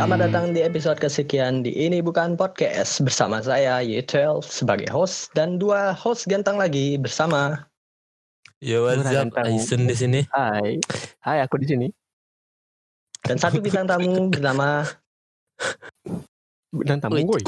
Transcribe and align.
Selamat 0.00 0.32
datang 0.32 0.56
di 0.56 0.64
episode 0.64 0.96
kesekian 0.96 1.60
di 1.60 1.76
Ini 1.76 2.00
Bukan 2.00 2.32
Podcast 2.32 3.04
bersama 3.04 3.44
saya 3.44 3.84
Y12 3.84 4.40
sebagai 4.48 4.88
host 4.88 5.28
dan 5.36 5.60
dua 5.60 5.92
host 5.92 6.24
ganteng 6.24 6.56
lagi 6.56 6.96
bersama 6.96 7.68
Yo, 8.64 8.88
what's 8.88 9.04
up? 9.12 9.28
Aisun 9.44 9.84
di 9.84 9.92
sini. 9.92 10.20
Hai, 10.32 10.80
hai 11.20 11.44
aku 11.44 11.60
di 11.60 11.68
sini. 11.68 11.86
dan 13.28 13.36
satu 13.36 13.60
bintang 13.60 13.84
tamu 13.84 14.24
bernama 14.32 14.88
Dan 16.72 16.96
tamu 16.96 17.20
gue. 17.20 17.44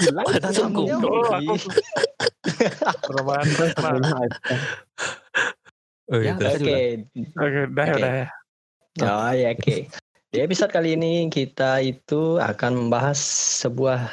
Bilang 0.00 0.24
bintang 0.24 0.56
Sungguh. 0.56 0.88
tamunya 0.88 1.04
Oh, 1.04 1.36
Oh, 6.16 6.20
Ya, 6.24 6.32
gitu. 6.32 6.48
Oke, 6.48 6.80
Oke, 7.36 7.60
dah 7.76 7.84
ya, 7.84 7.92
Oke. 7.92 8.00
udah 8.96 9.12
oh 9.20 9.32
ya 9.36 9.52
oke. 9.52 9.99
Di 10.30 10.46
episode 10.46 10.70
kali 10.70 10.94
ini 10.94 11.26
kita 11.26 11.82
itu 11.82 12.38
akan 12.38 12.86
membahas 12.86 13.18
sebuah 13.66 14.06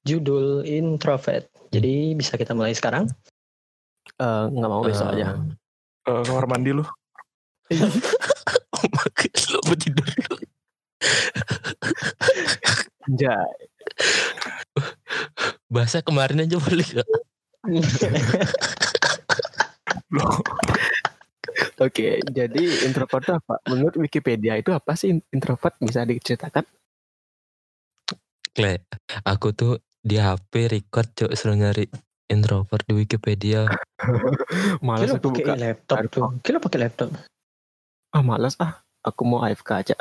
judul 0.00 0.64
introvert. 0.64 1.44
Jadi 1.68 2.16
bisa 2.16 2.40
kita 2.40 2.56
mulai 2.56 2.72
sekarang? 2.72 3.04
Eh, 4.16 4.44
nggak 4.48 4.70
mau 4.72 4.80
besok 4.80 5.12
aja. 5.12 5.36
Eh, 6.08 6.22
kamar 6.24 6.48
mandi 6.48 6.72
lu. 6.72 6.80
Oh 8.80 8.88
my 8.96 9.08
God, 9.12 9.36
lu 9.68 9.74
tidur 9.76 10.08
dulu. 10.08 10.36
Anjay. 13.04 13.52
Bahasa 15.68 16.00
kemarin 16.00 16.48
aja 16.48 16.56
boleh 16.56 16.88
gak? 16.96 17.08
Loh, 20.16 20.40
Oke, 21.78 22.22
jadi 22.26 22.62
introvert 22.86 23.22
itu 23.26 23.34
apa? 23.34 23.54
Menurut 23.70 23.94
Wikipedia 23.98 24.58
itu 24.58 24.70
apa 24.70 24.94
sih 24.94 25.14
introvert? 25.34 25.74
Bisa 25.82 26.06
diceritakan? 26.06 26.66
Kle, 28.54 28.82
aku 29.22 29.54
tuh 29.54 29.78
di 30.02 30.18
HP 30.18 30.70
record 30.70 31.08
cok 31.14 31.30
suruh 31.34 31.54
nyari 31.54 31.86
introvert 32.30 32.82
di 32.86 32.94
Wikipedia. 32.94 33.66
Malas 34.86 35.10
Kira 35.10 35.18
aku 35.18 35.28
pakai 35.30 35.44
buka. 35.44 35.54
laptop 35.54 35.98
tuh. 36.10 36.22
Kira 36.42 36.58
pakai 36.62 36.78
laptop. 36.86 37.08
Ah, 38.14 38.24
malas 38.24 38.56
ah. 38.58 38.80
Aku 39.04 39.22
mau 39.22 39.44
AFK 39.46 39.70
aja. 39.78 39.96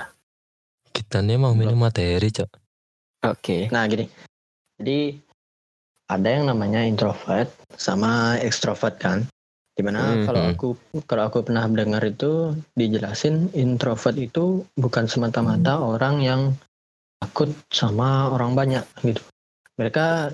Kita 0.90 1.22
nih 1.22 1.38
mau 1.38 1.54
minum 1.54 1.78
materi 1.78 2.34
cok. 2.34 2.50
Oke. 3.30 3.70
Nah 3.70 3.86
gini, 3.86 4.10
jadi 4.82 5.18
ada 6.10 6.28
yang 6.28 6.50
namanya 6.50 6.82
introvert 6.82 7.52
sama 7.78 8.42
extrovert 8.42 8.98
kan. 8.98 9.28
Di 9.78 9.86
mana 9.86 10.18
Mhm. 10.18 10.26
kalau 10.26 10.44
aku 10.50 10.68
kalau 11.06 11.24
aku 11.30 11.46
pernah 11.46 11.70
mendengar 11.70 12.02
itu 12.02 12.58
dijelasin 12.74 13.54
introvert 13.54 14.18
itu 14.18 14.66
bukan 14.74 15.06
semata-mata 15.06 15.78
orang 15.78 16.26
yang 16.26 16.42
takut 17.22 17.54
sama 17.70 18.34
orang 18.34 18.58
banyak 18.58 18.82
gitu. 19.06 19.22
Mereka 19.78 20.34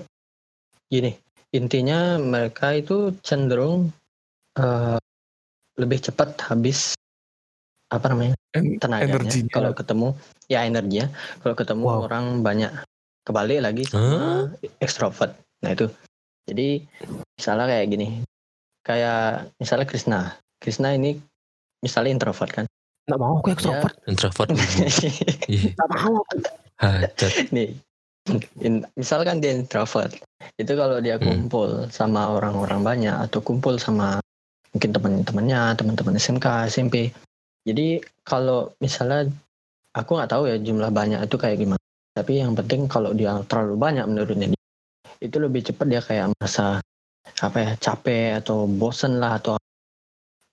gini, 0.88 1.12
intinya 1.52 2.16
mereka 2.16 2.72
itu 2.72 3.12
cenderung 3.20 3.92
eh, 4.56 4.96
lebih 5.76 5.98
cepat 6.00 6.40
habis 6.48 6.96
apa 7.90 8.06
namanya 8.10 8.34
en- 8.56 8.78
tenaganya 8.80 9.18
energinya. 9.20 9.52
kalau 9.52 9.70
ketemu 9.74 10.08
ya 10.46 10.60
energinya 10.66 11.06
kalau 11.42 11.54
ketemu 11.58 11.84
Wow. 11.84 12.00
orang 12.06 12.24
banyak 12.40 12.72
kebalik 13.26 13.60
lagi 13.62 13.82
sama 13.90 14.54
ekstrovert 14.78 15.34
nah 15.62 15.74
itu 15.74 15.90
jadi 16.46 16.82
misalnya 17.34 17.66
kayak 17.70 17.86
gini 17.90 18.08
kayak 18.84 19.50
misalnya 19.56 19.86
Krisna 19.88 20.20
Krisna 20.60 20.92
ini 20.92 21.16
misalnya 21.80 22.14
introvert 22.14 22.52
kan 22.52 22.66
Nggak 23.04 23.20
mau 23.20 23.36
aku 23.36 23.52
extrovert. 23.52 23.94
Introvert. 24.08 24.48
Ih, 25.52 25.76
Nggak 25.76 25.88
mau 25.92 26.24
hajat. 26.80 27.32
nih 27.52 27.76
in- 28.64 28.88
misalkan 28.96 29.44
dia 29.44 29.52
introvert 29.52 30.08
itu 30.56 30.72
kalau 30.72 30.96
dia 31.04 31.20
Hmm. 31.20 31.44
kumpul 31.44 31.84
sama 31.92 32.32
orang-orang 32.32 32.80
banyak 32.80 33.12
atau 33.28 33.44
kumpul 33.44 33.76
sama 33.76 34.20
mungkin 34.72 34.90
teman-temannya 34.90 35.76
teman-teman 35.76 36.16
SMK 36.16 36.66
SMP 36.66 37.12
jadi 37.68 38.00
kalau 38.24 38.72
misalnya 38.80 39.28
aku 39.92 40.16
nggak 40.16 40.32
tahu 40.32 40.48
ya 40.48 40.56
jumlah 40.56 40.88
banyak 40.88 41.20
itu 41.20 41.36
kayak 41.36 41.60
gimana 41.60 41.82
tapi 42.16 42.40
yang 42.40 42.56
penting 42.56 42.88
kalau 42.88 43.12
dia 43.12 43.36
terlalu 43.44 43.76
banyak 43.76 44.04
menurutnya 44.08 44.48
dia, 44.50 44.62
itu 45.20 45.36
lebih 45.36 45.60
cepat 45.62 45.86
dia 45.86 46.00
kayak 46.00 46.32
merasa 46.32 46.80
apa 47.40 47.56
ya 47.58 47.70
capek 47.76 48.38
atau 48.38 48.64
bosen 48.64 49.18
lah 49.18 49.36
atau 49.38 49.56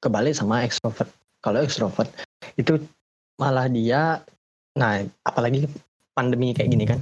kebalik 0.02 0.34
sama 0.34 0.66
ekstrovert 0.66 1.10
kalau 1.40 1.62
ekstrovert 1.62 2.10
itu 2.56 2.82
malah 3.38 3.68
dia 3.68 4.22
nah 4.74 4.98
apalagi 5.22 5.68
pandemi 6.12 6.52
kayak 6.52 6.72
gini 6.72 6.86
kan 6.88 7.02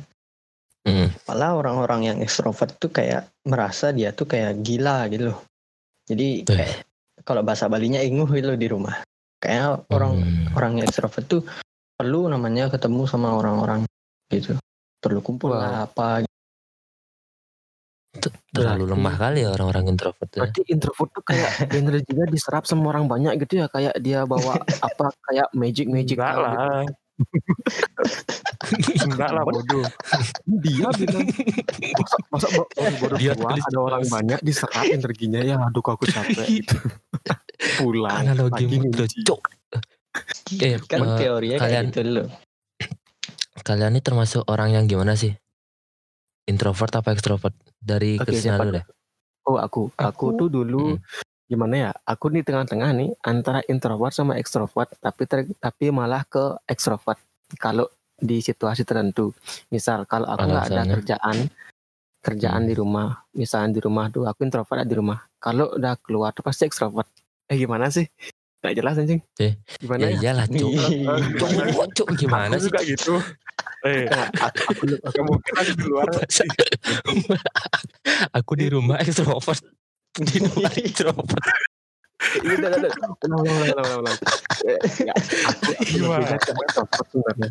Hmm. 0.87 1.11
malah 1.27 1.59
orang-orang 1.59 2.01
yang 2.07 2.17
ekstrovert 2.23 2.71
tuh 2.79 2.87
kayak 2.87 3.27
merasa 3.43 3.91
dia 3.91 4.15
tuh 4.15 4.23
kayak 4.25 4.63
gila 4.63 5.11
gitu 5.11 5.35
loh 5.35 5.39
jadi 6.07 6.47
Tuh. 6.47 6.55
kayak 6.55 6.87
kalau 7.27 7.43
bahasa 7.43 7.67
Balinya 7.67 7.99
inguh 7.99 8.25
gitu 8.31 8.55
loh 8.55 8.57
di 8.57 8.67
rumah 8.71 8.95
kayak 9.43 9.85
orang 9.91 10.23
Hmm. 10.23 10.55
orang 10.55 10.71
yang 10.79 10.87
ekstrovert 10.87 11.27
tuh 11.27 11.43
perlu 11.93 12.31
namanya 12.31 12.71
ketemu 12.71 13.03
sama 13.05 13.35
orang-orang 13.35 13.83
gitu 14.31 14.55
perlu 15.03 15.19
kumpul 15.19 15.51
Wow. 15.51 15.59
lah 15.59 15.75
apa 15.83 16.23
terlalu 18.49 18.83
Berarti- 18.83 18.93
lemah 18.97 19.15
kali 19.15 19.39
ya 19.41 19.49
orang-orang 19.53 19.85
introvert 19.89 20.29
ya. 20.29 20.39
Berarti 20.41 20.61
introvert 20.67 21.09
tuh 21.11 21.23
kayak 21.23 21.49
energinya 21.79 22.25
diserap 22.25 22.63
sama 22.63 22.89
orang 22.89 23.05
banyak 23.05 23.33
gitu 23.41 23.61
ya. 23.61 23.67
Kayak 23.67 23.95
dia 23.99 24.23
bawa 24.23 24.57
apa 24.59 25.05
kayak 25.25 25.47
magic 25.53 25.87
magic. 25.87 26.17
Enggak 26.17 26.37
lah. 26.37 26.83
Enggak 29.03 29.29
lah 29.31 29.43
bodoh. 29.43 29.83
Dia 30.63 30.87
bilang 30.95 31.27
masa 31.99 32.15
masa 32.31 32.47
baru 32.47 32.65
baru 32.95 33.15
Dia 33.19 33.33
keluar 33.35 33.59
ada 33.59 33.79
orang 33.79 34.03
banyak 34.07 34.39
diserap 34.39 34.85
energinya 34.85 35.41
ya 35.43 35.59
aduh 35.59 35.83
aku 35.83 36.07
capek 36.07 36.47
gitu. 36.63 36.77
Pulang. 37.77 38.23
Analogi 38.23 38.65
ngunci. 38.71 39.19
cok. 39.27 39.41
Eh, 40.57 40.79
kan 40.81 40.99
eh, 41.05 41.17
teorinya 41.19 41.57
kalian- 41.59 41.91
kayak 41.91 41.93
gitu 41.93 42.01
loh 42.07 42.27
Kalian 43.67 43.93
ini 43.93 44.01
termasuk 44.01 44.47
orang 44.47 44.73
yang 44.73 44.85
gimana 44.87 45.13
sih? 45.13 45.35
Introvert 46.49 46.89
apa 46.97 47.13
ekstrovert? 47.13 47.53
Dari 47.77 48.17
Oke, 48.17 48.33
Krisna 48.33 48.57
dulu 48.57 48.81
deh. 48.81 48.85
Oh 49.45 49.57
aku, 49.61 49.93
aku, 49.93 50.33
Aku- 50.33 50.37
tuh 50.37 50.49
dulu 50.49 50.97
gimana 51.45 51.73
ya? 51.77 51.91
Aku 52.09 52.33
di 52.33 52.41
tengah-tengah 52.41 52.89
nih 52.97 53.09
antara 53.21 53.61
introvert 53.69 54.13
sama 54.13 54.37
ekstrovert, 54.41 54.89
tapi 54.97 55.29
ter- 55.29 55.53
tapi 55.61 55.93
malah 55.93 56.25
ke 56.25 56.57
ekstrovert. 56.65 57.21
Kalau 57.61 57.85
di 58.19 58.41
situasi 58.41 58.83
tertentu, 58.83 59.31
misal 59.69 60.03
kalau 60.09 60.27
aku 60.27 60.43
nggak 60.43 60.65
ada 60.69 60.83
kerjaan, 60.89 61.37
kerjaan 62.19 62.61
Hmm. 62.65 62.69
di 62.69 62.73
rumah, 62.75 63.07
misalnya 63.31 63.79
di 63.79 63.81
rumah 63.81 64.11
tuh 64.11 64.27
aku 64.27 64.43
introvert 64.43 64.83
di 64.85 64.95
rumah. 64.97 65.17
Kalau 65.39 65.71
udah 65.77 65.95
keluar 66.03 66.35
tuh 66.35 66.43
pasti 66.43 66.67
ekstrovert. 66.67 67.07
Eh 67.49 67.57
gimana 67.57 67.89
sih? 67.89 68.05
Gak 68.59 68.75
jelas 68.75 68.99
anjing. 68.99 69.21
Eh, 69.39 69.55
Gimana 69.79 69.99
Ya 70.03 70.07
ya? 70.11 70.19
iyalah 70.19 70.45
cok. 70.51 70.71
Cok, 71.39 71.51
cok 71.95 72.07
gimana 72.19 72.51
Aku 72.51 72.59
sih? 72.59 72.67
juga 72.67 72.79
gitu. 72.83 73.13
Eh, 73.87 74.03
aku, 74.11 74.83
aku, 75.07 75.23
kira 75.39 75.59
aku 75.63 75.71
di 75.79 75.85
luar 75.87 76.07
aku 78.35 78.51
di 78.59 78.67
rumah 78.67 78.99
ekstrovert. 78.99 79.63
Di 80.19 80.43
luar 80.43 80.75
introvert. 80.75 81.45
Iya, 82.43 82.59
udah, 82.59 82.69
udah, 82.75 82.91
udah. 82.91 82.91
Ulang, 83.23 83.39
ulang, 83.47 83.55
ulang, 83.63 83.71
ulang, 83.79 83.99
ulang. 84.03 84.17
Nggak, 84.59 85.15
aku, 85.47 85.69
aku 85.71 85.83
Gimana? 85.87 86.19
lebih 86.19 86.39
ke 86.43 86.51
ekstrovert 86.51 87.07
sebenarnya. 87.07 87.49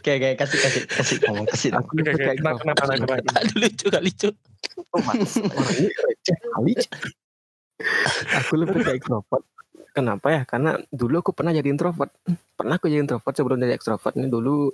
Kayak 0.00 0.18
kayak 0.24 0.36
kasih 0.40 0.58
kasih 0.64 0.82
kasih 0.88 1.16
ngomong 1.28 1.46
kasih 1.52 1.68
aku 1.76 1.92
Oke, 2.00 2.08
oke, 2.16 2.32
kenapa, 2.40 2.60
kenapa, 2.64 2.82
kenapa? 2.88 3.14
Aduh 3.44 3.56
lucu 3.60 3.86
kali 3.92 4.10
cok. 4.16 4.34
Oh, 4.96 5.00
mas, 5.04 5.36
orang 5.36 5.76
ini 5.76 5.88
receh 5.92 6.36
kali. 6.40 6.72
Aku 8.40 8.52
lebih 8.56 8.80
ke 8.80 8.92
ekstrovert. 8.96 9.44
Kenapa 9.92 10.32
ya? 10.32 10.42
Karena 10.48 10.80
dulu 10.88 11.20
aku 11.20 11.32
pernah 11.36 11.52
jadi 11.52 11.68
introvert. 11.68 12.10
Pernah 12.56 12.80
aku 12.80 12.88
jadi 12.88 13.04
introvert 13.04 13.34
sebelum 13.36 13.60
jadi 13.60 13.76
ekstrovert. 13.76 14.16
Ini 14.16 14.28
dulu 14.32 14.72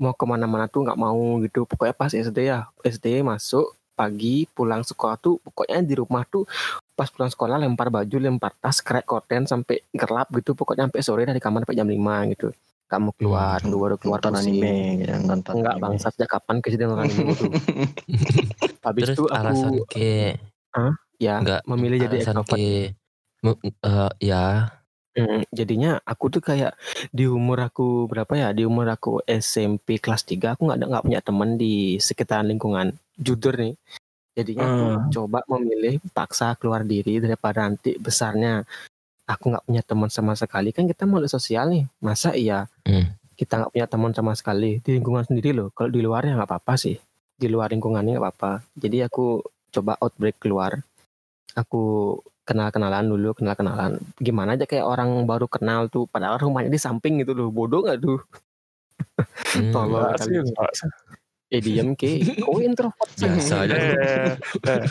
mau 0.00 0.12
ke 0.16 0.24
mana-mana 0.28 0.68
tuh 0.68 0.84
nggak 0.84 1.00
mau 1.00 1.40
gitu. 1.44 1.64
Pokoknya 1.64 1.96
pas 1.96 2.12
SD 2.12 2.38
ya. 2.48 2.68
SD 2.84 3.24
masuk 3.24 3.76
pagi 4.00 4.48
pulang 4.48 4.80
sekolah 4.80 5.20
tuh 5.20 5.36
pokoknya 5.44 5.84
di 5.84 5.92
rumah 5.92 6.24
tuh 6.24 6.48
pas 6.96 7.12
pulang 7.12 7.28
sekolah 7.28 7.60
lempar 7.60 7.92
baju 7.92 8.16
lempar 8.16 8.56
tas 8.56 8.80
krek 8.80 9.04
korden 9.04 9.44
sampai 9.44 9.84
gelap 9.92 10.32
gitu 10.32 10.56
pokoknya 10.56 10.88
sampai 10.88 11.04
sore 11.04 11.28
dari 11.28 11.36
kamar 11.36 11.68
sampai 11.68 11.76
jam 11.76 11.84
5 11.84 12.32
gitu 12.32 12.48
kamu 12.88 13.12
keluar 13.20 13.60
Hmm, 13.60 13.68
keluar 13.68 13.90
keluar 14.00 14.18
nonton 14.24 14.40
anime 14.40 15.04
gitu, 15.04 15.14
nonton 15.20 15.52
enggak 15.60 15.74
anime. 15.76 15.84
bangsa 15.84 16.06
sejak 16.16 16.30
kapan 16.32 16.56
kejadian 16.64 16.90
orang 16.96 17.12
ini 17.12 17.32
tuh 17.36 17.52
habis 18.88 19.02
Terus 19.04 19.16
itu 19.20 19.24
aku 19.28 19.36
alasan 19.36 19.72
ke 19.84 20.10
ya 21.20 21.34
enggak 21.36 21.60
memilih 21.68 21.98
jadi 22.08 22.16
alasan 22.24 22.40
ekstrovert 22.40 22.58
mu- 23.44 23.60
eh, 23.64 24.10
ya 24.22 24.44
Mm, 25.10 25.42
jadinya 25.50 25.98
aku 26.06 26.30
tuh 26.30 26.38
kayak 26.38 26.78
di 27.10 27.26
umur 27.26 27.58
aku 27.66 28.06
berapa 28.06 28.30
ya 28.38 28.48
di 28.54 28.62
umur 28.62 28.86
aku 28.86 29.18
SMP 29.26 29.98
kelas 29.98 30.22
3 30.22 30.54
aku 30.54 30.70
nggak 30.70 30.78
ada 30.78 30.86
nggak 30.86 31.04
punya 31.10 31.20
teman 31.20 31.58
di 31.58 31.98
sekitaran 31.98 32.46
lingkungan 32.46 32.94
jujur 33.18 33.58
nih 33.58 33.74
jadinya 34.38 34.70
aku 34.70 34.86
Hmm. 34.86 35.10
coba 35.10 35.42
memilih 35.50 35.98
paksa 36.14 36.54
keluar 36.62 36.86
diri 36.86 37.18
daripada 37.18 37.66
nanti 37.66 37.98
besarnya 37.98 38.62
aku 39.26 39.44
nggak 39.50 39.66
punya 39.66 39.82
teman 39.82 40.10
sama 40.14 40.38
sekali 40.38 40.70
kan 40.70 40.86
kita 40.86 41.10
makhluk 41.10 41.30
sosial 41.34 41.66
nih 41.74 41.84
masa 41.98 42.30
iya 42.38 42.70
Hmm. 42.86 43.10
kita 43.34 43.58
nggak 43.66 43.72
punya 43.74 43.86
teman 43.90 44.12
sama 44.14 44.32
sekali 44.38 44.78
di 44.84 44.90
lingkungan 45.00 45.24
sendiri 45.24 45.56
loh. 45.56 45.72
Kalau 45.72 45.88
di 45.90 46.04
luar 46.04 46.22
ya 46.28 46.36
nggak 46.36 46.44
apa-apa 46.44 46.76
sih. 46.76 47.00
Di 47.34 47.48
luar 47.48 47.72
lingkungannya 47.72 48.14
nggak 48.14 48.24
apa-apa. 48.24 48.52
Jadi 48.76 49.00
aku 49.00 49.40
coba 49.72 49.96
outbreak 49.98 50.36
keluar. 50.36 50.76
Aku 51.56 52.14
kenal-kenalan 52.50 53.06
dulu, 53.06 53.30
kenal-kenalan. 53.38 54.02
Gimana 54.18 54.58
aja 54.58 54.66
kayak 54.66 54.82
orang 54.82 55.22
baru 55.22 55.46
kenal 55.46 55.86
tuh, 55.86 56.10
padahal 56.10 56.42
rumahnya 56.42 56.74
di 56.74 56.82
samping 56.82 57.22
gitu 57.22 57.30
loh. 57.38 57.54
Bodoh 57.54 57.86
nggak 57.86 58.02
tuh? 58.02 58.18
Hmm, 59.54 59.70
Tolong. 59.74 60.18
Sih, 60.18 60.34
sih. 60.82 60.90
Eh 61.50 61.58
diem 61.58 61.98
ke, 61.98 62.22
kau 62.38 62.62
introvert 62.62 63.10
Biasa 63.18 63.66
aja. 63.66 63.74
Eh, 63.74 64.34
eh. 64.70 64.82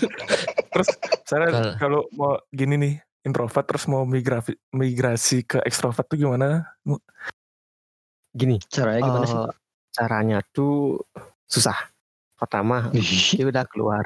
Terus 0.71 0.87
saya 1.23 1.47
Kal- 1.47 1.75
kalau 1.79 2.01
mau 2.11 2.35
gini 2.51 2.75
nih 2.75 2.93
introvert 3.23 3.63
terus 3.63 3.87
mau 3.87 4.03
migrasi 4.03 4.59
migrasi 4.75 5.47
ke 5.47 5.63
ekstrovert 5.63 6.03
tuh 6.11 6.19
gimana? 6.19 6.67
Gini, 8.35 8.59
Caranya 8.67 9.07
gimana 9.07 9.25
sih? 9.25 9.39
eh, 9.39 9.51
caranya 9.95 10.37
tuh 10.51 10.99
susah. 11.47 11.79
Pertama, 12.35 12.91
dia 12.91 13.45
udah 13.47 13.63
keluar. 13.63 14.03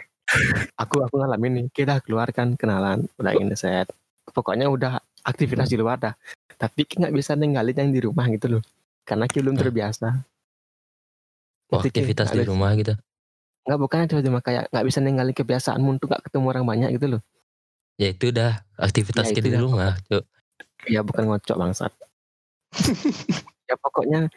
Aku 0.78 1.04
aku 1.06 1.16
ngalamin 1.20 1.52
nih, 1.54 1.66
dia 1.74 1.84
udah 1.90 2.00
keluar 2.02 2.28
kan 2.34 2.58
kenalan, 2.58 3.06
udah 3.18 3.34
ini 3.38 3.56
set. 3.58 3.90
Pokoknya 4.34 4.68
udah 4.72 5.00
aktivitas 5.24 5.70
di 5.70 5.78
luar 5.78 6.00
dah. 6.00 6.14
Tapi 6.58 6.88
kita 6.88 7.08
nggak 7.08 7.16
bisa 7.16 7.36
ninggalin 7.36 7.76
yang 7.76 7.92
di 7.92 8.02
rumah 8.04 8.26
gitu 8.32 8.58
loh. 8.58 8.64
Karena 9.04 9.28
kita 9.28 9.44
belum 9.44 9.58
terbiasa. 9.60 10.08
Oh, 11.74 11.82
aktivitas 11.82 12.32
di 12.32 12.46
rumah 12.46 12.72
gitu. 12.78 12.94
Nggak 13.64 13.80
bukan 13.80 14.08
cuma 14.08 14.40
kayak 14.44 14.70
nggak 14.70 14.86
bisa 14.86 15.00
ninggalin 15.00 15.36
kebiasaanmu 15.36 15.90
untuk 16.00 16.08
nggak 16.12 16.24
ketemu 16.30 16.46
orang 16.52 16.66
banyak 16.68 16.90
gitu 17.00 17.18
loh. 17.18 17.22
Ya 17.98 18.10
itu 18.10 18.34
udah 18.34 18.62
aktivitas 18.76 19.30
Ya, 19.30 19.34
kita 19.38 19.48
di 19.48 19.54
dah 19.54 19.62
rumah. 19.62 19.94
Cuk. 20.10 20.24
Ya 20.90 21.00
bukan 21.06 21.24
ngocok 21.30 21.58
bangsat. 21.58 21.94
ya 23.70 23.76
pokoknya 23.78 24.28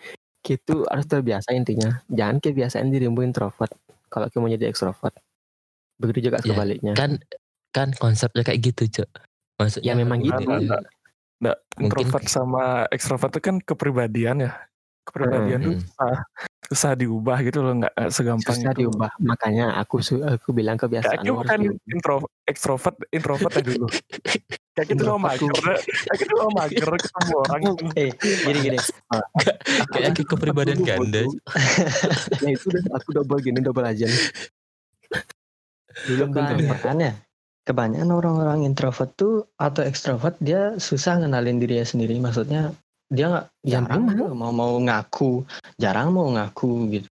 gitu 0.45 0.87
harus 0.87 1.07
terbiasa 1.09 1.57
intinya. 1.57 2.05
Jangan 2.07 2.39
kebiasaan 2.39 2.93
dirimu 2.93 3.25
introvert. 3.27 3.73
Kalau 4.07 4.31
kamu 4.31 4.43
mau 4.47 4.51
jadi 4.55 4.71
ekstrovert. 4.71 5.19
Begitu 5.97 6.19
juga 6.27 6.39
Ya, 6.39 6.47
sebaliknya. 6.47 6.93
Kan 6.93 7.11
kan 7.71 7.89
konsepnya 7.93 8.43
kayak 8.43 8.61
gitu, 8.65 8.83
Cuk. 8.95 9.11
Maksudnya 9.57 9.93
Ya, 9.93 9.95
memang 9.95 10.21
gitu. 10.21 10.37
Enggak, 10.37 10.61
enggak, 10.61 10.81
enggak. 11.39 11.57
Mungkin- 11.75 11.85
introvert 12.03 12.27
sama 12.27 12.65
ekstrovert 12.89 13.31
itu 13.31 13.41
kan 13.43 13.57
kepribadian 13.59 14.37
ya. 14.43 14.53
Kepribadian 15.03 15.61
tuh 15.63 15.73
Hmm. 15.73 15.85
susah, 15.87 16.17
susah 16.67 16.93
diubah 16.95 17.39
gitu 17.41 17.63
loh, 17.63 17.79
nggak 17.79 17.95
segampang 18.11 18.59
susah 18.59 18.73
itu. 18.73 18.81
diubah. 18.83 19.11
Makanya 19.21 19.67
aku 19.77 20.03
su- 20.03 20.19
aku 20.19 20.51
bilang 20.51 20.75
Kayak 20.75 21.07
kebiasaan 21.07 21.23
kita 21.23 21.31
bukan 21.33 21.61
intro 21.87 22.17
ekstrovert 22.43 22.97
introvert 23.09 23.55
ya 23.55 23.63
dulu. 23.63 23.87
Kayak 24.75 24.87
kita 24.91 25.03
mau 25.07 25.21
mager, 25.23 25.53
kayak 25.55 26.19
kita 26.19 26.35
mau 26.35 26.51
mager 26.51 26.89
ketemu 26.91 27.35
orang. 27.45 27.63
Eh, 27.95 28.11
gini 28.19 28.59
gini. 28.67 28.79
kayak 29.89 30.11
ke- 30.13 30.27
kepribadian 30.27 30.81
ganda. 30.83 31.23
ya 32.43 32.49
itu 32.51 32.65
udah 32.67 32.83
aku 32.93 33.09
double 33.15 33.39
gini 33.39 33.61
double 33.61 33.87
aja 33.87 34.05
nih. 34.05 34.23
Introvert. 36.05 36.53
Kebanyakan 36.61 36.97
ya. 37.01 37.13
Kebanyakan 37.67 38.11
orang-orang 38.15 38.59
introvert 38.63 39.11
tuh 39.19 39.51
atau 39.59 39.83
ekstrovert 39.83 40.39
dia 40.39 40.77
susah 40.79 41.19
ngenalin 41.19 41.59
dirinya 41.59 41.83
sendiri. 41.83 42.21
Maksudnya 42.21 42.77
dia 43.11 43.27
nggak 43.31 43.47
jarang 43.63 44.03
memang. 44.07 44.35
mau 44.35 44.53
mau 44.55 44.75
ngaku, 44.83 45.47
jarang 45.79 46.11
mau 46.15 46.27
ngaku 46.31 46.71
gitu. 46.95 47.09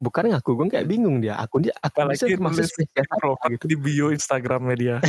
Bukan 0.00 0.32
ngaku 0.32 0.50
gue 0.56 0.66
kayak 0.72 0.86
bingung 0.88 1.20
dia. 1.20 1.36
Aku 1.42 1.60
dia 1.60 1.76
aku 1.76 2.08
bisa 2.08 2.24
Apalagi 2.24 2.88
Introvert 2.88 3.50
gitu. 3.52 3.64
di 3.68 3.76
bio 3.76 4.06
Instagramnya 4.14 4.76
dia. 4.78 4.96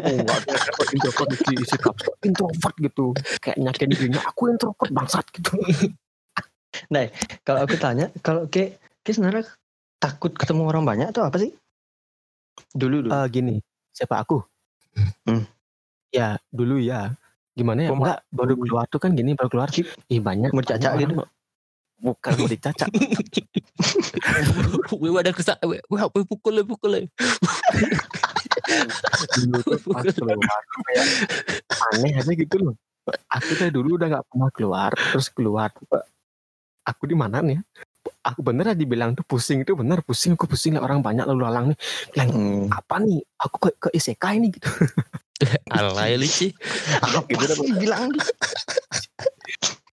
Oh, 0.00 0.16
introvert 0.16 0.90
introvert 0.96 1.28
isi 1.36 1.52
isi 1.60 1.76
caps 1.76 2.02
lock. 2.08 2.16
introvert 2.24 2.74
gitu. 2.80 3.06
Kayak 3.42 3.56
nyakin 3.60 3.88
dirinya 3.92 4.20
aku 4.24 4.42
introvert 4.48 4.90
bangsat 4.90 5.26
gitu. 5.36 5.52
Kalau 7.44 7.60
aku 7.66 7.76
tanya, 7.76 8.08
kalau 8.24 8.48
ke 8.48 8.80
ke 9.04 9.10
sebenarnya 9.12 9.44
takut 10.00 10.32
ketemu 10.32 10.62
orang 10.72 10.88
banyak 10.88 11.12
tuh 11.12 11.26
apa 11.26 11.36
sih? 11.36 11.52
Dulu 12.72 12.96
dulu. 13.06 13.10
Eh 13.10 13.26
gini, 13.32 13.54
siapa 13.92 14.20
aku? 14.22 14.42
Hmm. 15.26 15.44
Ya 16.10 16.38
dulu 16.50 16.80
ya. 16.80 17.14
Gimana 17.54 17.86
ya? 17.86 17.90
Enggak, 17.92 18.18
baru 18.30 18.54
keluar 18.56 18.84
tuh 18.88 19.00
kan 19.02 19.12
gini 19.12 19.34
baru 19.34 19.48
keluar. 19.50 19.68
Ih 20.08 20.20
banyak. 20.22 20.50
Mau 20.54 20.62
dicacak 20.62 20.90
banyak 20.96 21.08
gitu? 21.10 21.24
Bukan 22.00 22.32
mau 22.40 22.48
dicacak. 22.48 22.88
Wih, 24.96 25.12
ada 25.20 25.32
kesak. 25.36 25.60
Wih, 25.68 25.80
wih, 25.84 26.24
pukul 26.24 26.64
pukul. 26.64 27.08
dulu 29.36 29.58
tuh 29.66 29.90
pas 29.92 30.04
keluar 30.06 30.38
tuh 30.38 30.80
kayak 30.86 31.06
aneh 31.90 32.12
aja 32.16 32.32
gitu 32.32 32.56
loh. 32.60 32.74
Aku 33.28 33.50
dari 33.58 33.72
dulu 33.74 33.98
udah 33.98 34.06
nggak 34.06 34.26
pernah 34.30 34.50
keluar, 34.54 34.90
terus 34.94 35.28
keluar. 35.32 35.68
Aku 36.86 37.02
di 37.04 37.16
mana 37.18 37.42
nih? 37.42 37.58
Ya? 38.10 38.12
Aku 38.26 38.42
bener 38.42 38.66
aja 38.66 38.76
dibilang 38.76 39.14
tuh 39.14 39.22
pusing 39.22 39.62
itu 39.62 39.78
bener 39.78 40.02
pusing 40.02 40.34
aku 40.34 40.50
pusing 40.50 40.74
liat 40.74 40.82
orang 40.82 40.98
banyak 41.00 41.22
lalu 41.24 41.46
lalang 41.46 41.66
nih. 41.70 41.78
Bilang 42.10 42.28
Hmm. 42.34 42.66
apa 42.74 42.98
nih? 42.98 43.22
Aku 43.38 43.56
ke 43.62 43.70
ke 43.78 43.88
isekai 43.94 44.42
ini 44.42 44.50
gitu. 44.50 44.66
Alay 45.72 46.18
lu 46.18 46.26
sih. 46.26 46.50
Apa 47.00 47.24
sih 47.48 47.72
bilang 47.78 48.10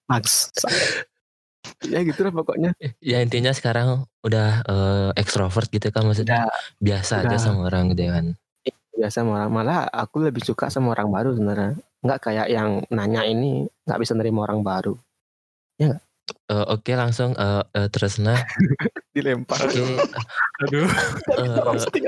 Max. 0.07 0.51
ya 1.83 1.99
gitu 2.01 2.23
lah 2.25 2.33
pokoknya. 2.33 2.71
Ya 2.99 3.21
intinya 3.21 3.51
sekarang 3.51 4.07
udah 4.23 4.63
eh, 4.65 5.09
ekstrovert 5.19 5.67
gitu 5.71 5.91
kan 5.93 6.03
maksudnya 6.07 6.47
biasa 6.79 7.23
aja 7.23 7.35
udah. 7.35 7.39
sama 7.39 7.59
orang 7.69 7.91
gitu 7.93 8.07
kan. 8.11 8.25
Biasa 8.97 9.21
sama 9.23 9.37
orang 9.39 9.51
malah 9.53 9.79
aku 9.87 10.25
lebih 10.25 10.41
suka 10.41 10.71
sama 10.73 10.95
orang 10.95 11.11
baru 11.11 11.35
sebenarnya. 11.35 11.77
Nggak 12.01 12.19
kayak 12.23 12.47
yang 12.49 12.69
nanya 12.89 13.21
ini 13.27 13.67
nggak 13.85 13.99
bisa 13.99 14.15
nerima 14.15 14.47
orang 14.47 14.63
baru. 14.63 14.95
Eh, 16.27 16.65
Oke 16.67 16.91
langsung 16.95 17.31
eh 17.35 17.63
eh, 17.71 17.87
Tresna. 17.87 18.35
Dilempar. 19.15 19.59
Oke. 19.63 19.83
Aduh, 20.63 20.87
eh, 21.39 21.59
Oke. 21.63 21.99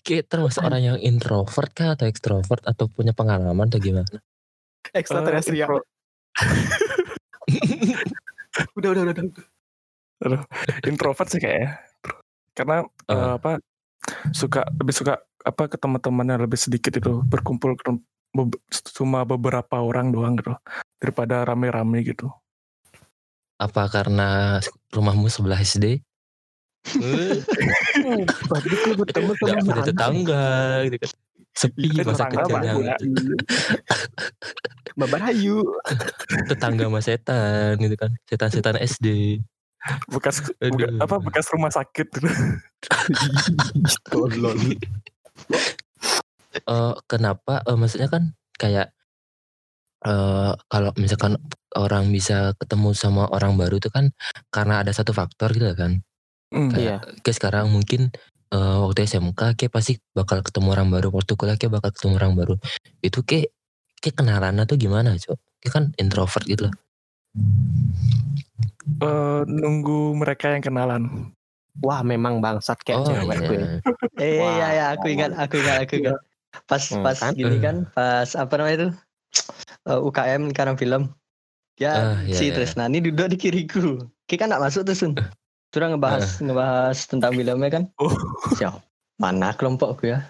Oke, 0.00 0.24
termasuk 0.24 0.64
orang 0.64 0.80
yang 0.80 0.98
introvert 0.98 1.68
kah 1.76 1.92
atau 1.92 2.08
ekstrovert 2.08 2.64
atau 2.64 2.88
punya 2.88 3.12
pengalaman 3.12 3.68
atau 3.68 3.76
gimana? 3.76 4.08
Ekstraterestrial. 4.96 5.68
Eh, 5.76 5.84
udah, 8.80 8.88
udah, 8.96 9.02
udah, 9.12 9.24
udah. 10.24 10.42
introvert 10.88 11.28
sih 11.28 11.40
kayaknya. 11.40 11.76
Karena 12.56 12.88
Eh. 13.08 13.12
eh, 13.12 13.32
apa 13.36 13.60
suka 14.32 14.64
lebih 14.80 14.96
suka 14.96 15.20
apa 15.44 15.68
ke 15.68 15.76
teman-temannya 15.76 16.48
lebih 16.48 16.56
sedikit 16.56 16.96
itu 16.96 17.20
berkumpul 17.28 17.76
ke 17.76 17.92
be- 18.32 18.60
cuma 18.96 19.28
beberapa 19.28 19.80
orang 19.80 20.10
doang 20.12 20.36
gitu 20.40 20.56
daripada 20.98 21.42
rame-rame 21.42 22.02
gitu. 22.04 22.28
Apa 23.56 23.86
karena 23.86 24.58
rumahmu 24.90 25.26
sebelah 25.26 25.58
SD? 25.58 25.98
Eh, 26.94 27.38
Berarti 28.48 28.68
aku 28.70 28.90
bertemu 28.96 29.30
sama 29.34 29.58
punya 29.60 29.82
tetangga 29.82 30.46
gitu 30.86 30.96
kan. 30.98 31.10
Sepi 31.50 31.90
Eh, 31.90 32.06
masa 32.06 32.26
kecilnya. 32.28 32.94
Mbak 34.94 35.08
Barayu. 35.08 35.58
Tetangga 36.46 36.86
sama 36.86 37.00
setan 37.00 37.74
gitu 37.76 37.94
kan. 37.94 38.10
Setan-setan 38.24 38.78
SD. 38.78 39.38
Bekas 40.08 40.38
Aduh. 40.58 40.70
buka- 40.70 40.90
apa 41.00 41.16
bekas 41.18 41.46
rumah 41.50 41.70
sakit 41.70 42.06
gitu. 42.14 42.30
Tolol. 44.06 44.78
Eh, 46.58 46.94
kenapa? 47.06 47.62
Eh, 47.62 47.74
maksudnya 47.74 48.06
kan 48.06 48.22
kayak 48.54 48.94
eh 49.98 50.52
kalau 50.70 50.90
misalkan 50.94 51.34
orang 51.74 52.14
bisa 52.14 52.54
ketemu 52.62 52.94
sama 52.94 53.26
orang 53.34 53.58
baru 53.58 53.82
itu 53.82 53.90
kan 53.90 54.14
karena 54.54 54.82
ada 54.86 54.94
satu 54.94 55.10
faktor 55.10 55.50
gitu 55.54 55.74
kan. 55.74 55.98
Hmm. 56.54 56.70
Iya. 56.72 57.02
Kayak 57.26 57.36
sekarang 57.36 57.66
mungkin 57.74 58.08
eh, 58.54 58.76
waktu 58.80 59.04
SMK 59.04 59.58
kayak 59.58 59.72
pasti 59.74 59.98
bakal 60.14 60.40
ketemu 60.40 60.68
orang 60.78 60.88
baru. 60.88 61.08
Waktu 61.10 61.32
kuliah 61.34 61.58
kayak 61.58 61.82
bakal 61.82 61.90
ketemu 61.92 62.14
orang 62.22 62.32
baru. 62.38 62.54
Itu 63.02 63.20
kayak 63.26 63.50
kayak 63.98 64.16
kenalannya 64.16 64.64
tuh 64.64 64.78
gimana, 64.78 65.18
Cok? 65.18 65.38
Kayak 65.58 65.72
kan 65.74 65.84
introvert 65.98 66.44
gitu 66.46 66.70
loh. 66.70 66.74
Eh, 68.98 69.40
nunggu 69.44 70.16
mereka 70.16 70.54
yang 70.54 70.62
kenalan. 70.64 71.34
Wah, 71.78 72.02
memang 72.02 72.42
bangsat 72.42 72.82
kayak 72.82 72.98
Oh 72.98 73.06
cewek 73.06 73.38
gue. 73.38 73.54
iya. 73.54 73.66
Eh 74.18 74.38
Wah. 74.42 74.54
ya 74.58 74.68
ya 74.74 74.84
aku 74.98 75.06
ingat 75.14 75.30
aku 75.38 75.62
ingat 75.62 75.76
aku 75.86 75.94
ingat. 76.02 76.18
Pas 76.66 76.82
Hmm, 76.90 77.04
pas 77.04 77.14
kan? 77.14 77.32
gini 77.36 77.60
kan 77.60 77.86
pas 77.92 78.32
apa 78.34 78.50
namanya 78.58 78.76
itu 78.78 78.88
Eh, 79.88 80.00
UKM 80.04 80.52
karena 80.52 80.76
film. 80.76 81.08
Ya 81.78 81.92
Ah, 81.94 82.18
iya, 82.26 82.34
si 82.36 82.50
iya. 82.50 82.54
Tresna 82.58 82.90
ini 82.90 83.00
duduk 83.00 83.32
di 83.32 83.36
kiriku. 83.40 84.02
Kita 84.28 84.44
kan 84.44 84.52
nggak 84.52 84.64
masuk 84.68 84.82
tuh 84.84 84.96
Sun. 84.98 85.12
Terus 85.72 85.88
ngebahas 85.94 86.42
ngebahas 86.44 86.98
tentang 87.08 87.32
filmnya 87.32 87.70
kan. 87.72 87.84
Oh. 87.96 88.12
Siap. 88.58 88.82
Mana 89.16 89.54
kelompokku 89.56 90.10
ya? 90.12 90.28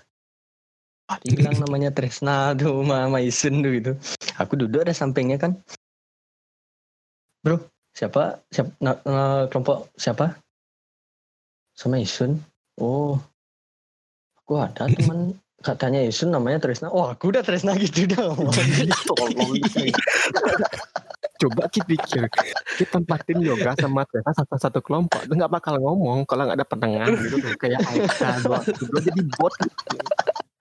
Ah, 1.08 1.16
bilang 1.24 1.56
namanya 1.56 1.88
Tresna 1.90 2.52
tuh 2.52 2.84
Mama 2.84 3.18
Isun 3.18 3.64
tuh 3.64 3.72
gitu. 3.74 3.92
Aku 4.36 4.54
duduk 4.60 4.84
ada 4.84 4.92
sampingnya 4.92 5.40
kan. 5.40 5.56
Bro, 7.40 7.64
siapa? 7.96 8.44
Siapa 8.52 8.70
na- 8.78 9.00
na- 9.08 9.46
kelompok 9.48 9.88
siapa? 9.96 10.36
Sama 11.72 11.96
Isun. 11.96 12.36
Oh. 12.76 13.16
Aku 14.44 14.60
ada 14.60 14.84
teman 14.84 15.32
katanya 15.62 16.00
Isun 16.04 16.30
namanya 16.30 16.62
Tresna. 16.62 16.90
Oh, 16.90 17.10
aku 17.10 17.34
udah 17.34 17.42
Tresna 17.42 17.74
gitu 17.78 18.06
dah. 18.10 18.34
Tolol. 19.08 19.58
Coba 21.38 21.70
kita 21.70 21.86
pikir, 21.86 22.26
kita 22.82 22.98
tempatin 22.98 23.38
yoga 23.38 23.70
sama 23.78 24.02
Tessa 24.10 24.42
satu 24.42 24.58
satu 24.58 24.78
kelompok, 24.82 25.22
itu 25.22 25.38
nggak 25.38 25.54
bakal 25.54 25.78
ngomong 25.78 26.26
kalau 26.26 26.50
nggak 26.50 26.58
ada 26.58 26.66
penengah 26.66 27.06
gitu 27.14 27.38
tuh. 27.38 27.54
Kayak 27.62 27.78
Aika 27.94 28.42
dua, 28.42 28.58
dua 28.66 29.00
jadi 29.06 29.22
bot. 29.38 29.54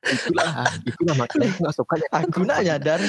Itulah, 0.07 0.69
itulah 0.85 1.15
makanya 1.17 1.49
aku 1.49 1.59
nggak 1.65 1.75
suka 1.75 1.93
ya. 1.97 2.07
aku 2.13 2.39
nak 2.45 2.59
nyadar 2.63 3.01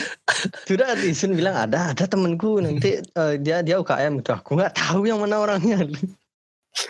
sudah 0.66 0.96
Isun 1.04 1.36
bilang 1.36 1.54
ada 1.54 1.94
ada 1.94 2.04
temanku 2.10 2.58
nanti 2.58 2.98
eh, 3.04 3.34
dia 3.38 3.62
dia 3.62 3.78
UKM 3.78 4.18
gitu 4.24 4.34
aku 4.34 4.58
nggak 4.58 4.74
tahu 4.74 5.06
yang 5.06 5.22
mana 5.22 5.38
orangnya 5.38 5.78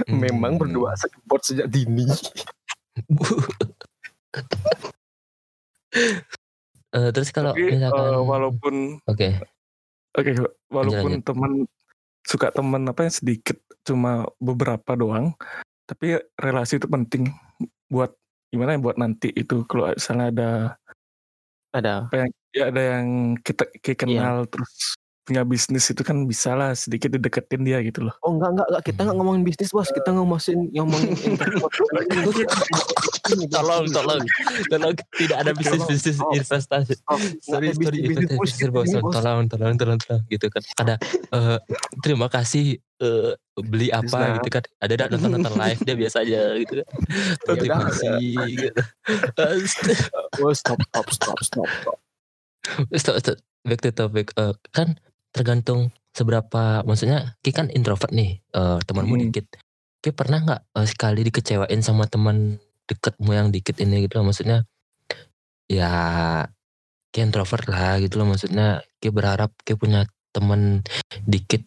Memang 0.08 0.56
Hmm. 0.56 0.60
berdua 0.60 0.94
bot 1.26 1.42
sejak 1.44 1.68
dini. 1.68 2.06
Eh, 6.88 7.12
terus 7.12 7.28
kalau 7.30 7.52
Tapi 7.52 7.76
misalkan 7.76 8.00
eh, 8.00 8.22
walaupun 8.24 8.74
oke 9.04 9.28
Oke, 10.18 10.34
walaupun 10.72 11.20
lanjut. 11.20 11.26
teman 11.30 11.52
suka 12.26 12.50
teman 12.50 12.82
apa 12.90 13.06
yang 13.06 13.14
sedikit 13.14 13.54
cuma 13.86 14.26
beberapa 14.42 14.98
doang, 14.98 15.30
tapi 15.86 16.18
relasi 16.34 16.82
itu 16.82 16.90
penting 16.90 17.30
buat 17.86 18.10
gimana 18.50 18.74
ya 18.74 18.80
buat 18.82 18.98
nanti 18.98 19.30
itu 19.30 19.62
kalau 19.70 19.94
misalnya 19.94 20.26
ada 20.34 20.50
Ada. 21.70 21.94
ya 22.56 22.72
ada 22.72 22.82
yang 22.96 23.36
kita 23.44 23.68
kayak 23.78 24.08
kenal 24.08 24.48
terus 24.48 24.97
punya 25.28 25.44
bisnis 25.44 25.84
itu 25.92 26.00
kan 26.00 26.24
bisa 26.24 26.56
lah 26.56 26.72
sedikit 26.72 27.12
dideketin 27.12 27.60
dia 27.60 27.84
gitu 27.84 28.08
loh. 28.08 28.16
Oh 28.24 28.32
enggak 28.32 28.56
enggak 28.56 28.66
enggak. 28.72 28.82
Kita 28.88 29.00
enggak 29.04 29.16
ngomongin 29.20 29.42
bisnis 29.44 29.70
bos, 29.76 29.92
kita 29.92 30.08
ngomongin 30.16 30.58
ngomongin 30.80 31.12
tolong 33.52 33.84
tolong. 33.92 34.24
Tolong 34.72 34.94
tidak 35.20 35.36
ada 35.44 35.52
bisnis 35.52 35.84
bisnis 35.84 36.16
Oh. 36.18 36.32
investasi. 36.32 36.96
Oh, 37.12 37.20
sorry 37.44 37.76
sorry 37.76 38.00
bullshit 38.32 38.72
bos. 38.72 38.88
tolong 38.88 39.44
tolong 39.52 39.76
tolong 39.76 39.98
tolong. 40.00 40.22
Gitu 40.32 40.48
kan. 40.48 40.64
Ada 40.80 40.94
eh, 41.36 41.58
terima 42.00 42.32
kasih 42.32 42.80
eh, 42.80 43.32
beli 43.60 43.92
apa 43.92 44.08
Bisnis 44.08 44.40
gitu 44.40 44.48
kan. 44.48 44.64
Ada 44.80 44.92
ada 44.96 45.04
nonton 45.12 45.30
nonton 45.36 45.54
live 45.60 45.80
dia 45.84 45.94
biasa 45.94 46.16
aja 46.24 46.40
gitu 46.56 46.72
kan. 46.80 46.86
Ya 47.44 47.52
terima 47.52 47.78
kasih 47.92 48.16
gitu. 48.48 48.80
Oh 50.40 50.56
stop 50.56 50.80
stop 50.88 51.06
stop 51.12 51.38
stop. 51.44 51.68
stop. 51.68 51.98
stop, 52.96 53.16
stop. 53.20 53.38
back 53.68 53.84
to 53.84 53.92
topic. 53.92 54.32
Eh, 54.40 54.56
kan 54.72 54.96
tergantung 55.38 55.94
seberapa 56.10 56.82
maksudnya 56.82 57.38
Ki 57.38 57.54
kan 57.54 57.70
introvert 57.70 58.10
nih 58.10 58.42
eh, 58.42 58.78
temanmu 58.82 59.14
Hmm. 59.14 59.24
dikit. 59.30 59.46
Ki 59.98 60.10
pernah 60.10 60.42
nggak 60.42 60.60
eh, 60.74 60.86
sekali 60.86 61.22
dikecewain 61.22 61.78
sama 61.80 62.04
teman 62.04 62.58
deketmu 62.84 63.30
yang 63.30 63.48
dikit 63.48 63.78
ini 63.78 64.02
gitu 64.02 64.18
loh? 64.18 64.26
Maksudnya 64.26 64.66
ya 65.66 65.92
Ki 67.08 67.22
introvert 67.22 67.64
lah 67.66 67.96
gitu 67.98 68.18
loh. 68.18 68.28
Maksudnya 68.28 68.82
Ki 68.98 69.08
berharap 69.08 69.54
Ki 69.62 69.72
punya 69.74 70.04
teman 70.34 70.82
dikit 71.24 71.62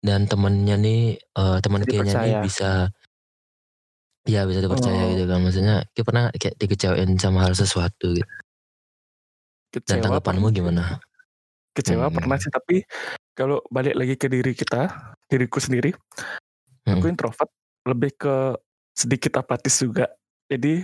dan 0.00 0.24
temannya 0.24 0.76
nih 0.78 1.00
eh, 1.18 1.58
teman 1.58 1.82
Ki 1.82 1.98
nih 1.98 2.38
bisa 2.40 2.88
ya 4.28 4.44
bisa 4.44 4.60
dipercaya 4.60 5.02
Oh. 5.02 5.10
gitu 5.16 5.24
kan 5.24 5.40
maksudnya 5.40 5.76
Ki 5.90 6.04
pernah 6.04 6.28
kayak 6.30 6.54
dikecewain 6.56 7.16
sama 7.16 7.48
hal 7.48 7.52
sesuatu 7.52 8.12
gitu. 8.12 8.28
Dan 9.68 9.80
Kecewa 9.84 10.00
tanggapanmu 10.04 10.48
pernah- 10.48 10.56
gimana 10.56 10.84
Kecewa 11.78 12.10
Hmm. 12.10 12.16
pernah 12.18 12.36
sih 12.42 12.50
tapi 12.50 12.82
kalau 13.38 13.62
balik 13.70 13.94
lagi 13.94 14.18
ke 14.18 14.26
diri 14.26 14.50
kita, 14.50 15.14
diriku 15.30 15.62
sendiri, 15.62 15.94
Hmm. 16.82 16.98
aku 16.98 17.06
introvert 17.06 17.50
lebih 17.86 18.18
ke 18.18 18.34
sedikit 18.98 19.38
apatis 19.38 19.78
juga. 19.78 20.10
Jadi 20.50 20.82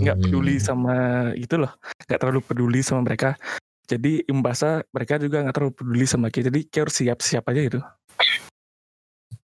nggak 0.00 0.16
Hmm. 0.16 0.24
peduli 0.24 0.56
sama 0.56 1.28
itu 1.36 1.60
loh, 1.60 1.76
nggak 2.08 2.18
terlalu 2.24 2.40
peduli 2.40 2.80
sama 2.80 3.04
mereka. 3.04 3.36
Jadi 3.84 4.24
imbasnya 4.32 4.80
mereka 4.96 5.20
juga 5.20 5.44
nggak 5.44 5.54
terlalu 5.60 5.74
peduli 5.76 6.06
sama 6.08 6.32
kita. 6.32 6.48
Jadi 6.48 6.60
kayak 6.72 6.88
harus 6.88 6.96
siap-siap 6.96 7.44
aja 7.52 7.60
gitu. 7.60 7.80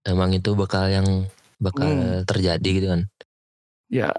emang 0.06 0.30
itu 0.30 0.54
bakal 0.54 0.86
yang 0.86 1.26
bakal 1.58 1.90
Hmm. 1.90 2.22
terjadi 2.24 2.70
gitu 2.78 2.86
kan 2.94 3.02
Ya, 3.86 4.10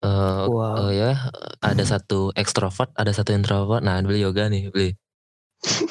Eh, 0.00 0.42
Wow. 0.48 0.88
oh 0.88 0.90
ya 0.90 1.28
ada 1.60 1.84
satu 1.84 2.32
ekstrovert 2.32 2.88
ada 2.96 3.12
satu 3.12 3.36
introvert 3.36 3.84
nah 3.84 4.00
beli 4.00 4.24
yoga 4.24 4.48
nih 4.48 4.72
beli 4.72 4.96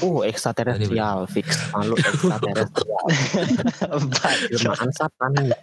Oh 0.02 0.26
ekstraterestrial 0.26 1.30
fix. 1.30 1.70
Malu 1.70 1.94
ekstraterestrial. 1.94 3.06
Jelmaan 4.50 4.90
satan 4.98 5.54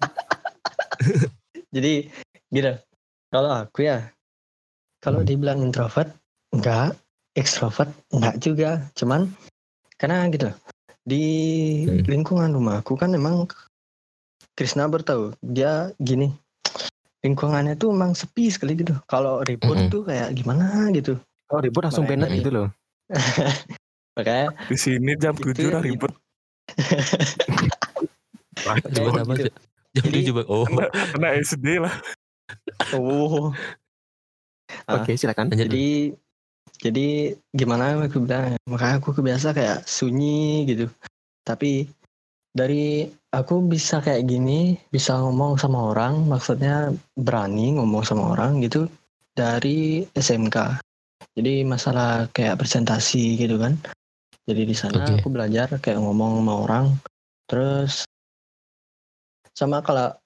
jadi 1.74 2.06
gitu 2.54 2.72
kalau 3.28 3.50
aku 3.50 3.82
ya 3.82 4.14
kalau 5.02 5.26
dibilang 5.26 5.58
introvert 5.58 6.06
enggak 6.54 6.94
ekstrovert 7.34 7.90
enggak 8.14 8.38
juga 8.38 8.86
cuman 8.94 9.26
karena 9.98 10.30
gitu 10.30 10.54
di 11.02 11.24
Hmm. 11.82 12.06
lingkungan 12.06 12.54
rumahku 12.54 12.94
kan 12.94 13.10
emang 13.10 13.50
Krishna 14.54 14.86
bertahu 14.86 15.34
dia 15.42 15.90
gini 15.98 16.30
lingkungannya 17.20 17.74
tuh 17.74 17.90
emang 17.90 18.12
sepi 18.12 18.48
sekali 18.48 18.74
gitu 18.74 18.92
kalau 19.04 19.40
ribut 19.40 19.76
Mm-mm. 19.78 19.90
tuh 19.90 20.02
kayak 20.02 20.32
gimana 20.32 20.90
gitu 20.90 21.16
Oh 21.46 21.58
ribut 21.58 21.78
langsung 21.80 22.04
Makanya. 22.04 22.26
benet 22.26 22.38
gitu 22.42 22.50
loh. 22.50 22.68
makanya 24.16 24.50
di 24.66 24.74
sini 24.74 25.14
jam 25.14 25.30
Gitu 25.32 25.62
7 25.62 25.70
udah 25.70 25.78
ya. 25.78 25.86
ribut. 25.86 26.12
ribut 28.66 29.14
apa 29.14 29.32
gitu. 29.34 29.46
sih 29.46 29.52
jam 29.94 30.02
Jadi- 30.02 30.14
tujuh 30.18 30.32
Bang. 30.34 30.48
oh 30.48 30.64
Kena, 30.66 30.84
kena 31.14 31.28
SD 31.38 31.66
lah. 31.78 31.94
oh 32.92 33.50
Ah, 34.84 34.98
Oke 34.98 35.14
silakan. 35.14 35.46
lanjut 35.48 35.62
jadi 35.62 35.86
jadi 36.76 37.06
gimana 37.48 38.02
aku 38.02 38.18
bilang 38.20 38.58
makanya 38.64 38.98
aku 38.98 39.14
kebiasa 39.14 39.50
kayak 39.50 39.86
sunyi 39.86 40.66
gitu 40.66 40.90
tapi 41.42 41.86
dari 42.50 43.06
aku 43.36 43.60
bisa 43.68 44.00
kayak 44.00 44.24
gini 44.24 44.80
bisa 44.88 45.20
ngomong 45.20 45.60
sama 45.60 45.92
orang 45.92 46.24
maksudnya 46.24 46.88
berani 47.12 47.76
ngomong 47.76 48.00
sama 48.00 48.32
orang 48.32 48.64
gitu 48.64 48.88
dari 49.36 50.08
SMK 50.16 50.80
jadi 51.36 51.68
masalah 51.68 52.32
kayak 52.32 52.56
presentasi 52.56 53.36
gitu 53.36 53.60
kan 53.60 53.76
jadi 54.48 54.62
di 54.64 54.72
sana 54.72 55.04
Oke. 55.04 55.20
aku 55.20 55.28
belajar 55.28 55.68
kayak 55.84 56.00
ngomong 56.00 56.40
sama 56.40 56.54
orang 56.64 56.86
terus 57.44 58.08
sama 59.52 59.84
kalau 59.84 60.16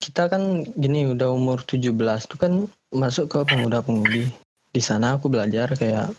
kita 0.00 0.32
kan 0.32 0.64
gini 0.64 1.10
udah 1.12 1.30
umur 1.30 1.60
17 1.62 1.92
tuh 2.26 2.38
kan 2.40 2.52
masuk 2.90 3.30
ke 3.30 3.38
pemuda-pemudi. 3.44 4.32
Di 4.72 4.82
sana 4.82 5.20
aku 5.20 5.28
belajar 5.28 5.76
kayak 5.76 6.10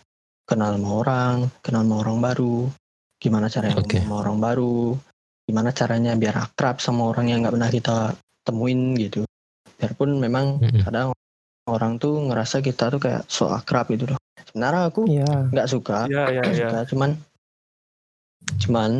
kenal 0.46 0.78
sama 0.78 0.88
orang, 1.02 1.36
kenal 1.60 1.82
sama 1.82 1.96
orang 2.00 2.18
baru, 2.22 2.70
gimana 3.18 3.50
Oke. 3.50 3.98
ngomong 3.98 4.06
sama 4.06 4.16
orang 4.22 4.38
baru, 4.38 4.80
gimana 5.52 5.68
caranya 5.76 6.16
biar 6.16 6.48
akrab 6.48 6.80
sama 6.80 7.12
orang 7.12 7.28
yang 7.28 7.44
nggak 7.44 7.52
pernah 7.60 7.68
kita 7.68 7.96
temuin 8.48 8.96
gitu. 8.96 9.28
Biarpun 9.76 10.16
memang 10.16 10.64
Mm-mm. 10.64 10.80
kadang 10.80 11.12
orang 11.68 12.00
tuh 12.00 12.24
ngerasa 12.24 12.64
kita 12.64 12.88
tuh 12.88 12.96
kayak 12.96 13.28
so 13.28 13.52
akrab 13.52 13.84
gitu 13.92 14.08
loh. 14.08 14.16
Sebenarnya 14.48 14.88
aku 14.88 15.04
Iya. 15.04 15.52
nggak 15.52 15.68
suka, 15.68 16.08
Ya, 16.08 16.24
ya, 16.32 16.40
nggak 16.40 16.56
ya. 16.56 16.60
suka, 16.64 16.78
cuman 16.88 17.10
cuman 18.64 18.90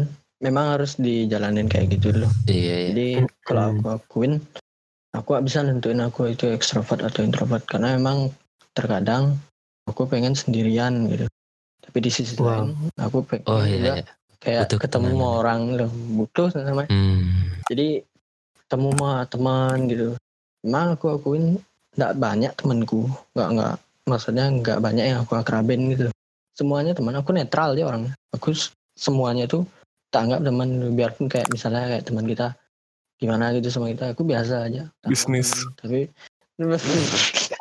memang 0.44 0.76
harus 0.76 1.00
dijalanin 1.00 1.73
kayak 1.73 1.97
gitu 1.97 2.12
loh. 2.12 2.28
iya 2.44 2.76
iya 2.85 2.88
Jadi 2.92 3.09
kalau 3.49 3.73
aku 3.73 3.87
akuin, 3.97 4.32
aku 5.16 5.28
gak 5.32 5.47
bisa 5.49 5.64
nentuin 5.64 6.04
aku 6.04 6.37
itu 6.37 6.52
ekstrovert 6.52 7.00
atau 7.00 7.25
introvert 7.25 7.64
karena 7.64 7.97
memang 7.97 8.28
terkadang 8.76 9.40
aku 9.88 10.04
pengen 10.04 10.37
sendirian 10.37 11.09
gitu. 11.09 11.25
Tapi 11.80 11.99
di 12.04 12.11
sisi 12.12 12.37
Wow. 12.37 12.68
lain 12.68 12.76
aku 13.00 13.25
pengen 13.25 13.49
oh 13.49 13.64
juga 13.64 13.97
iya 13.97 14.04
iya 14.04 14.04
kayak 14.42 14.66
Butuh 14.66 14.80
ketemu 14.82 15.08
sama 15.14 15.28
orang 15.38 15.61
loh, 15.78 15.90
butuh 16.18 16.46
sama. 16.50 16.84
hmm. 16.90 17.62
Jadi 17.70 18.02
ketemu 18.66 18.88
sama 18.99 19.11
teman 19.30 19.76
gitu. 19.87 20.08
Memang 20.66 20.87
aku 20.99 21.06
akuin 21.14 21.44
nggak 21.94 22.12
banyak 22.18 22.52
temanku, 22.58 23.06
nggak 23.34 23.49
nggak 23.54 23.75
maksudnya 24.11 24.46
nggak 24.50 24.78
banyak 24.82 25.04
yang 25.14 25.18
aku 25.22 25.38
akrabin 25.38 25.94
gitu. 25.94 26.11
Semuanya 26.52 26.92
teman 26.92 27.16
aku 27.16 27.30
netral 27.32 27.72
aja 27.78 27.88
orangnya. 27.88 28.12
Aku 28.34 28.52
semuanya 28.99 29.49
tuh 29.49 29.64
tak 30.12 30.28
anggap 30.28 30.44
teman 30.44 30.68
biarpun 30.92 31.26
kayak 31.30 31.49
misalnya 31.49 31.88
kayak 31.88 32.04
teman 32.04 32.28
kita 32.28 32.52
gimana 33.16 33.54
gitu 33.56 33.70
sama 33.70 33.88
kita 33.94 34.12
aku 34.12 34.26
biasa 34.26 34.66
aja 34.66 34.90
Bisnis. 35.06 35.54
tapi 35.78 36.11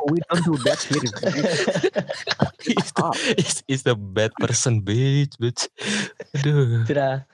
We 0.10 0.18
don't 0.26 0.42
do 0.46 0.58
that 0.66 0.82
here. 0.82 1.06
It's 2.66 2.92
the, 2.94 3.08
it's 3.70 3.84
the 3.86 3.94
bad 3.98 4.34
person 4.38 4.82
bitch 4.82 5.38
bitch. 5.38 5.70
Aduh. 6.38 6.86
Tidak. 6.86 7.26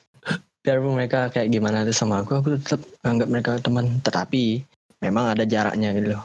Biarpun 0.63 0.99
mereka 0.99 1.31
kayak 1.31 1.47
gimana 1.47 1.87
tuh 1.87 1.95
sama 1.95 2.23
aku 2.23 2.39
aku 2.43 2.59
tetap 2.59 2.83
anggap 3.07 3.27
mereka 3.31 3.55
teman. 3.63 4.03
Tetapi 4.03 4.63
memang 4.99 5.31
ada 5.31 5.47
jaraknya 5.47 5.95
gitu 5.95 6.15
loh. 6.15 6.23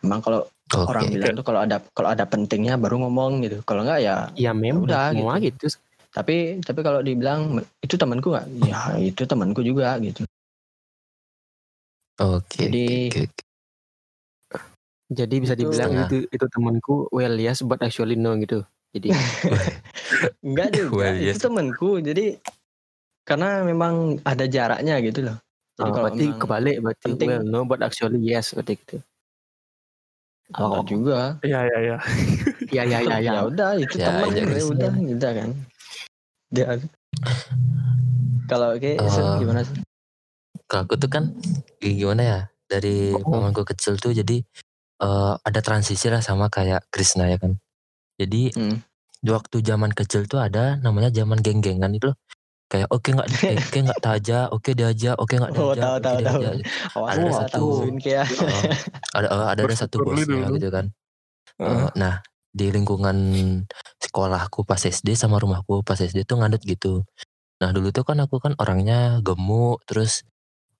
Memang 0.00 0.20
kalau 0.24 0.40
oke. 0.48 0.88
orang 0.88 1.04
bilang 1.12 1.34
tuh 1.36 1.44
kalau 1.44 1.60
ada 1.64 1.76
kalau 1.92 2.08
ada 2.12 2.24
pentingnya 2.24 2.80
baru 2.80 3.04
ngomong 3.04 3.44
gitu. 3.44 3.60
Kalau 3.68 3.84
enggak 3.84 4.00
ya 4.00 4.16
Ya 4.36 4.52
memang. 4.56 4.88
Udah, 4.88 5.12
semua 5.12 5.36
gitu. 5.40 5.68
tapi 6.16 6.64
tapi 6.64 6.80
kalau 6.80 7.04
dibilang 7.04 7.60
itu 7.84 8.00
temanku 8.00 8.32
nggak? 8.32 8.46
Ya 8.64 8.96
itu 8.96 9.28
temanku 9.28 9.60
juga 9.60 10.00
gitu. 10.00 10.24
Oke 12.16 12.72
Jadi- 12.72 13.12
oke, 13.12 13.20
oke. 13.28 13.45
Jadi 15.06 15.34
bisa 15.38 15.54
Itu 15.54 15.70
dibilang 15.70 15.90
setengah. 15.94 16.08
itu 16.10 16.16
itu 16.28 16.46
temanku 16.50 16.94
well 17.10 17.34
yes 17.34 17.62
but 17.62 17.78
actually 17.78 18.18
no 18.18 18.34
gitu. 18.36 18.66
Jadi 18.90 19.14
Enggak 20.46 20.68
juga, 20.72 21.10
Well, 21.10 21.16
itu 21.18 21.30
yes. 21.30 21.38
temanku. 21.38 21.90
Jadi 22.00 22.38
karena 23.22 23.62
memang 23.62 24.18
ada 24.22 24.46
jaraknya 24.46 24.98
gitu 25.02 25.26
loh. 25.26 25.38
Jadi 25.76 25.88
Oh, 25.88 25.94
kalau 25.94 26.08
berarti 26.08 26.26
kebalik 26.38 26.76
berarti 26.80 27.04
penting- 27.06 27.28
well 27.28 27.44
no 27.44 27.60
but 27.62 27.82
actually 27.82 28.18
yes 28.18 28.50
berarti 28.50 28.78
gitu. 28.78 28.98
enggak 30.48 30.84
juga. 30.86 31.20
Iya 31.42 31.60
iya 31.66 31.78
iya. 31.82 31.96
Iya 32.66 32.82
iya 32.82 32.98
iya 33.02 33.16
ya 33.16 33.32
iya. 33.34 33.40
udah 33.42 33.70
itu 33.78 33.94
Ya, 33.96 34.06
teman 34.10 34.26
ya, 34.30 34.42
ya, 34.42 34.44
Chris. 34.48 34.64
udah 34.66 34.92
gitu 34.96 35.26
kan. 35.26 35.50
Dia 36.48 36.66
kalau 38.46 38.78
kayak 38.78 39.02
Eh, 39.02 39.34
gimana 39.38 39.60
sih? 39.62 39.76
Kalau 40.66 40.82
aku 40.82 40.94
tuh 40.98 41.10
kan 41.10 41.24
kayak 41.78 41.94
gimana 41.94 42.22
ya 42.22 42.38
dari 42.66 43.14
Oh. 43.14 43.22
pamanku 43.22 43.62
kecil 43.62 43.98
tuh 43.98 44.10
jadi 44.10 44.42
eh, 44.98 45.34
ada 45.38 45.60
transisi 45.60 46.06
lah 46.08 46.20
sama 46.20 46.48
kayak 46.48 46.88
Krishna 46.88 47.26
ya 47.26 47.36
kan. 47.36 47.56
Jadi 48.16 48.52
Hmm. 48.52 48.80
di 49.16 49.30
waktu 49.32 49.60
zaman 49.60 49.90
kecil 49.90 50.24
tuh 50.24 50.38
ada 50.38 50.76
namanya 50.78 51.10
zaman 51.10 51.40
geng-gengan 51.40 51.92
itu 51.92 52.12
loh. 52.12 52.18
Kayak 52.66 52.88
oke 52.90 53.08
nggak 53.14 53.28
eh, 53.46 53.56
oke 53.62 53.78
nggak 53.84 54.00
taja, 54.00 54.38
oke 54.50 54.70
diajak, 54.72 55.14
oke 55.16 55.34
nggak 55.34 55.52
Oh, 55.54 55.72
diajak, 55.72 55.82
tahu, 55.82 55.96
oke 55.96 56.22
tahu, 56.24 56.40
tahu. 56.42 57.04
ada 57.06 57.20
gua 57.20 57.32
satu- 57.38 57.80
kayak 57.96 58.26
Eh, 58.36 58.62
ada 59.14 59.26
eh, 59.28 59.46
ada 59.54 59.62
ada 59.62 59.74
satu 59.74 59.96
bosnya 60.00 60.26
dulu. 60.44 60.54
gitu 60.56 60.68
kan. 60.70 60.86
Heeh. 61.56 61.78
Eh, 61.78 61.90
nah 61.94 62.14
di 62.50 62.66
lingkungan 62.72 63.16
sekolahku 63.98 64.64
pas 64.64 64.80
SD 64.80 65.12
sama 65.12 65.36
rumahku 65.36 65.84
pas 65.84 65.96
SD 65.96 66.24
tuh 66.24 66.40
ngandut 66.40 66.60
gitu. 66.62 67.04
Nah 67.60 67.70
dulu 67.70 67.88
tuh 67.90 68.04
kan 68.04 68.16
aku 68.18 68.36
kan 68.38 68.52
orangnya 68.56 69.20
gemuk 69.20 69.80
terus 69.84 70.24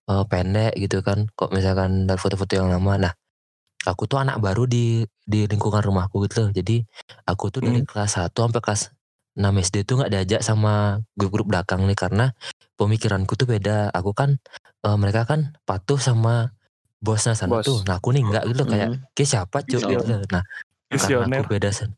eh, 0.07 0.25
pendek 0.27 0.75
gitu 0.77 1.01
kan. 1.01 1.29
Kok 1.33 1.53
misalkan 1.53 2.05
dari 2.05 2.19
foto-foto 2.19 2.53
yang 2.53 2.69
lama. 2.69 2.97
Nah 2.99 3.13
aku 3.87 4.11
tuh 4.11 4.19
anak 4.19 4.43
baru 4.43 4.67
di 4.67 5.07
di 5.23 5.47
lingkungan 5.47 5.81
rumahku 5.83 6.27
gitu 6.27 6.47
loh. 6.47 6.51
Jadi 6.51 6.83
aku 7.25 7.49
tuh 7.55 7.63
dari 7.63 7.81
kelas 7.87 8.19
1 8.19 8.47
sampai 8.47 8.61
kelas 8.63 8.83
6 9.39 9.53
SD 9.63 9.87
tuh 9.87 10.03
nggak 10.03 10.11
diajak 10.13 10.41
sama 10.43 10.99
grup-grup 11.15 11.47
belakang 11.53 11.87
nih 11.87 11.95
karena 11.97 12.35
pemikiranku 12.77 13.39
tuh 13.39 13.47
beda. 13.47 13.95
Aku 13.95 14.11
kan 14.13 14.37
eh, 14.83 14.97
mereka 14.99 15.25
kan 15.25 15.55
patuh 15.65 15.99
sama 16.01 16.51
bosnya 16.99 17.39
sana 17.39 17.61
Bos. 17.61 17.67
tuh. 17.67 17.79
Nah 17.87 18.03
aku 18.03 18.11
nih 18.13 18.23
enggak 18.27 18.45
gitu 18.51 18.59
loh, 18.65 18.69
kayak 18.73 18.89
Hmm. 18.91 19.01
kayak 19.15 19.29
siapa 19.31 19.57
cuy 19.63 19.81
gitu 19.81 20.05
loh. 20.05 20.21
Nah 20.33 20.43
karena 20.97 21.25
aku 21.39 21.45
beda 21.49 21.71
sen 21.73 21.91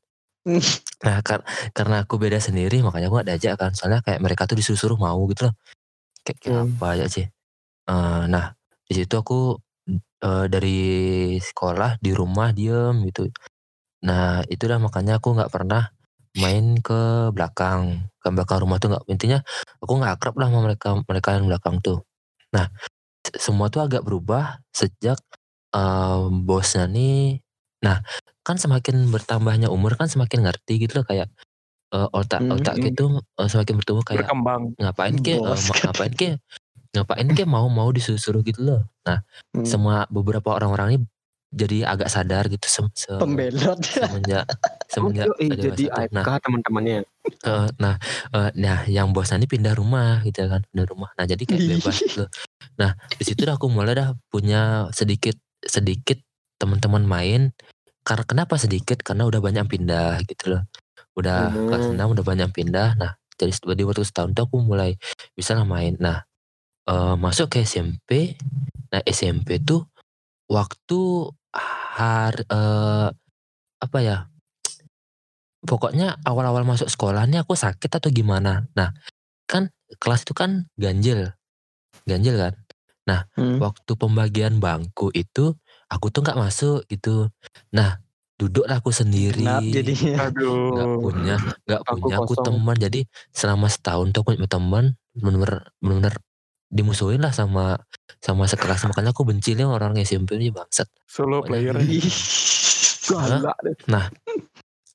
nah 0.98 1.22
kar- 1.22 1.46
karena 1.70 2.02
aku 2.02 2.18
beda 2.18 2.42
sendiri 2.42 2.82
makanya 2.82 3.06
aku 3.06 3.22
gak 3.22 3.28
diajak 3.30 3.54
kan 3.54 3.70
soalnya 3.70 4.02
kayak 4.02 4.18
mereka 4.18 4.50
tuh 4.50 4.58
disuruh-suruh 4.58 4.98
mau 4.98 5.14
gitu 5.30 5.46
loh 5.46 5.54
kayak, 6.26 6.38
kayak 6.42 6.56
Hmm. 6.58 6.74
apa 6.74 6.86
aja 6.98 7.06
sih 7.06 7.26
Eh, 7.88 8.22
nah 8.28 8.52
di 8.84 8.92
situ 8.98 9.14
aku 9.16 9.56
eh, 10.24 10.46
dari 10.50 10.78
sekolah 11.38 11.98
di 12.02 12.10
rumah 12.14 12.50
diem 12.54 12.94
gitu 13.08 13.28
nah 14.04 14.42
itulah 14.46 14.78
makanya 14.78 15.18
aku 15.18 15.34
nggak 15.34 15.50
pernah 15.50 15.90
main 16.38 16.78
ke 16.78 17.30
belakang 17.34 18.06
ke 18.22 18.28
belakang 18.30 18.62
rumah 18.62 18.78
tuh 18.78 18.94
nggak 18.94 19.04
intinya 19.10 19.38
aku 19.82 19.92
nggak 19.98 20.20
akrab 20.20 20.34
lah 20.38 20.48
sama 20.50 20.60
mereka 20.70 20.88
mereka 21.02 21.28
yang 21.34 21.46
belakang 21.50 21.82
tuh 21.82 22.06
nah 22.54 22.70
semua 23.36 23.68
tuh 23.68 23.82
agak 23.84 24.06
berubah 24.06 24.62
sejak 24.70 25.18
eh, 25.74 26.20
bosnya 26.46 26.86
nih 26.86 27.42
nah 27.82 28.02
kan 28.46 28.56
semakin 28.56 29.10
bertambahnya 29.12 29.68
umur 29.68 29.94
kan 29.98 30.06
semakin 30.08 30.46
ngerti 30.46 30.80
gitu 30.82 31.02
loh 31.02 31.06
kayak 31.06 31.28
eh, 31.94 32.08
otak 32.14 32.40
Hmm, 32.42 32.58
otak 32.60 32.74
hmm. 32.78 32.84
gitu 32.92 33.04
eh, 33.38 33.48
semakin 33.50 33.74
bertumbuh 33.82 34.04
kayak 34.06 34.30
Berkembang. 34.30 34.62
ngapain 34.78 35.16
ke 35.18 35.34
Bos 35.42 35.62
ma- 35.66 35.74
kata. 35.74 35.86
ngapain 35.90 36.12
ke 36.14 36.28
ngapain 36.98 37.28
ke 37.28 37.44
mau 37.44 37.66
mau 37.66 37.88
disuruh 37.88 38.18
gitu 38.42 38.60
loh 38.60 38.80
nah 39.02 39.22
Hmm. 39.50 39.64
semua 39.64 40.04
beberapa 40.08 40.52
orang-orang 40.52 40.88
ini 40.92 41.04
jadi 41.48 41.88
agak 41.88 42.08
sadar 42.08 42.44
gitu 42.46 42.68
sem, 42.68 42.84
se- 42.92 43.08
pembelot. 43.16 43.80
semenjak 43.80 44.44
semenjak 44.86 45.24
Oh, 45.26 45.40
dewasa 45.40 45.56
jadi 45.64 45.82
tuh. 45.82 45.88
nah 46.12 46.24
AFK 46.26 46.44
teman-temannya. 46.44 46.98
eh, 47.24 47.66
nah 47.76 47.94
eh, 48.30 48.50
nah 48.54 48.78
yang 48.84 49.10
bosnya 49.10 49.36
ini 49.36 49.46
pindah 49.46 49.72
rumah 49.72 50.20
gitu 50.22 50.44
kan 50.44 50.60
pindah 50.66 50.86
rumah 50.86 51.08
nah 51.14 51.24
jadi 51.24 51.40
kayak 51.40 51.64
bebas 51.70 51.96
gitu 51.98 52.18
loh. 52.20 52.30
nah 52.76 52.90
di 53.10 53.24
situ 53.24 53.40
dah 53.40 53.56
aku 53.56 53.66
mulai 53.66 53.96
dah 53.96 54.12
punya 54.28 54.60
sedikit 54.92 55.40
sedikit 55.60 56.20
teman-teman 56.56 57.02
main 57.02 57.42
karena 58.02 58.24
kenapa 58.24 58.54
sedikit 58.56 59.00
karena 59.00 59.24
udah 59.24 59.40
banyak 59.40 59.64
yang 59.64 59.70
pindah 59.70 60.20
gitu 60.24 60.52
loh 60.52 60.62
udah 61.14 61.48
Hmm. 61.48 61.66
kelas 61.66 61.84
6 61.90 62.12
udah 62.12 62.22
banyak 62.22 62.44
yang 62.44 62.54
pindah 62.54 62.88
nah 62.94 63.10
jadi 63.34 63.56
di 63.72 63.82
waktu 63.82 64.04
setahun 64.04 64.34
tuh 64.34 64.44
aku 64.44 64.60
mulai 64.60 65.00
bisa 65.32 65.56
lah 65.56 65.64
main 65.64 65.96
nah 65.96 66.28
eh, 66.88 67.14
masuk 67.20 67.52
ke 67.52 67.62
SMP 67.62 68.34
nah 68.88 69.04
SMP 69.04 69.60
tuh 69.60 69.84
waktu 70.48 71.28
har 71.98 72.34
eh, 72.48 73.08
apa 73.78 73.98
ya 74.00 74.26
pokoknya 75.64 76.22
awal-awal 76.24 76.62
masuk 76.64 76.88
sekolah 76.88 77.26
nih 77.26 77.42
aku 77.42 77.58
sakit 77.58 77.90
atau 77.90 78.08
gimana. 78.08 78.64
Nah 78.72 78.94
kan 79.48 79.72
kelas 79.98 80.24
itu 80.24 80.32
kan 80.36 80.68
ganjil 80.78 81.32
ganjil 82.08 82.36
kan? 82.40 82.54
Hmm. 83.08 83.56
waktu 83.56 83.96
pembagian 83.96 84.60
bangku 84.60 85.08
itu 85.16 85.56
aku 85.88 86.12
tuh 86.12 86.20
nggak 86.20 86.36
masuk 86.36 86.84
gitu. 86.92 87.32
Nah 87.72 88.04
duduklah 88.36 88.84
aku 88.84 88.92
sendiri. 88.92 89.48
Jadinya? 89.72 90.28
nggak 90.28 90.88
punya 91.00 91.36
nggak 91.64 91.82
punya 91.88 92.16
aku 92.20 92.36
teman. 92.36 92.76
Jadi 92.76 93.08
selama 93.32 93.72
setahun 93.72 94.12
tuh 94.12 94.20
aku 94.20 94.36
punya 94.36 94.50
teman 94.50 94.84
bener-bener 95.16 95.72
bener-bener 95.80 96.14
dimusuhin 96.68 97.18
lah 97.18 97.30
sama 97.30 97.80
sama 98.18 98.44
sekelas 98.44 98.84
makanya 98.84 99.10
aku 99.10 99.22
benci 99.22 99.52
nih 99.52 99.64
orang 99.64 99.96
SMP 99.98 100.36
ini 100.36 100.50
bangsat 100.50 100.88
Solo 101.04 101.40
Pokoknya- 101.40 101.72
player. 101.72 101.76
Galak 103.08 103.56
deh. 103.64 103.76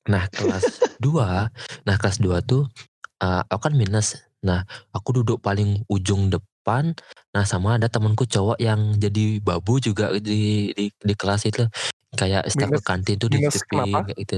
nah 0.06 0.24
kelas 0.30 0.66
2 1.00 1.50
nah 1.82 1.96
kelas 1.98 2.18
2 2.20 2.44
tuh 2.44 2.70
eh, 3.18 3.42
aku 3.44 3.62
kan 3.64 3.74
minus 3.74 4.20
nah 4.40 4.62
aku 4.92 5.18
duduk 5.18 5.40
paling 5.40 5.82
ujung 5.88 6.28
depan 6.28 6.94
nah 7.32 7.42
sama 7.42 7.76
ada 7.76 7.88
temanku 7.88 8.24
cowok 8.24 8.60
yang 8.60 8.94
jadi 8.94 9.40
babu 9.40 9.80
juga 9.80 10.14
di 10.14 10.70
di, 10.72 10.92
di 10.92 11.14
kelas 11.16 11.48
itu 11.48 11.66
kayak 12.14 12.46
setiap 12.46 12.70
ke 12.70 12.78
Minus- 12.78 12.86
kantin 12.86 13.16
tuh 13.18 13.28
minus 13.28 13.56
dititipin 13.56 14.04
kayak 14.06 14.20
gitu 14.20 14.36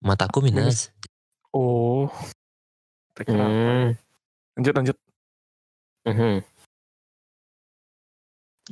mataku 0.00 0.42
minus, 0.42 0.90
Oh. 1.52 2.08
Tak 3.12 3.28
kira. 3.28 3.44
Hmm. 3.44 3.88
Lanjut 4.56 4.72
lanjut. 4.74 4.96
Mhm. 6.02 6.42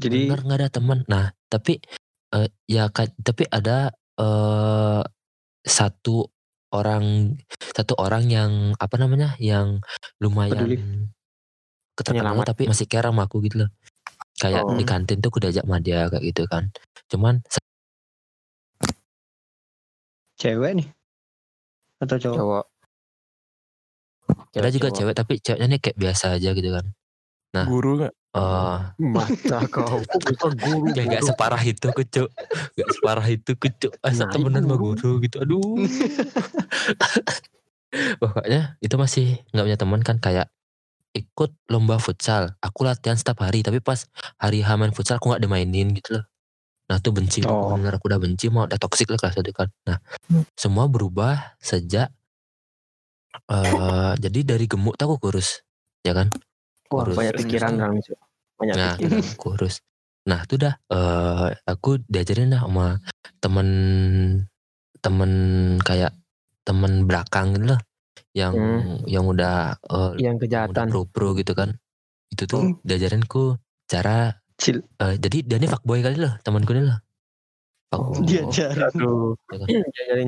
Jadi 0.01 0.19
bener 0.31 0.41
nggak 0.43 0.59
ada 0.63 0.71
teman 0.71 0.99
nah 1.07 1.35
tapi 1.47 1.83
eh, 2.31 2.49
ya 2.65 2.89
ka- 2.89 3.11
tapi 3.19 3.43
ada 3.51 3.91
eh 4.17 5.03
satu 5.61 6.31
orang 6.71 7.35
satu 7.75 7.99
orang 7.99 8.31
yang 8.31 8.53
apa 8.79 8.95
namanya 8.97 9.35
yang 9.43 9.83
lumayan 10.23 10.55
Peduli. 10.55 10.77
keterkenal 11.99 12.39
Penyelamat. 12.39 12.47
tapi 12.55 12.63
masih 12.71 12.87
care 12.87 13.11
sama 13.11 13.27
aku 13.27 13.43
gitu 13.43 13.67
loh 13.67 13.71
kayak 14.39 14.63
Oh. 14.63 14.79
di 14.79 14.85
kantin 14.87 15.19
tuh 15.19 15.29
aku 15.29 15.43
diajak 15.43 15.67
sama 15.67 15.83
dia 15.83 16.07
kayak 16.07 16.23
gitu 16.25 16.47
kan 16.47 16.71
cuman 17.11 17.43
cewek 20.39 20.73
nih 20.81 20.89
atau 22.01 22.17
cowok? 22.17 22.37
Cowok. 22.39 22.65
ada 24.57 24.71
juga 24.73 24.89
cewek 24.89 25.13
tapi 25.13 25.35
ceweknya 25.37 25.67
nih 25.69 25.81
kayak 25.83 25.99
biasa 25.99 26.39
aja 26.39 26.51
gitu 26.55 26.71
kan 26.73 26.87
Nah. 27.51 27.67
Guru 27.67 27.91
nggak? 27.99 28.15
eh 28.31 28.79
Mata 29.11 29.59
kau. 29.67 29.99
Bisa 30.23 30.49
guru? 30.55 30.87
kayak 30.93 31.07
nggak 31.09 31.19
bodoh? 31.21 31.31
separah 31.31 31.63
itu 31.65 31.87
kucuk 31.91 32.29
nggak 32.73 32.89
separah 32.93 33.27
itu 33.27 33.51
kucuk 33.55 33.93
asa 34.01 34.23
Nah, 34.23 34.31
temenan 34.31 34.63
sama 34.63 34.77
guru. 34.77 35.19
gitu 35.19 35.37
aduh 35.37 35.75
pokoknya 38.17 38.79
itu 38.79 38.95
masih 38.95 39.27
nggak 39.51 39.65
punya 39.67 39.79
teman 39.79 40.01
kan 40.01 40.17
kayak 40.17 40.47
ikut 41.11 41.51
lomba 41.67 41.99
futsal 41.99 42.55
aku 42.59 42.87
latihan 42.87 43.19
setiap 43.19 43.43
hari 43.43 43.61
tapi 43.61 43.83
pas 43.83 44.07
hari 44.37 44.63
H 44.63 44.79
main 44.79 44.95
futsal 44.95 45.19
aku 45.19 45.27
nggak 45.29 45.43
dimainin 45.43 45.91
gitu 45.91 46.15
loh 46.15 46.25
nah 46.87 46.99
tuh 46.99 47.11
benci 47.11 47.43
Oh. 47.43 47.71
bener 47.73 47.91
aku 47.93 48.07
udah 48.07 48.19
benci 48.21 48.47
mau 48.47 48.63
udah 48.63 48.79
toksik 48.79 49.11
lah 49.11 49.19
kelas 49.19 49.35
itu 49.37 49.51
kan 49.51 49.67
nah 49.85 49.99
semua 50.55 50.87
berubah 50.87 51.35
sejak 51.59 52.15
eh 53.45 54.13
jadi 54.17 54.41
dari 54.45 54.67
gemuk 54.67 54.95
tuh 54.95 55.07
aku 55.09 55.17
kurus 55.21 55.67
ya 56.01 56.15
kan 56.15 56.31
Wah, 56.91 57.07
Kurus. 57.07 57.17
banyak 57.17 57.35
pikiran 57.39 57.73
orang 57.77 57.95
itu. 57.97 58.13
Banyak 58.59 58.75
Nah, 58.75 58.93
pikiran. 58.95 59.21
kurus. 59.43 59.75
Nah, 60.23 60.43
itu 60.43 60.55
dah 60.57 60.75
eh 60.87 61.49
aku 61.65 62.03
diajarin 62.05 62.51
dah 62.51 62.63
sama 62.63 62.99
temen 63.39 63.69
temen 64.99 65.31
kayak 65.81 66.13
temen 66.61 67.09
belakang 67.09 67.55
gitu 67.55 67.73
loh 67.73 67.81
yang 68.33 68.53
Hmm. 68.53 69.01
yang 69.07 69.25
udah 69.25 69.75
eh, 69.81 70.11
Yang 70.19 70.35
udah 70.37 70.43
kejahatan. 70.45 70.87
pro 70.89 71.03
pro 71.05 71.33
gitu 71.33 71.53
kan. 71.53 71.73
Itu 72.29 72.45
tuh 72.45 72.61
Hmm. 72.61 72.75
diajarin 72.83 73.25
ku 73.25 73.55
cara 73.87 74.37
Cil, 74.55 74.85
eh, 75.01 75.17
jadi 75.17 75.41
dia 75.41 75.57
ini 75.57 75.67
fuckboy 75.67 75.99
kali 76.01 76.21
loh 76.21 76.37
temanku 76.43 76.77
ini 76.77 76.85
loh. 76.85 76.99
Oh. 77.91 78.13
Fuckboy. 78.13 78.29
dia 78.29 78.43
jarin. 78.47 78.93
Aduh. 78.93 79.33
Jadi 79.49 79.73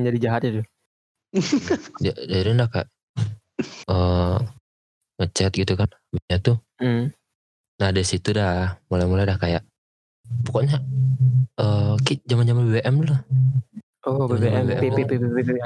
jadi 0.01 0.17
jahat 0.19 0.41
itu. 0.43 0.61
Dia 2.01 2.13
diajarin 2.17 2.57
dah 2.57 2.67
kayak 2.67 2.87
eh 3.85 4.37
ngechat 5.15 5.53
gitu 5.53 5.73
kan. 5.75 5.85
Ya 6.29 6.37
tuh 6.39 6.57
Hmm. 6.81 7.13
Nah 7.79 7.89
dari 7.95 8.03
situ 8.03 8.35
dah 8.35 8.75
mulai-mulai 8.91 9.23
dah 9.23 9.37
kayak 9.39 9.63
pokoknya 10.43 10.77
eh 11.57 11.93
ki 12.03 12.23
zaman-zaman 12.27 12.69
BBM 12.69 12.95
dulu. 13.01 13.15
Oh, 14.03 14.27
BBM, 14.27 14.67
BBM. 14.67 15.07
BBM. 15.07 15.63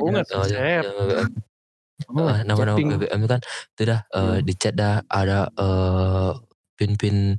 Oh, 2.13 2.29
Eh, 2.29 2.45
nama-nama. 2.45 2.77
BBM 2.77 3.21
kan 3.25 3.41
itu 3.73 3.83
dah 3.89 3.99
eh, 4.13 4.38
di 4.45 4.53
chat 4.53 4.77
dah 4.77 5.01
ada 5.10 5.49
eh, 5.49 6.31
pin-pin 6.77 7.33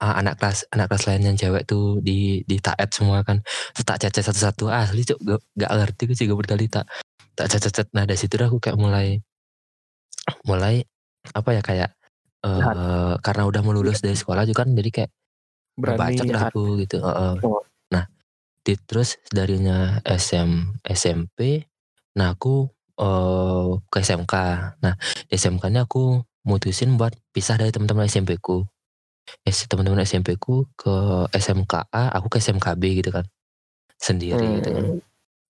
ah, 0.00 0.16
anak 0.16 0.40
kelas 0.40 0.64
anak 0.72 0.88
kelas 0.88 1.04
lain 1.12 1.22
yang 1.28 1.36
cewek 1.36 1.68
tuh 1.68 2.00
di 2.00 2.40
di 2.48 2.56
taat 2.56 2.88
semua 2.88 3.20
kan 3.20 3.44
Terus 3.76 3.84
tak 3.84 4.00
chat 4.00 4.16
satu-satu 4.16 4.72
asli 4.72 5.04
cuk 5.04 5.20
gak, 5.20 5.40
gak 5.60 5.70
ngerti 5.76 6.02
gue 6.08 6.16
juga 6.16 6.34
berkali 6.40 6.66
tak 6.72 6.88
tak 7.36 7.46
chat 7.52 7.68
chat 7.68 7.86
nah 7.92 8.08
dari 8.08 8.16
situ 8.16 8.40
dah 8.40 8.48
aku 8.48 8.56
kayak 8.56 8.80
mulai 8.80 9.20
mulai 10.48 10.80
apa 11.36 11.50
ya 11.52 11.60
kayak 11.60 11.90
eh 12.40 12.60
karena 13.20 13.42
udah 13.44 13.60
mau 13.60 13.72
lulus 13.72 14.00
dari 14.00 14.14
sekolah 14.14 14.44
juga 14.44 14.64
kan 14.64 14.72
jadi 14.72 14.90
kayak 14.90 15.10
Berani. 15.76 16.16
jahat. 16.18 16.50
aku 16.50 16.76
gitu 16.78 16.98
Heeh. 16.98 17.34
Oh. 17.40 17.60
nah 17.88 18.04
di, 18.60 18.76
terus 18.80 19.16
darinya 19.28 20.00
SM 20.02 20.80
SMP 20.82 21.64
nah 22.12 22.32
aku 22.32 22.68
eh 22.96 23.68
ke 23.86 23.98
SMK 23.98 24.34
nah 24.78 24.94
di 25.24 25.34
SMK 25.34 25.64
nya 25.68 25.84
aku 25.84 26.20
mutusin 26.44 26.96
buat 26.96 27.12
pisah 27.30 27.56
dari 27.56 27.68
teman-teman 27.68 28.04
SMP 28.04 28.36
ku 28.36 28.64
eh 29.44 29.52
teman-teman 29.52 30.00
SMP 30.02 30.36
ku 30.36 30.64
ke 30.74 30.92
SMKA 31.30 32.12
aku 32.12 32.26
ke 32.28 32.38
SMKB 32.40 32.82
gitu 32.98 33.10
kan 33.10 33.24
sendiri 33.96 34.58
gitu 34.58 34.70
kan 34.70 34.84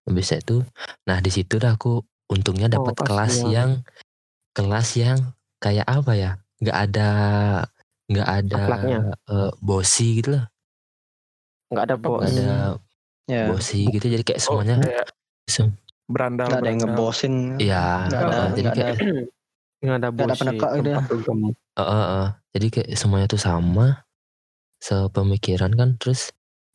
Hmm. 0.01 0.17
bisa 0.17 0.41
itu 0.41 0.65
nah 1.05 1.21
di 1.21 1.29
situ 1.29 1.61
dah 1.61 1.77
aku 1.77 2.01
untungnya 2.27 2.67
dapat 2.67 2.95
Oh, 2.95 3.05
kelas 3.05 3.35
kasihan. 3.37 3.53
yang 3.53 3.71
kelas 4.51 4.89
yang 4.97 5.19
kayak 5.59 5.85
apa 5.85 6.13
ya 6.15 6.31
nggak 6.61 6.77
ada 6.77 7.11
nggak 8.11 8.29
ada 8.29 8.59
Akhlaknya. 8.61 8.99
eh, 9.27 9.51
bosi 9.59 10.21
gitu 10.21 10.29
loh 10.37 10.45
Nggak 11.71 11.85
ada 11.87 11.97
bos. 11.97 12.19
nggak 12.21 12.33
ada 12.35 12.51
Ya. 13.31 13.47
bosi 13.47 13.87
gitu 13.87 14.07
jadi 14.11 14.23
kayak 14.27 14.41
Oh, 14.43 14.59
semuanya 14.59 14.77
kayak 14.83 15.07
sem- 15.47 15.79
berandal. 16.11 16.51
Nggak 16.51 16.61
ada 16.61 16.71
yang 16.71 16.81
ngebosin. 16.83 17.35
Iya, 17.63 17.85
Nggak 18.11 18.21
ada, 18.27 18.39
jadi 18.51 18.61
nggak 18.61 18.75
ada. 18.75 18.83
kayak 18.83 18.97
Nggak 19.81 19.97
ada 19.97 20.09
Nggak 20.11 20.27
ada 20.27 20.37
penekak 20.37 20.71
gitu 20.75 20.89
ya. 20.91 20.99
dugem. 21.07 21.39
Heeh, 21.79 22.03
heeh. 22.03 22.29
jadi 22.51 22.67
kayak 22.75 22.89
semuanya 22.99 23.27
tuh 23.31 23.41
sama 23.41 23.87
sepemikiran 24.79 25.73
kan 25.73 25.89
terus 25.97 26.35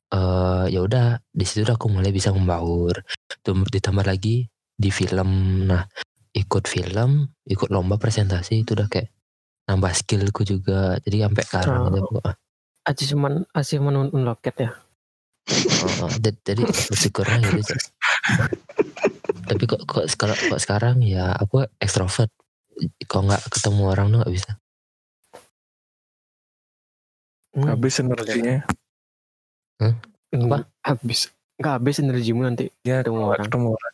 eh 0.10 0.66
ya 0.70 0.80
udah 0.80 1.06
di 1.30 1.44
situ 1.44 1.66
udah 1.66 1.76
aku 1.76 1.90
mulai 1.90 2.14
bisa 2.14 2.30
membaur 2.32 3.02
tuh 3.42 3.58
ditambah 3.68 4.06
lagi 4.06 4.46
di 4.72 4.90
film 4.90 5.30
nah 5.66 5.84
ikut 6.32 6.64
film 6.64 7.26
ikut 7.44 7.68
lomba 7.74 7.98
presentasi 7.98 8.62
itu 8.64 8.78
udah 8.78 8.88
kayak 8.88 9.10
nambah 9.66 9.92
skillku 9.92 10.42
juga 10.42 10.98
jadi 11.02 11.26
sampai 11.26 11.44
sekarang 11.44 11.76
Oh. 11.76 11.90
gitu 11.90 12.02
aku 12.06 12.18
ah, 12.24 12.36
Achievement, 12.86 13.50
achievement 13.52 14.14
unlocked 14.14 14.56
ya. 14.56 14.70
oh, 14.70 16.06
oh, 16.06 16.12
jadi- 16.22 16.66
bersyukurnya 16.66 17.38
gitu 17.52 17.74
tapi 19.46 19.64
kok 19.66 19.82
kok 19.84 20.06
sekarang 20.06 20.38
kok 20.40 20.60
sekarang 20.60 20.96
ya 21.02 21.34
aku 21.34 21.66
ekstrovert 21.78 22.30
kalau 23.06 23.30
nggak 23.30 23.42
ketemu 23.48 23.82
orang 23.86 24.08
tuh 24.10 24.20
nggak 24.22 24.34
bisa 24.34 24.52
Hmm. 27.56 27.72
Habis 27.72 28.04
energinya. 28.04 28.68
Nggak 30.28 30.68
habis. 30.84 31.32
Nggak 31.56 31.72
habis 31.72 31.96
energimu 32.04 32.44
nanti. 32.44 32.68
Ya, 32.84 33.00
Ketemu 33.00 33.32
orang. 33.32 33.46
ketemu 33.48 33.68
orang. 33.72 33.94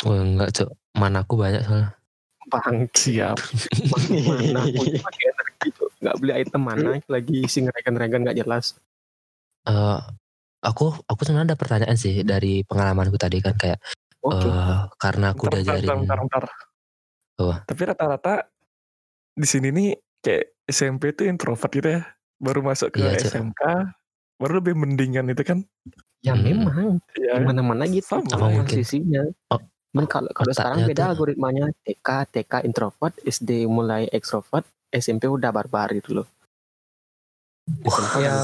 Wah 0.00 0.16
enggak 0.24 0.50
cok 0.56 0.70
mana 0.96 1.18
aku 1.22 1.34
banyak 1.36 1.60
soalnya 1.60 1.92
Bang, 2.46 2.90
Siap. 2.90 3.38
mana 4.10 4.66
itu 4.66 4.98
pakai 5.06 5.24
energi 5.30 5.68
tuh. 5.72 5.88
Nggak 5.98 6.16
beli 6.18 6.32
item 6.34 6.62
mana 6.62 6.90
lagi 7.06 7.34
isi 7.40 7.62
ngerekan-rekan 7.62 8.26
nggak 8.26 8.38
jelas. 8.38 8.74
eh 9.62 10.00
aku 10.60 10.90
aku 11.06 11.20
sebenarnya 11.22 11.54
ada 11.54 11.58
pertanyaan 11.58 11.94
sih 11.94 12.26
dari 12.26 12.66
pengalamanku 12.66 13.14
tadi 13.14 13.38
kan 13.38 13.54
kayak 13.54 13.78
Oke. 14.20 14.42
eh 14.42 14.78
karena 14.98 15.30
aku 15.30 15.46
bentar, 15.46 15.78
bentar. 15.78 16.44
Apa? 17.38 17.54
Tapi 17.62 17.80
rata-rata 17.84 18.34
di 19.32 19.46
sini 19.46 19.70
nih 19.70 19.90
kayak 20.18 20.44
SMP 20.66 21.14
tuh 21.14 21.26
introvert 21.26 21.70
gitu 21.70 21.88
ya. 21.88 22.02
Baru 22.38 22.58
masuk 22.60 22.90
ke 22.90 23.06
Iya. 23.06 23.22
SMK, 23.22 23.62
baru 24.36 24.58
lebih 24.58 24.74
mendingan 24.74 25.30
itu 25.30 25.42
kan. 25.42 25.62
ya 26.22 26.34
Hmm. 26.34 26.42
memang 26.42 26.98
Ya, 27.14 27.38
mana-mana 27.38 27.82
gitu 27.86 28.06
Sama. 28.18 28.26
Transisinya. 28.62 29.26
Oh, 29.50 29.58
Dan 29.92 30.08
kalau 30.08 30.30
kalau 30.32 30.52
sekarang 30.56 30.88
beda 30.88 31.04
tuh- 31.04 31.10
algoritmanya 31.12 31.68
TK 31.84 32.08
TK 32.32 32.52
introvert 32.64 33.12
SD 33.20 33.68
mulai 33.68 34.08
ekstrovert 34.08 34.64
SMP 34.88 35.28
udah 35.28 35.52
barbar 35.52 35.92
gitu 35.92 36.16
loh. 36.16 36.28
SMP 37.84 38.14
Ya, 38.18 38.34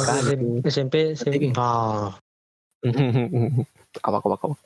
SMP. 0.62 0.96
SMP. 1.16 1.44
Ah, 1.56 2.12
awak 4.04 4.22
awak 4.22 4.40
awak. 4.44 4.60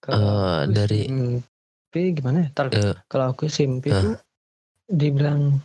kalau 0.00 0.16
Eh, 0.16 0.60
aku 0.64 0.72
dari- 0.72 1.08
SMP 1.08 1.94
gimana 2.16 2.38
ya? 2.40 2.48
Eh, 2.72 2.96
kalau 3.04 3.24
aku 3.32 3.44
SMP 3.44 3.92
Eh. 3.92 3.96
tuh 3.96 4.14
dibilang 4.88 5.60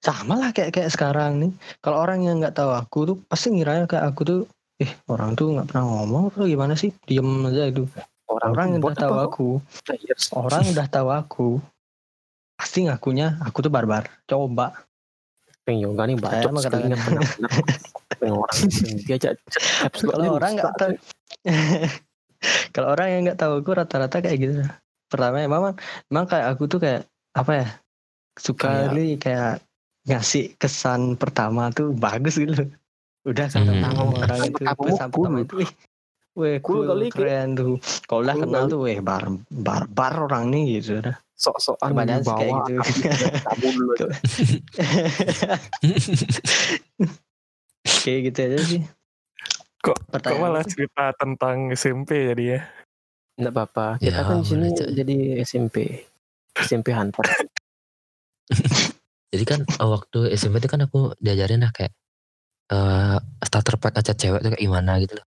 sama 0.00 0.40
lah 0.40 0.48
kayak 0.52 0.72
kayak 0.72 0.88
sekarang 0.88 1.40
nih. 1.40 1.52
Kalau 1.80 2.00
orang 2.00 2.24
yang 2.24 2.40
nggak 2.40 2.56
tahu 2.56 2.72
aku 2.72 2.98
tuh 3.04 3.16
pasti 3.28 3.52
ngira 3.52 3.84
kayak 3.84 4.04
aku 4.12 4.20
tuh, 4.24 4.40
eh 4.80 4.90
orang 5.06 5.36
tuh 5.36 5.52
nggak 5.52 5.68
pernah 5.68 5.84
ngomong 5.86 6.32
atau 6.32 6.48
gimana 6.48 6.74
sih? 6.74 6.90
Diem 7.04 7.44
aja 7.46 7.68
itu. 7.68 7.84
Orang, 8.24 8.50
Orang 8.54 8.68
udah 8.78 8.94
tahu 8.94 9.14
apa? 9.14 9.26
aku, 9.26 9.48
Players. 9.82 10.24
orang 10.32 10.62
udah 10.70 10.86
tahu 10.86 11.08
aku, 11.10 11.48
pasti 12.54 12.86
ngakunya 12.86 13.36
aku 13.42 13.58
tuh 13.60 13.68
barbar. 13.68 14.06
Coba. 14.24 14.86
Peng 15.60 15.76
yoga 15.82 16.08
nih 16.08 16.16
bacot 16.16 16.50
sekali 16.56 16.88
pernah 16.88 17.20
benar. 17.20 17.22
Peng 18.16 18.32
orang 18.32 18.58
dia 19.04 19.16
Kalau 19.92 20.38
orang 20.38 20.52
nggak 20.56 20.72
tahu, 20.78 20.92
kalau 22.74 22.88
orang 22.96 23.08
yang 23.12 23.20
nggak 23.28 23.38
tahu 23.38 23.52
aku 23.60 23.70
rata-rata 23.76 24.16
kayak 24.22 24.38
gitu. 24.40 24.54
Pertama 25.10 25.42
emang 25.42 25.74
emang 26.08 26.24
kayak 26.24 26.46
aku 26.54 26.64
tuh 26.64 26.80
kayak 26.80 27.02
apa 27.36 27.52
ya? 27.52 27.68
Suka 28.38 28.88
Kayak- 28.88 29.18
kayak 29.20 29.52
ngasih 30.08 30.56
kesan 30.56 31.18
pertama 31.20 31.68
tuh 31.74 31.92
bagus 31.92 32.40
gitu. 32.40 32.72
Udah 33.20 33.46
kesan 33.46 33.68
Hmm. 33.68 33.84
orang 34.16 34.48
itu 34.48 34.64
cool. 35.10 35.12
pertama 35.12 35.40
itu 35.40 35.54
weh 36.32 36.56
Cool 36.62 36.62
cool, 36.62 36.86
kali, 36.88 37.06
keren 37.10 37.48
tuh. 37.52 37.76
Kalau 38.06 38.20
udah 38.22 38.34
kenal 38.38 38.62
tuh 38.66 38.78
weh 38.80 38.98
bar 38.98 39.28
barbar 39.46 40.12
orang 40.24 40.48
nih 40.48 40.80
gitu 40.80 41.00
dah. 41.00 41.16
sok-sokan 41.34 41.90
sih 42.20 42.30
kayak 42.30 42.52
gitu. 42.60 42.72
dulu 43.72 43.92
kayak 48.04 48.20
gitu 48.28 48.38
aja 48.40 48.58
sih. 48.62 48.82
Kok- 49.80 49.96
Kok 49.96 50.12
Pertanyaan 50.12 50.42
malah 50.42 50.60
apa? 50.60 50.68
cerita 50.68 51.04
tentang 51.16 51.56
SMP 51.72 52.28
jadi 52.28 52.44
ya? 52.44 52.60
Nggak 53.40 53.52
apa-apa. 53.56 53.86
Kita 53.96 54.12
Ya, 54.12 54.22
kan 54.22 54.36
di 54.36 54.44
sini 54.44 54.66
jadi 54.76 55.16
SMP. 55.40 56.04
SMP 56.60 56.92
Hunter. 56.92 57.24
jadi 59.32 59.44
kan 59.46 59.60
waktu 59.80 60.34
SMP 60.34 60.60
itu 60.60 60.68
kan 60.68 60.84
aku 60.84 61.16
diajarin 61.16 61.64
lah 61.64 61.72
kayak 61.72 61.94
eh 62.70 63.16
starter 63.42 63.74
pack 63.76 63.98
ngechat 63.98 64.16
cewek 64.16 64.40
tuh 64.40 64.50
kayak 64.54 64.62
gimana 64.62 65.02
gitu 65.02 65.18
loh. 65.18 65.26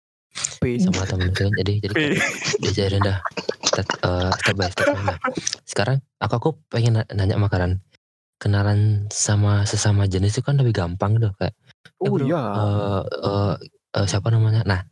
Sama 0.79 1.05
temen 1.05 1.29
itu 1.29 1.43
kan 1.43 1.53
jadi 1.53 1.73
jadi 1.83 1.95
diajarin 2.59 3.03
dah. 3.03 3.19
Step, 3.63 3.87
eh, 4.05 4.31
step 4.37 4.55
by 4.55 4.69
step 4.69 4.87
nah, 5.01 5.19
sekarang 5.65 5.97
aku 6.19 6.35
aku 6.39 6.51
pengen 6.69 7.03
na- 7.03 7.09
nanya 7.11 7.37
makanan. 7.37 7.83
Kenalan 8.39 9.07
sama 9.09 9.63
sesama 9.63 10.11
jenis 10.11 10.35
itu 10.35 10.43
kan 10.43 10.59
lebih 10.59 10.75
gampang 10.75 11.15
tuh 11.19 11.31
kayak 11.39 11.55
eh, 11.55 12.03
Oh 12.03 12.11
bro, 12.11 12.27
iya. 12.27 12.43
eh, 12.43 13.03
eh, 13.07 13.55
eh, 14.03 14.07
siapa 14.07 14.31
namanya? 14.31 14.67
Nah 14.67 14.83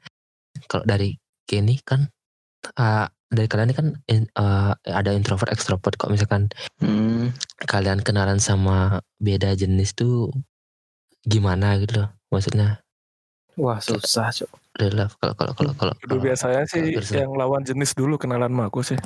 kalau 0.70 0.86
dari 0.86 1.18
Kenny 1.46 1.82
kan 1.82 2.06
eh, 2.78 3.06
dari 3.30 3.46
kalian 3.46 3.70
ini 3.70 3.76
kan 3.78 3.88
in- 4.06 4.30
eh, 4.30 4.72
ada 4.86 5.10
introvert 5.10 5.50
extrovert. 5.50 5.98
Kok 5.98 6.10
misalkan 6.14 6.50
Hmm. 6.78 7.34
kalian 7.66 8.00
kenalan 8.00 8.38
sama 8.38 9.02
beda 9.18 9.52
jenis 9.54 9.92
tuh 9.92 10.30
gimana 11.20 11.76
gitu 11.76 12.00
loh 12.00 12.08
maksudnya 12.30 12.78
Wah 13.54 13.76
susah 13.76 14.30
cok. 14.30 14.50
love 14.88 15.12
kalau 15.18 15.34
kalau 15.34 15.52
kalau 15.52 15.72
kalau 15.74 15.92
Dulu 15.98 16.08
kalau- 16.08 16.24
biasanya 16.24 16.62
sih 16.64 16.96
terus- 16.96 17.12
yang 17.12 17.34
lawan 17.34 17.60
jenis 17.60 17.92
dulu 17.92 18.16
kenalan 18.16 18.48
sama 18.48 18.64
aku 18.66 18.80
sih. 18.80 18.96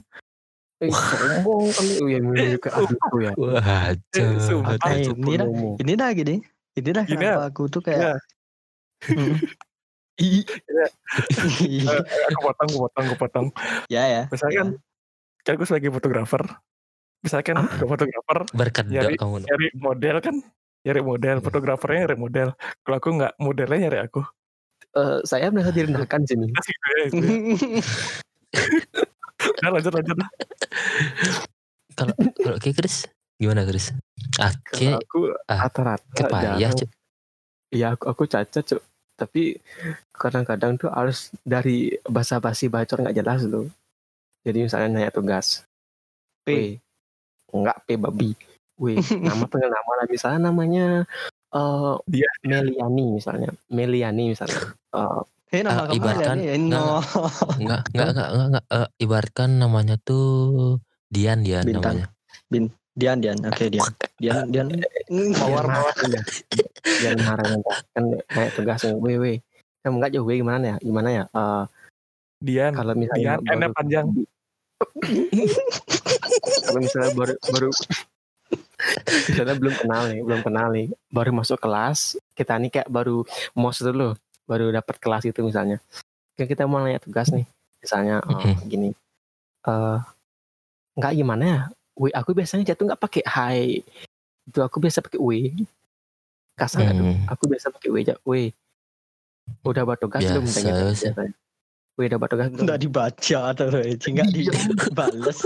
Eh, 0.78 0.90
sombong 0.90 1.70
kali. 1.70 1.92
Oh 1.98 2.08
iya 2.36 2.58
ke 2.58 2.68
adikku 2.68 3.16
ya. 3.26 3.32
wah 3.34 3.90
Eh, 3.90 4.36
sumpah. 4.38 4.76
cok. 4.76 4.90
Eh, 4.90 5.10
ini 5.10 5.34
dah, 5.34 5.48
ini 5.80 5.92
dah 5.94 6.10
gini. 6.12 6.36
Ini 6.74 6.90
dah 6.92 7.04
Gini 7.04 7.18
kenapa 7.18 7.48
aku 7.48 7.62
tuh 7.66 7.80
kayak 7.80 7.98
Ya, 8.04 8.14
Hmm. 9.10 9.34
eh, 11.90 11.98
aku 12.30 12.40
potong, 12.40 12.68
aku 12.70 12.78
potong, 12.80 13.04
aku 13.04 13.16
potong. 13.18 13.46
ya 13.88 14.02
ya. 14.06 14.22
Misalnya 14.30 14.54
kan, 14.56 14.68
kan 15.42 15.52
aku 15.56 15.64
sebagai 15.66 15.90
fotografer. 15.90 16.42
Misalkan 17.20 17.56
Ah. 17.56 17.66
ke 17.66 17.82
fotografer 17.82 18.38
berkedok 18.52 18.94
Nyari- 18.94 19.18
kamu 19.18 19.36
nyari 19.42 19.66
model 19.74 20.16
kan, 20.20 20.36
nyari 20.84 21.00
model, 21.00 21.36
Hmm. 21.40 21.44
fotografernya 21.44 21.98
nyari 22.06 22.16
model. 22.20 22.48
Kalau 22.84 22.96
aku 23.00 23.08
nggak, 23.16 23.32
modelnya 23.40 23.78
nyari 23.88 23.98
aku. 24.04 24.20
Eh, 24.94 25.18
saya 25.26 25.50
merasa 25.50 25.74
direndahkan 25.74 26.22
sini. 26.28 26.46
Ya, 26.54 26.94
ya. 27.02 27.08
Nah, 29.60 29.76
lanjut 29.76 29.92
lanjut. 29.92 30.16
kalau 31.98 32.14
kalau 32.40 32.56
kayak 32.56 32.80
Chris 32.80 33.04
gimana 33.36 33.66
Chris 33.68 33.92
Oke 34.40 34.88
Kalau 34.88 34.98
aku 35.02 35.20
ah, 35.50 35.58
rata-rata 35.68 36.06
kepayah 36.16 36.72
cok 36.72 36.90
Iya 37.74 37.98
aku 37.98 38.04
aku 38.08 38.22
cacat 38.30 38.62
cok. 38.62 38.82
Tapi 39.18 39.58
kadang-kadang 40.14 40.78
tuh 40.78 40.90
harus 40.94 41.34
dari 41.42 41.90
basa-basi 42.06 42.70
bacot 42.70 43.02
nggak 43.02 43.18
jelas 43.18 43.42
loh. 43.46 43.66
Jadi 44.46 44.70
misalnya 44.70 44.88
nanya 44.94 45.10
tugas. 45.10 45.66
P. 46.46 46.78
W. 46.78 46.78
Enggak 47.50 47.82
P 47.82 47.98
babi. 47.98 48.30
W. 48.76 48.98
Nama 48.98 49.44
pengen 49.52 49.70
nama 49.70 49.90
lah. 49.98 50.06
Misalnya 50.06 50.40
namanya 50.50 50.86
eh 51.54 51.94
Dia. 52.10 52.28
Meliani 52.42 53.04
misalnya. 53.14 53.50
Meliani 53.68 54.34
misalnya. 54.34 54.74
Eh, 54.92 55.20
Eh 55.54 55.62
nama 55.62 55.86
kamu 55.86 55.94
ibaratkan- 56.02 56.38
nih. 56.42 56.58
No. 56.66 56.98
Enggak, 57.62 57.86
enggak, 57.94 58.08
enggak, 58.10 58.28
enggak, 58.28 58.46
enggak. 58.50 58.64
Eh, 58.68 58.88
ibaratkan 58.98 59.50
namanya 59.54 59.94
tuh 59.98 60.26
Dian, 61.06 61.46
Dian 61.46 61.62
Bintang. 61.62 62.02
namanya. 62.02 62.68
Dian 62.94 63.18
Dian. 63.18 63.38
Oke 63.42 63.70
Dian. 63.70 63.90
Dian 64.18 64.46
Dian. 64.50 64.68
Power 65.34 65.62
power. 65.66 65.94
Jangan 67.02 67.18
marah. 67.22 67.46
Kan 67.90 68.04
kayak 68.26 68.50
tugas 68.54 68.82
yang 68.82 68.98
W 68.98 69.06
W. 69.18 69.24
Kan 69.82 69.90
enggak 69.94 70.10
jauh 70.10 70.26
gimana 70.26 70.74
ya? 70.74 70.76
Gimana 70.82 71.08
ya? 71.12 71.24
Eh, 71.28 71.64
Dian. 72.42 72.72
kalau 72.74 72.98
misalnya 72.98 73.38
Dian, 73.38 73.54
N-nya 73.54 73.70
panjang. 73.70 74.06
kalau 76.64 76.80
misalnya 76.80 77.10
baru 77.14 77.34
baru 77.40 77.70
misalnya 79.28 79.56
belum 79.56 79.74
kenal 79.76 80.02
nih, 80.10 80.20
belum 80.24 80.40
kenal 80.44 80.68
nih, 80.72 80.86
baru 81.08 81.30
masuk 81.32 81.58
kelas, 81.60 82.16
kita 82.36 82.56
nih 82.60 82.70
kayak 82.70 82.88
baru 82.90 83.24
mos 83.56 83.80
dulu, 83.80 84.14
baru 84.44 84.70
dapat 84.72 84.96
kelas 85.00 85.24
itu 85.28 85.40
misalnya. 85.40 85.80
Kan 86.34 86.46
kita 86.50 86.66
mau 86.66 86.82
nanya 86.82 87.00
tugas 87.00 87.30
nih, 87.30 87.46
misalnya 87.80 88.20
oh, 88.26 88.38
Mhm. 88.40 88.68
gini. 88.68 88.90
eh 89.64 89.98
nggak 91.00 91.12
gimana 91.16 91.44
ya? 91.44 91.60
W 91.96 92.12
aku 92.12 92.36
biasanya 92.36 92.68
jatuh 92.68 92.84
nggak 92.92 93.00
pakai 93.00 93.22
hi. 93.24 93.60
Itu 94.44 94.60
aku 94.60 94.76
biasa 94.82 95.00
pakai 95.00 95.16
W. 95.22 95.30
Kasar? 96.54 96.92
Hmm. 96.92 97.24
Aku 97.32 97.48
biasa 97.48 97.72
pakai 97.72 97.88
W 97.88 97.96
aja. 98.04 98.14
W. 98.28 98.52
Udah 99.64 99.82
buat 99.88 99.96
tugas 100.00 100.20
belum? 100.20 100.44
Biasa 100.44 100.58
Tanya 100.60 100.72
biasanya. 100.92 101.32
W 101.94 102.00
udah 102.04 102.18
buat 102.18 102.30
tugas 102.30 102.48
belum? 102.50 102.64
Nggak 102.66 102.80
dibaca 102.82 103.38
atau 103.54 103.66
nggak 103.70 104.30
dibales. 104.36 105.38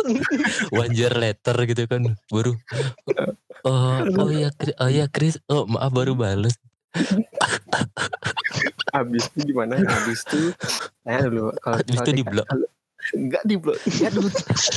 One 0.72 0.92
year 0.96 1.12
later 1.12 1.56
gitu 1.64 1.84
kan 1.84 2.16
baru 2.28 2.56
oh 3.66 3.98
oh 4.16 4.30
ya 4.30 4.48
Chris 4.54 4.74
oh 4.78 4.88
ya 4.88 5.06
Chris 5.08 5.34
oh 5.46 5.66
maaf 5.66 5.90
baru 5.90 6.14
bales 6.14 6.54
Habis 8.88 9.28
itu 9.34 9.52
gimana? 9.52 9.76
Habis 9.78 10.24
itu 10.24 10.40
tanya 11.04 11.28
dulu 11.28 11.52
kalau 11.58 11.76
kalau 11.78 12.02
itu 12.02 12.12
di-block. 12.16 12.46
kalau- 12.48 12.70
Enggak 13.08 13.40
di 13.42 13.56
blok. 13.56 13.78
Lihat 13.88 14.12
dulu 14.12 14.28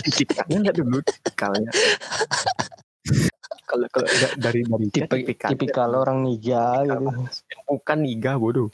tipikalnya 0.07 0.57
lihat 0.61 0.75
dulu 0.77 0.97
tipikalnya. 1.03 1.71
Kalau 3.65 3.87
kalau 3.91 4.07
lihat 4.07 4.31
dari 4.37 4.61
dari 4.63 4.87
tipikal 4.87 5.49
tipikal 5.51 5.89
orang 5.97 6.23
niga 6.23 6.79
gitu. 6.83 7.27
bukan 7.65 7.97
niga 7.99 8.35
bodoh. 8.35 8.71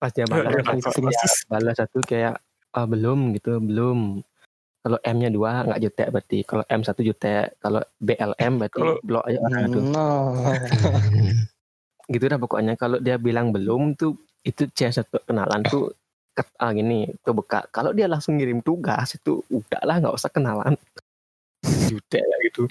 Pas 0.00 0.10
dia 0.10 0.24
balas, 0.24 0.48
Ya, 0.48 0.64
pas 0.64 0.74
ya, 0.74 0.80
dia 0.80 0.92
persis. 0.96 1.34
balas 1.44 1.76
satu 1.76 1.98
kayak 2.00 2.34
ah, 2.72 2.86
belum 2.88 3.36
gitu 3.36 3.60
belum. 3.60 4.24
Kalau 4.80 4.96
M-nya 5.04 5.28
dua 5.28 5.60
nggak 5.62 5.80
jutek 5.82 6.08
berarti. 6.08 6.38
Kalau 6.42 6.64
M 6.64 6.80
satu 6.80 7.04
jutek. 7.04 7.60
Kalau 7.60 7.84
BLM 8.00 8.52
berarti 8.56 8.80
Kalau- 8.80 9.00
blok 9.02 9.24
aja 9.24 9.38
orang 9.38 9.62
itu. 9.68 9.80
No. 9.84 10.08
gitu 12.10 12.24
dah 12.26 12.38
pokoknya 12.38 12.74
kalau 12.74 12.98
dia 12.98 13.14
bilang 13.16 13.54
belum 13.54 13.94
tuh 13.94 14.18
itu 14.42 14.66
C 14.68 14.90
satu 14.90 15.22
kenalan 15.22 15.62
tuh 15.62 15.94
ket, 16.32 16.48
ah, 16.56 16.72
gini 16.72 17.06
kebuka 17.20 17.70
kalau 17.70 17.94
dia 17.94 18.10
langsung 18.10 18.34
ngirim 18.34 18.58
tugas 18.60 19.14
itu 19.14 19.38
udahlah 19.46 20.02
nggak 20.02 20.16
usah 20.16 20.26
kenalan 20.26 20.74
jutek 21.86 22.24
lah 22.24 22.38
gitu 22.42 22.66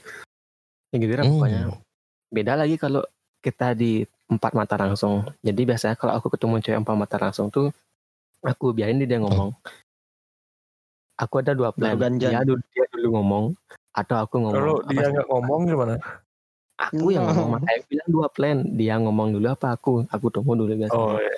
ya 0.92 0.98
gitu 0.98 1.14
dah 1.14 1.24
pokoknya 1.24 1.62
Hmm. 1.70 1.80
beda 2.28 2.54
lagi 2.60 2.76
kalau 2.76 3.00
kita 3.40 3.72
di 3.72 4.04
empat 4.30 4.54
mata 4.54 4.78
langsung. 4.78 5.26
Jadi 5.42 5.62
biasanya 5.66 5.98
kalau 5.98 6.14
aku 6.14 6.30
ketemu 6.30 6.62
cewek 6.62 6.80
empat 6.86 6.96
mata 6.96 7.18
langsung 7.18 7.50
tuh 7.50 7.74
aku 8.46 8.72
biarin 8.72 9.02
dia 9.02 9.18
ngomong. 9.20 9.52
Aku 11.20 11.44
ada 11.44 11.52
dua 11.52 11.74
plan. 11.76 11.98
Dia 12.16 12.46
dulu 12.46 12.62
dia 12.72 12.86
dulu 12.94 13.20
ngomong 13.20 13.46
atau 13.92 14.16
aku 14.22 14.40
ngomong. 14.40 14.56
Kalau 14.56 14.76
Apa 14.86 14.92
dia 14.94 15.08
nggak 15.12 15.28
ngomong 15.28 15.62
gimana? 15.68 15.96
aku 16.80 17.12
yang 17.12 17.28
ngomong. 17.28 17.60
Makanya 17.60 17.76
aku 17.76 17.86
bilang 17.92 18.10
dua 18.10 18.28
plan. 18.32 18.58
Dia 18.78 18.96
ngomong 19.02 19.28
dulu 19.36 19.48
apa 19.52 19.68
aku? 19.76 20.08
Aku 20.08 20.32
tunggu 20.32 20.56
dulu 20.56 20.72
biasanya. 20.80 20.96
Oh, 20.96 21.20
iya. 21.20 21.36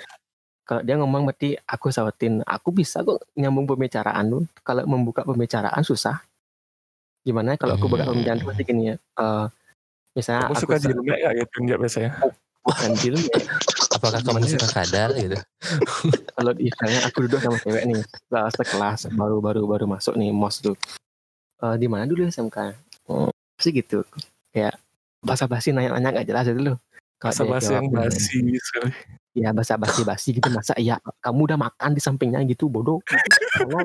kalau 0.62 0.82
dia 0.86 0.94
ngomong 0.94 1.26
berarti 1.26 1.58
aku 1.66 1.90
sawatin 1.90 2.38
aku 2.46 2.70
bisa 2.70 3.02
kok 3.02 3.18
nyambung 3.34 3.66
pembicaraan 3.66 4.30
tuh 4.30 4.42
kalau 4.62 4.86
membuka 4.86 5.26
pembicaraan 5.26 5.82
susah. 5.82 6.22
Gimana 7.26 7.58
kalau 7.58 7.74
aku 7.74 7.90
buka 7.90 8.06
pembicaraan 8.06 8.38
tuh 8.46 8.54
gini 8.62 8.94
ya 8.94 8.96
eh, 8.96 9.46
misalnya 10.14 10.46
Aku 10.46 10.54
aku 10.54 10.62
suka 10.62 10.76
jilmek 10.78 11.18
gak 11.18 11.34
gitu 11.42 11.56
nggak 11.66 11.78
biasanya? 11.82 12.10
Bukan 12.62 12.90
film 12.98 13.20
ya. 13.20 13.38
Apakah 13.98 14.20
kamu 14.22 14.46
suka 14.46 14.68
kadal 14.70 15.10
gitu? 15.18 15.38
Kalau 16.34 16.52
misalnya 16.56 17.00
aku 17.06 17.18
duduk 17.26 17.40
sama 17.42 17.58
cewek 17.60 17.84
nih. 17.86 18.02
Kelas 18.30 18.54
kelas 18.58 19.00
baru 19.14 19.38
baru 19.42 19.62
baru 19.66 19.84
masuk 19.86 20.14
nih 20.18 20.30
mos 20.30 20.62
tuh. 20.62 20.74
Eh, 21.62 21.76
di 21.78 21.86
mana 21.86 22.06
dulu 22.06 22.26
SMK 22.26 22.58
oh, 23.10 23.30
pasti 23.58 23.70
gitu. 23.70 24.02
Kayak 24.50 24.78
basa 25.22 25.46
basi 25.46 25.70
nanya 25.70 25.94
nanya 25.94 26.18
nggak 26.18 26.26
jelas 26.26 26.46
itu 26.50 26.62
loh. 26.72 26.78
Kalau 27.22 27.30
Bahasa 27.30 27.42
bahasa 27.46 27.70
jawab, 27.70 27.82
yang 27.86 27.94
basi 27.94 28.38
sekali. 28.58 28.90
ya 29.38 29.48
basa 29.54 29.74
basi 29.78 30.00
basi 30.02 30.28
gitu. 30.34 30.48
Masa 30.50 30.74
iya 30.74 30.98
kamu 31.22 31.54
udah 31.54 31.58
makan 31.70 31.90
di 31.94 32.02
sampingnya 32.02 32.42
gitu 32.50 32.66
bodoh. 32.66 32.98
Kalau 33.06 33.78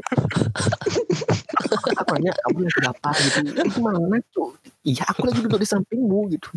aku 2.01 2.09
nanya 2.17 2.33
kamu 2.41 2.57
lagi 2.65 2.81
apa 2.81 3.09
gitu? 3.21 3.37
Itu 3.61 3.79
mana 3.85 4.17
tuh 4.33 4.57
iya 4.81 5.05
aku 5.05 5.29
lagi 5.29 5.39
duduk 5.45 5.61
di 5.61 5.67
sampingmu 5.69 6.33
gitu 6.33 6.49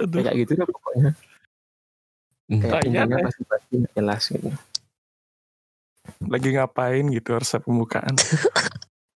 Aduh, 0.00 0.20
kayak 0.22 0.36
gitu 0.44 0.52
dah 0.56 0.66
pokoknya. 0.66 1.10
Kayak 2.44 2.72
Tanya 2.84 2.86
intinya 3.04 3.16
deh. 3.16 3.24
pasti 3.24 3.42
pasti 3.48 3.74
jelas 3.96 4.22
gitu. 4.28 4.48
Lagi 6.28 6.48
ngapain 6.52 7.04
gitu 7.08 7.28
harusnya 7.32 7.60
pembukaan. 7.64 8.14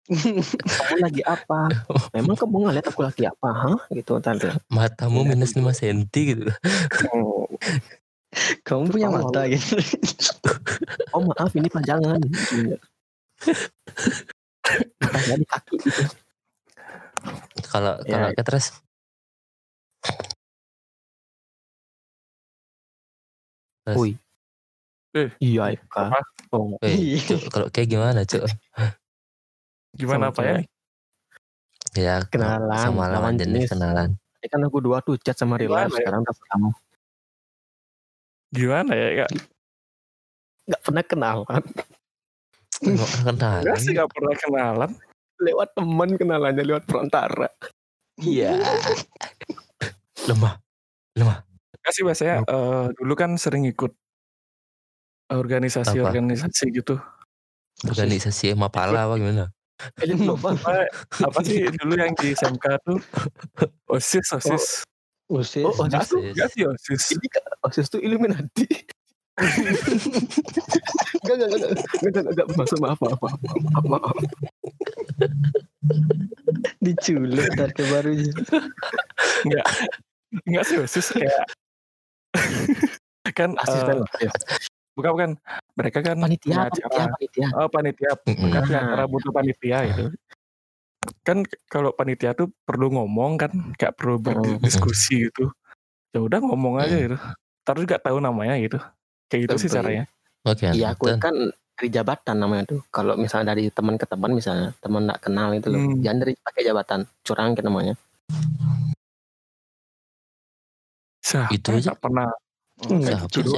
kamu 0.09 0.97
lagi 1.05 1.23
apa? 1.23 1.69
Memang 2.17 2.33
kamu 2.33 2.57
ngeliat 2.65 2.87
aku 2.89 3.05
lagi 3.05 3.29
apa 3.29 3.49
hah? 3.53 3.79
Gitu 3.93 4.17
tante. 4.25 4.49
Matamu 4.69 5.29
minus 5.29 5.53
5 5.53 5.69
cm 5.71 6.09
gitu. 6.09 6.49
Oh, 7.13 7.45
Kamu 8.69 8.93
punya 8.93 9.09
Oh, 9.09 9.21
mata 9.21 9.49
gitu. 9.49 9.77
oh 11.17 11.25
maaf 11.25 11.53
ini 11.53 11.69
panjangan. 11.69 12.21
Matanya 15.01 15.37
di 15.37 15.47
kaki 15.49 15.75
gitu. 15.81 16.03
Kalau 17.69 18.01
Ya. 18.05 18.13
kalau 18.15 18.29
ke 18.33 18.43
terus 18.45 18.67
Wih. 23.97 24.15
Eh, 25.17 25.33
iya 25.41 25.73
Eka 25.73 26.13
apa? 26.13 26.21
oh 26.53 26.77
Cuk, 27.25 27.49
kalau 27.49 27.67
kayak 27.73 27.89
gimana 27.89 28.21
cuk 28.29 28.45
Gimana 29.97 30.29
Sama 30.29 30.37
apa 30.37 30.41
ya? 30.45 30.53
cewek. 30.53 30.65
ya 31.97 32.15
Kenalan, 32.29 32.77
sama 32.77 33.05
lawan 33.09 33.35
jenis 33.41 33.65
jenis. 33.65 33.73
kenalan 33.73 34.09
Ini 34.39 34.47
kan 34.53 34.61
aku 34.69 34.79
dua 34.85 35.01
tuh 35.01 35.17
chat 35.17 35.33
sama 35.35 35.57
life 35.57 35.89
ya? 35.97 36.05
sekarang 36.05 36.21
udah 36.23 36.37
kamu 36.53 36.71
Gimana 38.49 38.93
ya? 38.93 39.09
Gak, 39.25 39.31
nggak 40.69 40.83
pernah 40.85 41.05
kenalan 41.05 41.63
Nggak 42.79 43.11
kenalan 43.25 43.63
Enggak 43.65 43.79
sih 43.81 43.93
gak 43.97 44.11
pernah 44.13 44.35
kenalan. 44.37 44.91
lewat 45.39 45.69
teman 45.73 46.11
kenalannya 46.15 46.65
lewat 46.67 46.85
perantara 46.85 47.49
iya 48.19 48.59
lemah 50.27 50.59
Enggak 51.89 51.97
sih 51.97 52.05
biasanya 52.05 52.37
eh, 52.45 52.87
dulu 53.01 53.15
kan 53.17 53.33
sering 53.41 53.65
ikut 53.65 53.97
organisasi-organisasi 55.33 56.65
gitu. 56.77 57.01
organisasi 57.89 58.53
Mapala 58.53 59.09
apa 59.09 59.17
gimana 59.17 59.49
elit 60.03 60.19
global 60.21 60.53
Apa, 60.59 60.85
apa 61.23 61.39
sih 61.47 61.65
dulu 61.81 61.95
yang 61.97 62.13
di 62.19 62.35
SMK 62.35 62.67
tuh? 62.83 62.99
OSIS, 63.89 64.27
OSIS. 64.37 64.65
Usis. 65.33 65.65
oh 65.65 65.73
oh 65.73 65.85
Enggak 65.87 66.05
justru 66.05 66.19
tuh, 66.19 66.29
enggak 66.35 66.49
sih 66.53 66.63
OSIS. 66.69 67.05
ini 67.17 67.27
kan 67.33 67.45
OSIS 67.65 67.87
tuh 67.89 68.01
Illuminati 68.03 68.67
Enggak, 69.39 71.35
enggak, 71.39 71.49
enggak, 71.49 71.61
enggak, 71.63 71.73
enggak, 72.03 72.25
enggak, 72.27 72.47
maksud 72.59 72.79
maaf, 72.83 72.99
maaf, 72.99 73.21
maaf, 73.23 73.39
maaf, 73.39 73.85
maaf. 73.87 74.17
Diculik 76.83 77.47
dari 77.55 77.83
barunya. 77.87 78.35
Enggak. 79.47 79.67
Enggak 80.43 80.65
sih 80.67 80.77
OSIS 80.83 81.09
kayak 81.15 81.47
kan 83.39 83.51
Asisten 83.57 84.03
lah, 84.03 84.11
ya. 84.19 84.33
bukan 84.93 85.11
bukan 85.13 85.31
mereka 85.75 85.99
kan 86.03 86.17
Panitia, 86.17 86.43
punya 86.43 86.59
panitia, 86.67 86.87
acara 86.89 87.05
panitia. 87.13 87.47
oh 87.55 87.69
panitia 87.69 88.11
Mm-mm. 88.19 88.39
mereka 88.41 88.59
punya 88.61 88.75
Ah. 88.75 88.85
acara 88.85 89.05
butuh 89.07 89.31
panitia 89.31 89.79
gitu 89.87 90.05
kan 91.23 91.39
k- 91.41 91.61
kalau 91.67 91.91
panitia 91.91 92.31
tuh 92.33 92.51
perlu 92.63 92.91
ngomong 92.91 93.39
kan 93.39 93.51
kayak 93.75 93.95
perlu 93.95 94.19
Mm-mm. 94.19 94.59
berdiskusi 94.59 95.29
gitu 95.29 95.53
ya 96.11 96.19
udah 96.19 96.41
ngomong 96.41 96.81
aja 96.81 96.95
Mm. 96.95 97.03
gitu 97.05 97.17
terus 97.63 97.83
gak 97.87 98.03
tahu 98.03 98.19
namanya 98.19 98.57
gitu 98.57 98.81
kayak 99.29 99.41
gitu 99.47 99.55
sih 99.61 99.71
caranya 99.71 100.05
oke 100.43 100.65
Iya, 100.67 100.97
aku 100.97 101.13
kan 101.15 101.35
dari 101.79 101.95
jabatan 101.95 102.37
namanya 102.37 102.65
tuh. 102.67 102.81
Kalau 102.89 103.15
misalnya 103.15 103.55
dari 103.55 103.71
teman 103.71 103.95
ke 103.95 104.03
teman 104.03 104.35
misalnya, 104.35 104.75
teman 104.83 105.07
nggak 105.07 105.23
kenal 105.23 105.55
itu 105.55 105.71
loh. 105.71 105.79
Hmm. 105.79 106.03
Jangan 106.03 106.19
dari 106.19 106.35
pakai 106.35 106.63
jabatan, 106.67 107.01
curang 107.23 107.55
kan 107.55 107.63
namanya. 107.63 107.95
Siapa 111.29 111.53
Itu 111.53 111.69
aja. 111.75 111.93
gak 111.93 112.01
pernah 112.01 112.29
Enggak 112.81 113.11
Siapa 113.21 113.35
gitu. 113.35 113.53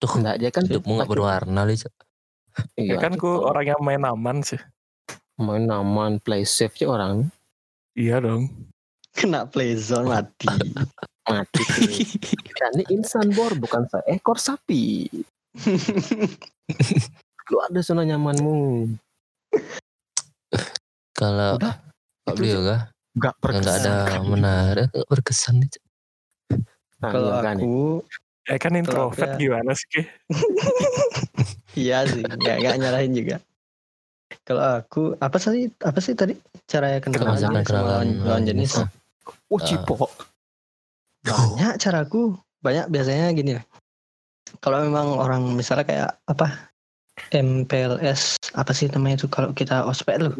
Tuh, 0.00 0.12
Enggak, 0.16 0.36
dia 0.36 0.50
kan 0.50 0.64
hidupmu 0.64 0.92
gak 0.92 0.98
pakai- 0.98 1.12
berwarna 1.12 1.60
li 1.62 1.76
Cuk. 1.76 1.94
Ya 2.74 2.82
Iya, 2.82 2.94
kan 2.98 3.12
ku 3.14 3.30
gitu. 3.30 3.46
orang 3.46 3.64
yang 3.68 3.80
main 3.80 4.02
aman 4.02 4.42
sih. 4.42 4.58
main 5.36 5.64
aman 5.66 6.18
play 6.18 6.42
safe 6.42 6.74
sih 6.74 6.84
orang 6.84 7.30
Iya 7.94 8.20
dong. 8.20 8.50
Kena 9.10 9.44
playzone 9.44 10.04
mati. 10.06 10.46
mati. 11.30 11.62
Dan 12.52 12.72
ini 12.76 12.84
insan 12.92 13.30
bor 13.30 13.54
bukan 13.54 13.86
seekor 13.86 14.36
sapi. 14.36 15.06
Lu 17.50 17.58
ada 17.60 17.80
zona 17.80 18.02
nyamanmu. 18.02 18.94
Kalau 21.12 21.56
Udah, 21.56 21.76
itu 22.24 22.34
Beliau 22.34 22.60
kah? 22.62 22.80
Gak 23.12 23.34
Yang 23.36 23.58
nggak 23.58 23.76
ada 23.76 23.90
berkesan. 23.98 24.22
menarik, 24.24 24.86
nggak 24.88 25.08
berkesan. 25.08 25.54
Nah, 27.00 27.10
Kalau 27.10 27.32
aku 27.40 27.74
Ya 28.48 28.56
kan 28.58 28.72
introvert 28.74 29.30
ya. 29.30 29.36
gimana 29.38 29.72
sih? 29.76 30.02
Iya 31.78 32.02
sih, 32.02 32.26
nggak 32.26 32.56
nggak 32.60 32.76
nyalahin 32.82 33.14
juga. 33.14 33.36
Kalau 34.42 34.82
aku 34.82 35.14
apa 35.22 35.38
sih 35.38 35.70
apa 35.78 35.98
sih 36.02 36.18
tadi 36.18 36.34
cara 36.66 36.98
kenalan 36.98 37.38
Kenalan, 37.38 37.62
kenalan 37.62 38.06
lawan, 38.26 38.42
jenis? 38.42 38.74
jenis. 38.74 38.90
Oh 39.46 39.60
cipo. 39.62 40.10
Banyak 41.22 41.78
caraku, 41.78 42.34
banyak 42.58 42.90
biasanya 42.90 43.30
gini 43.30 43.54
lah. 43.54 43.64
Kalau 44.58 44.82
memang 44.82 45.14
orang 45.14 45.46
misalnya 45.54 45.86
kayak 45.86 46.10
apa 46.26 46.74
MPLS 47.30 48.34
apa 48.58 48.74
sih 48.74 48.90
namanya 48.90 49.22
itu 49.22 49.28
kalau 49.30 49.54
kita 49.54 49.86
ospek 49.86 50.18
loh. 50.18 50.34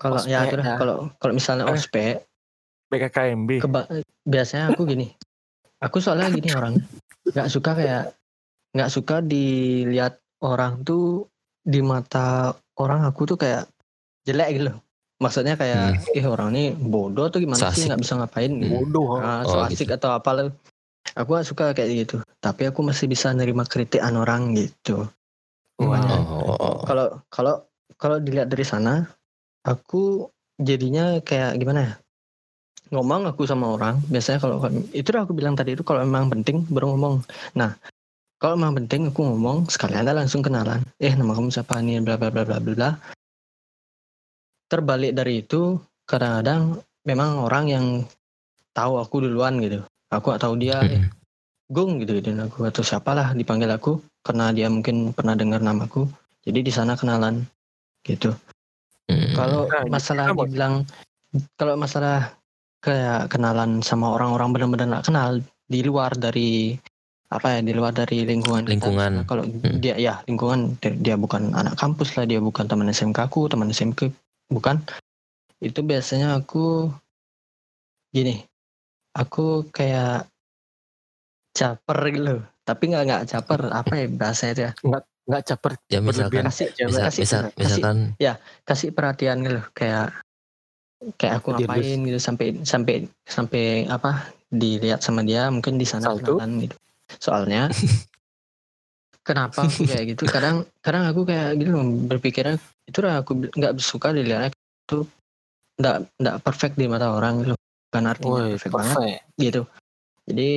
Kalau 0.00 0.16
ya 0.24 0.48
itu 0.48 0.56
ya. 0.56 0.64
dah. 0.64 0.76
Kalau 0.80 0.96
kalau 1.20 1.32
misalnya 1.36 1.68
Eh. 1.68 1.76
ospek 1.76 2.24
BKKMB. 2.94 3.50
Keba- 3.66 3.90
biasanya 4.22 4.70
aku 4.70 4.86
gini. 4.86 5.10
Aku 5.82 5.98
soalnya 5.98 6.30
gini 6.30 6.54
orang 6.54 6.78
nggak 7.28 7.48
suka 7.50 7.74
kayak 7.74 8.14
nggak 8.74 8.90
suka 8.90 9.20
dilihat 9.20 10.22
orang 10.40 10.86
tuh 10.86 11.26
di 11.64 11.82
mata 11.82 12.54
orang 12.78 13.02
aku 13.02 13.34
tuh 13.34 13.38
kayak 13.40 13.66
jelek 14.24 14.48
gitu 14.54 14.64
loh. 14.70 14.78
Maksudnya 15.18 15.54
kayak 15.58 16.10
ih 16.14 16.26
orang 16.26 16.54
ini 16.54 16.64
bodoh 16.74 17.30
tuh 17.30 17.42
gimana 17.42 17.70
So 17.70 17.74
sih 17.74 17.86
nggak 17.90 18.02
bisa 18.02 18.14
ngapain 18.18 18.50
gitu. 18.50 18.70
Bodoh. 18.82 19.18
Ah, 19.18 19.42
so 19.46 19.58
Oh, 19.58 19.66
asik 19.66 19.90
atau 19.94 20.14
apa 20.14 20.30
loh 20.34 20.48
aku 21.14 21.36
gak 21.38 21.48
suka 21.48 21.64
kayak 21.76 21.90
gitu. 22.06 22.16
Tapi 22.42 22.68
aku 22.68 22.80
masih 22.82 23.06
bisa 23.06 23.30
nerima 23.36 23.62
kritikan 23.64 24.16
orang 24.18 24.56
gitu. 24.56 25.06
Oh, 25.78 25.90
oh, 25.90 26.54
oh. 26.54 26.78
kalau 26.86 27.06
kalau 27.30 27.54
kalau 27.98 28.16
dilihat 28.22 28.46
dari 28.46 28.62
sana 28.62 29.10
aku 29.66 30.30
jadinya 30.58 31.18
kayak 31.18 31.58
gimana 31.58 31.80
ya 31.82 31.92
ngomong 32.92 33.30
aku 33.30 33.48
sama 33.48 33.72
orang 33.72 34.00
biasanya 34.12 34.42
kalau 34.44 34.60
itu 34.92 35.08
udah 35.08 35.24
aku 35.24 35.32
bilang 35.32 35.56
tadi 35.56 35.72
itu 35.72 35.84
kalau 35.86 36.04
memang 36.04 36.28
penting 36.28 36.64
baru 36.68 36.92
ngomong. 36.92 37.24
Nah 37.56 37.72
kalau 38.36 38.60
memang 38.60 38.84
penting 38.84 39.08
aku 39.08 39.24
ngomong 39.24 39.72
sekalian 39.72 40.04
aja 40.04 40.12
langsung 40.12 40.44
kenalan. 40.44 40.84
Eh 41.00 41.16
nama 41.16 41.32
kamu 41.32 41.48
siapa 41.48 41.80
nih 41.80 42.04
bla 42.04 42.20
bla 42.20 42.28
bla 42.28 42.44
bla 42.44 42.60
bla 42.60 42.72
bla. 42.76 42.90
Terbalik 44.68 45.16
dari 45.16 45.40
itu 45.40 45.80
kadang-kadang 46.04 46.82
memang 47.08 47.40
orang 47.40 47.64
yang 47.72 47.86
tahu 48.76 49.00
aku 49.00 49.24
duluan 49.24 49.56
gitu. 49.64 49.80
Aku 50.12 50.34
gak 50.34 50.44
tahu 50.44 50.60
dia 50.60 50.82
eh, 50.84 51.00
Mm. 51.00 51.10
Gung 51.72 51.96
gitu 52.04 52.20
gitu. 52.20 52.36
Aku 52.36 52.68
atau 52.68 52.84
siapalah 52.84 53.32
dipanggil 53.32 53.72
aku 53.72 53.96
karena 54.20 54.52
dia 54.52 54.68
mungkin 54.68 55.16
pernah 55.16 55.32
dengar 55.32 55.64
namaku. 55.64 56.04
Jadi 56.44 56.60
di 56.60 56.72
sana 56.74 56.92
kenalan 57.00 57.48
gitu. 58.04 58.36
Mm. 59.08 59.32
kalau 59.36 59.68
Nah, 59.68 59.84
masalah 59.88 60.32
dibilang 60.32 60.84
kalau 61.56 61.74
masalah 61.76 62.36
kayak 62.84 63.32
kenalan 63.32 63.80
sama 63.80 64.12
orang-orang 64.12 64.52
benar-benar 64.52 65.00
gak 65.00 65.08
kenal 65.08 65.30
di 65.64 65.80
luar 65.80 66.12
dari 66.12 66.76
apa 67.32 67.56
ya 67.56 67.60
di 67.64 67.72
luar 67.72 67.90
dari 67.90 68.22
lingkungan 68.22 68.62
kita. 68.62 68.76
Lingkungan. 68.76 69.10
Nah, 69.16 69.24
kalau 69.24 69.42
Hmm. 69.48 69.80
dia 69.80 69.96
ya 69.96 70.20
lingkungan 70.28 70.76
dia, 70.78 70.92
dia 70.92 71.16
bukan 71.16 71.50
anak 71.50 71.74
kampus 71.74 72.14
lah 72.14 72.28
dia 72.28 72.38
bukan 72.38 72.68
teman 72.68 72.86
SMK 72.86 73.26
aku 73.26 73.48
teman 73.48 73.72
SMK 73.72 74.12
bukan 74.52 74.84
itu 75.58 75.80
biasanya 75.80 76.36
aku 76.36 76.92
gini 78.12 78.44
aku 79.16 79.66
kayak 79.72 80.28
caper 81.54 81.98
gitu 82.10 82.22
loh. 82.22 82.42
tapi 82.64 82.88
nggak 82.88 83.02
nggak 83.04 83.24
caper 83.26 83.60
apa 83.68 83.92
ya 83.94 84.06
bahasa 84.10 84.44
itu 84.50 84.62
ya 84.64 84.72
Nggak 85.24 85.42
caper. 85.48 85.72
Ya 85.88 86.00
misalkan, 86.04 86.44
kasih 86.44 86.68
misal, 86.84 87.00
kasih- 87.08 87.22
misal, 87.24 87.40
kasih- 87.48 87.56
misalkan 87.56 87.96
kasih 88.62 88.88
perhatian 88.92 89.40
gitu 89.40 89.56
loh 89.56 89.66
kayak 89.72 90.12
kayak 91.20 91.42
aku 91.42 91.48
Dia 91.60 91.66
ngapain 91.68 91.98
gitu 92.08 92.18
sampai 92.20 92.46
sampai 92.64 92.94
sampai 93.28 93.64
apa 93.90 94.32
dilihat 94.48 95.02
sama 95.02 95.20
dia 95.26 95.50
mungkin 95.50 95.76
di 95.76 95.86
sana 95.86 96.14
kenalan 96.16 96.64
gitu. 96.64 96.76
Soalnya 97.20 97.68
kenapa 99.28 99.68
aku 99.68 99.84
kayak 99.84 100.04
gitu? 100.16 100.22
Kadang 100.28 100.64
kadang 100.80 101.04
aku 101.10 101.26
kayak 101.28 101.60
gitu 101.60 101.70
loh, 101.74 101.84
berpikirnya 102.08 102.56
itu 102.88 102.98
lah 103.00 103.20
aku 103.20 103.48
nggak 103.52 103.72
suka 103.80 104.14
dilihatnya. 104.14 104.52
Itu 104.88 105.08
nggak 105.80 105.96
nggak 106.22 106.36
perfect 106.46 106.74
di 106.78 106.86
mata 106.86 107.10
orang 107.10 107.42
gitu 107.42 107.54
bukan 107.90 108.04
artinya 108.10 108.42
Woi, 108.46 108.52
perfect 108.54 108.74
banget 108.74 108.96
perfect. 108.96 109.22
gitu. 109.38 109.62
Jadi 110.24 110.50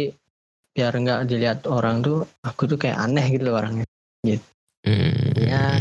biar 0.77 0.93
nggak 0.93 1.21
dilihat 1.25 1.59
orang 1.65 2.05
tuh 2.05 2.21
aku 2.45 2.69
tuh 2.69 2.77
kayak 2.77 3.01
aneh 3.01 3.25
gitu 3.33 3.49
loh 3.49 3.57
orangnya. 3.57 3.85
Mm, 4.25 5.35
Ya. 5.35 5.79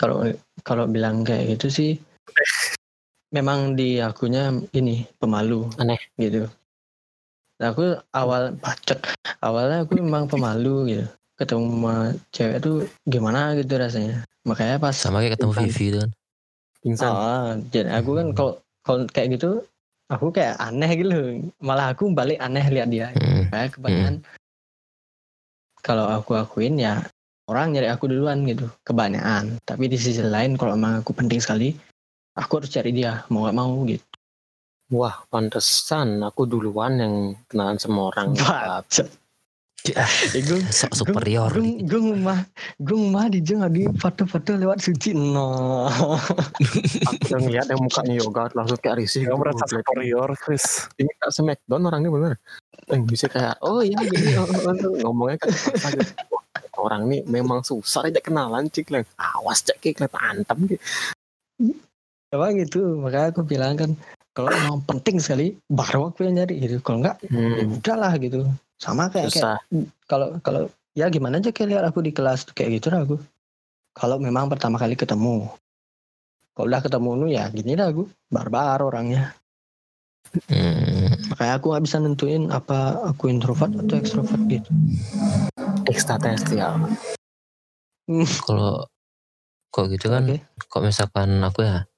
kalau 0.00 0.24
kalau 0.64 0.84
bilang 0.88 1.24
kayak 1.24 1.56
gitu 1.56 1.68
sih 1.68 1.90
memang 3.34 3.74
di 3.74 3.98
akunya 3.98 4.54
ini 4.72 5.06
pemalu 5.18 5.66
Aneh. 5.76 5.98
gitu 6.16 6.46
nah, 7.58 7.72
aku 7.72 7.98
awal 8.14 8.54
bacot 8.58 8.98
awalnya 9.42 9.82
aku 9.82 9.98
memang 9.98 10.28
pemalu 10.30 10.74
gitu 10.94 11.06
ketemu 11.36 11.68
sama 11.68 11.94
cewek 12.32 12.58
tuh 12.64 12.76
gimana 13.04 13.52
gitu 13.58 13.76
rasanya 13.76 14.24
makanya 14.48 14.80
pas 14.80 14.96
sama 14.96 15.20
kayak 15.20 15.36
ketemu. 15.36 15.52
Vivi 15.52 15.84
itu 15.90 15.98
kan. 16.00 16.10
Pingsan. 16.80 17.10
ah, 17.12 17.50
jadi 17.74 17.88
aku 17.98 18.10
kan 18.14 18.26
kalau 18.32 18.52
kalau 18.86 18.98
kayak 19.10 19.28
gitu 19.36 19.50
aku 20.06 20.30
kayak 20.30 20.54
aneh 20.62 20.90
gitu 20.94 21.12
malah 21.58 21.90
aku 21.92 22.08
balik 22.14 22.38
aneh 22.38 22.62
lihat 22.70 22.88
dia 22.88 23.10
Mm. 23.12 23.50
kayak 23.50 23.74
kebanyakan 23.74 24.14
kalau 25.82 26.06
aku 26.08 26.38
akuin 26.38 26.78
ya 26.78 27.02
orang 27.46 27.74
nyari 27.74 27.90
aku 27.90 28.06
duluan 28.10 28.46
gitu 28.46 28.70
kebanyakan 28.86 29.58
tapi 29.66 29.90
di 29.90 29.98
sisi 29.98 30.22
lain 30.22 30.54
kalau 30.54 30.74
emang 30.78 31.02
aku 31.02 31.10
penting 31.14 31.42
sekali 31.42 31.74
aku 32.36 32.62
harus 32.62 32.70
cari 32.70 32.92
dia 32.92 33.24
mau 33.32 33.48
gak 33.48 33.56
mau 33.56 33.74
gitu 33.88 34.04
Wah, 34.86 35.26
pantesan 35.34 36.22
aku 36.22 36.46
duluan 36.46 36.94
yang 37.02 37.14
kenalan 37.50 37.74
sama 37.74 38.14
orang. 38.14 38.38
Eh, 38.38 40.42
gue 40.46 40.62
Sok 40.70 40.94
superior. 40.94 41.50
gue 41.50 41.82
gue 41.82 42.14
mah 42.14 42.46
gue 42.78 42.94
mah 42.94 43.26
di 43.26 43.42
jeng 43.42 43.66
di 43.70 43.86
foto-foto 43.98 44.54
lewat 44.54 44.82
suci 44.82 45.14
no 45.14 45.86
Aku 47.10 47.22
udah 47.30 47.40
ngeliat 47.42 47.66
yang 47.66 47.82
mukanya 47.82 48.14
yoga 48.14 48.46
langsung 48.54 48.78
kayak 48.78 49.02
risih. 49.02 49.26
Gak 49.26 49.34
gitu. 49.34 49.42
merasa 49.42 49.64
superior, 49.66 50.28
Chris. 50.38 50.86
Ini 51.02 51.10
kayak 51.18 51.32
smackdown 51.34 51.86
orangnya 51.86 52.10
bener. 52.14 52.32
Eh, 52.86 53.02
bisa 53.02 53.26
kayak, 53.26 53.58
oh 53.66 53.82
iya 53.82 53.98
gini, 54.06 54.38
oh, 54.38 54.46
oh, 54.46 54.70
oh. 54.70 54.94
ngomongnya 55.02 55.42
kayak 55.42 55.98
gitu. 55.98 56.14
Orang 56.78 57.10
ini 57.10 57.26
memang 57.26 57.66
susah 57.66 58.06
aja 58.06 58.22
kenalan 58.22 58.70
cik 58.70 58.94
lah. 58.94 59.02
Awas 59.18 59.66
cek 59.66 59.82
kayak 59.82 59.98
kelihatan 59.98 60.22
antem 60.30 60.58
gitu. 60.70 60.82
Apa 62.30 62.46
gitu 62.54 62.98
makanya 62.98 63.30
aku 63.30 63.42
bilang 63.42 63.74
kan 63.74 63.90
kalau 64.36 64.50
emang 64.52 64.82
penting 64.84 65.16
sekali 65.16 65.56
baru 65.66 66.10
aku 66.10 66.26
yang 66.26 66.42
nyari 66.42 66.58
gitu 66.60 66.82
kalau 66.82 67.00
enggak 67.00 67.16
ya 67.22 67.30
Hmm, 67.30 67.76
udahlah 67.78 68.12
gitu 68.18 68.44
sama 68.76 69.08
kayak 69.08 69.32
kayak 69.32 69.46
susah. 69.46 69.58
kalau 70.04 70.28
kalau 70.42 70.62
ya 70.92 71.06
gimana 71.08 71.38
aja 71.38 71.48
kayak 71.50 71.68
lihat 71.72 71.84
aku 71.86 72.02
di 72.02 72.12
kelas 72.12 72.44
tuh 72.44 72.52
kayak 72.52 72.82
gitu 72.82 72.92
lah 72.92 73.06
aku 73.06 73.16
kalau 73.96 74.20
memang 74.20 74.46
pertama 74.46 74.76
kali 74.76 74.92
ketemu 74.92 75.48
kalau 76.52 76.66
udah 76.66 76.82
ketemu 76.82 77.10
nu 77.14 77.26
ya 77.28 77.48
gini 77.48 77.72
lah 77.72 77.88
aku 77.90 78.04
barbar 78.28 78.80
orangnya 78.80 79.32
Mm. 80.52 81.32
makanya 81.32 81.56
aku 81.56 81.72
nggak 81.72 81.84
bisa 81.88 81.96
nentuin 81.96 82.52
apa 82.52 83.08
aku 83.08 83.32
introvert 83.32 83.72
atau 83.72 83.96
ekstrovert 83.96 84.42
gitu 84.44 84.68
Ekstraterrestrial. 85.86 86.76
Kalau 88.44 88.84
kok 89.70 89.86
gitu 89.88 90.12
kan, 90.12 90.28
Oke. 90.28 90.42
kok 90.60 90.82
misalkan 90.82 91.40
aku 91.40 91.64
ya 91.64 91.88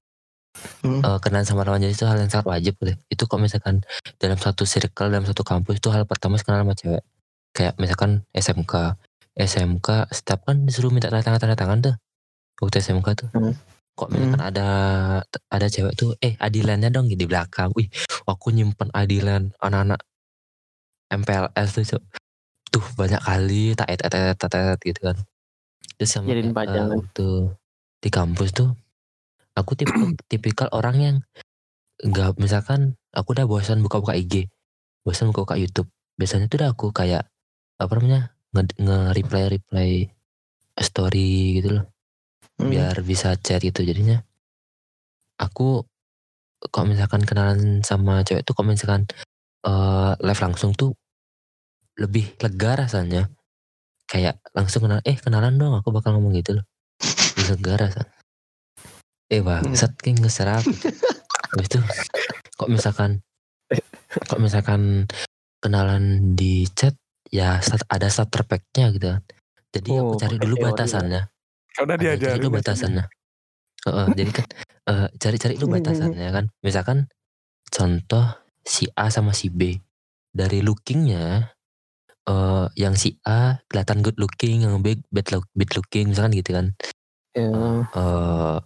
Hmm. 0.82 1.02
eh, 1.02 1.18
kenalan 1.18 1.46
sama 1.46 1.66
lawan 1.66 1.82
jenis 1.82 1.98
itu 1.98 2.06
hal 2.06 2.18
yang 2.18 2.30
sangat 2.30 2.46
wajib 2.46 2.74
deh. 2.82 2.96
Itu 3.10 3.26
kok 3.26 3.42
misalkan 3.42 3.82
dalam 4.22 4.38
satu 4.38 4.62
circle, 4.62 5.10
dalam 5.10 5.26
satu 5.26 5.42
kampus 5.42 5.82
itu 5.82 5.88
hal 5.90 6.06
pertama 6.06 6.38
kenal 6.38 6.62
sama 6.62 6.74
cewek. 6.78 7.02
Kayak 7.54 7.74
misalkan 7.82 8.22
SMK, 8.30 8.94
SMK 9.34 9.88
setiap 10.14 10.46
kan 10.46 10.62
disuruh 10.62 10.90
minta 10.94 11.10
tanda 11.10 11.24
tangan 11.24 11.40
tanda 11.40 11.56
tangan 11.58 11.78
tuh. 11.82 11.94
Waktu 12.62 12.76
SMK 12.82 13.08
tuh. 13.18 13.28
Hmm. 13.34 13.54
Kok 13.98 14.08
misalkan 14.14 14.42
ada 14.42 14.68
ada 15.50 15.66
cewek 15.66 15.98
tuh, 15.98 16.14
eh 16.22 16.38
adilannya 16.38 16.94
dong 16.94 17.10
di 17.10 17.26
belakang. 17.26 17.74
Wih, 17.74 17.90
aku 18.30 18.54
nyimpen 18.54 18.94
adilan 18.94 19.50
anak-anak 19.58 19.98
MPLS 21.08 21.68
tuh, 21.74 21.84
Cok. 21.96 22.02
Tuh 22.68 22.84
banyak 22.94 23.18
kali 23.24 23.72
tak 23.74 23.88
et 23.90 24.00
et 24.04 24.14
et 24.14 24.38
et, 24.38 24.54
et, 24.54 24.78
gitu 24.84 25.00
kan. 25.02 25.16
Terus 25.98 26.10
sama 26.14 26.30
Jadiin 26.30 26.54
pajangan. 26.54 26.94
waktu 26.94 27.28
di 27.98 28.08
kampus 28.14 28.54
tuh 28.54 28.70
aku 29.58 29.74
tipe 29.74 29.92
tipikal 30.30 30.70
orang 30.70 30.96
yang 30.98 31.16
nggak 31.98 32.38
misalkan 32.38 32.94
aku 33.10 33.34
udah 33.34 33.46
bosan 33.50 33.82
buka-buka 33.82 34.14
IG, 34.14 34.46
bosan 35.02 35.34
buka-buka 35.34 35.58
YouTube. 35.58 35.90
Biasanya 36.14 36.46
tuh 36.46 36.62
udah 36.62 36.70
aku 36.74 36.94
kayak 36.94 37.26
apa 37.78 37.92
namanya 37.98 38.34
nge, 38.54 38.62
nge 38.78 38.98
reply 39.50 40.06
story 40.78 41.58
gitu 41.62 41.78
loh 41.78 41.86
Hmm. 42.58 42.74
biar 42.74 43.06
bisa 43.06 43.38
chat 43.38 43.62
gitu 43.62 43.86
jadinya 43.86 44.18
aku 45.38 45.86
kalau 46.74 46.90
misalkan 46.90 47.22
kenalan 47.22 47.86
sama 47.86 48.26
cewek 48.26 48.42
tuh 48.42 48.50
kalau 48.50 48.74
misalkan 48.74 49.06
eh 49.62 50.12
live 50.18 50.42
langsung 50.42 50.74
tuh 50.74 50.90
lebih 51.94 52.34
lega 52.42 52.82
rasanya 52.82 53.30
kayak 54.10 54.42
langsung 54.58 54.82
kenal 54.86 54.98
eh 55.06 55.14
kenalan 55.14 55.54
dong 55.54 55.78
aku 55.78 55.94
bakal 55.94 56.18
ngomong 56.18 56.34
gitu 56.34 56.58
loh 56.58 56.66
lebih 57.38 57.46
lega 57.54 57.72
rasanya 57.86 58.17
eh 59.28 59.44
bangsat 59.44 59.92
kayak 60.00 60.24
ngeserap 60.24 60.64
habis 61.52 61.66
itu 61.68 61.80
kok 62.56 62.68
misalkan 62.68 63.20
kok 64.28 64.40
misalkan 64.40 65.04
kenalan 65.60 66.34
di 66.38 66.64
chat 66.72 66.96
ya 67.28 67.60
start, 67.60 67.84
ada 67.92 68.08
starter 68.08 68.46
pack-nya 68.48 68.88
gitu 68.94 69.12
kan. 69.12 69.22
Jadi 69.68 69.90
aku 70.00 70.16
Oh, 70.16 70.20
cari 70.20 70.36
pakai 70.40 70.44
dulu 70.48 70.54
teori 70.56 70.64
ya. 70.64 70.68
batasannya. 70.72 71.22
Udah 71.78 71.94
ada 71.94 72.02
cari 72.02 72.08
diajarin. 72.16 72.36
dulu 72.40 72.48
batasannya. 72.56 73.04
Heeh, 73.84 74.06
jadi 74.16 74.30
kan 74.32 74.46
eh, 74.88 75.08
cari-cari 75.20 75.54
dulu 75.60 75.68
batasannya 75.76 76.28
kan. 76.32 76.44
Misalkan 76.64 76.98
contoh 77.68 78.24
si 78.64 78.88
A 78.96 79.12
sama 79.12 79.36
si 79.36 79.52
B. 79.52 79.76
Dari 80.32 80.64
lookingnya 80.64 81.52
eh 82.28 82.66
yang 82.76 82.96
si 82.96 83.16
A 83.28 83.60
kelihatan 83.68 84.00
good 84.00 84.16
looking 84.16 84.64
yang 84.64 84.80
B 84.80 84.96
bad, 85.12 85.26
look, 85.32 85.48
bad 85.52 85.70
looking 85.76 86.12
misalkan 86.16 86.32
gitu 86.32 86.50
kan. 86.56 86.66
Ya. 87.36 87.48
eh 87.92 88.56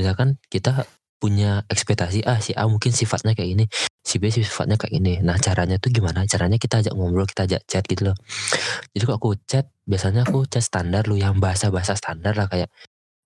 misalkan 0.00 0.40
kita 0.48 0.88
punya 1.20 1.68
ekspektasi 1.68 2.24
ah 2.24 2.40
si 2.40 2.56
A 2.56 2.64
mungkin 2.64 2.96
sifatnya 2.96 3.36
kayak 3.36 3.50
ini 3.60 3.64
si 4.00 4.16
B 4.16 4.32
sifatnya 4.32 4.80
kayak 4.80 4.94
ini. 4.96 5.20
Nah 5.20 5.36
caranya 5.36 5.76
tuh 5.76 5.92
gimana? 5.92 6.24
Caranya 6.24 6.56
kita 6.56 6.80
ajak 6.80 6.96
ngobrol 6.96 7.28
kita 7.28 7.44
ajak 7.44 7.60
chat 7.68 7.84
gitu 7.84 8.08
loh. 8.10 8.16
Jadi 8.96 9.04
kalau 9.04 9.18
aku 9.20 9.30
chat 9.44 9.68
biasanya 9.84 10.24
aku 10.24 10.48
chat 10.48 10.64
standar 10.64 11.04
lu 11.04 11.20
yang 11.20 11.36
bahasa 11.38 11.68
bahasa 11.68 11.92
standar 11.92 12.32
lah 12.40 12.48
kayak 12.48 12.72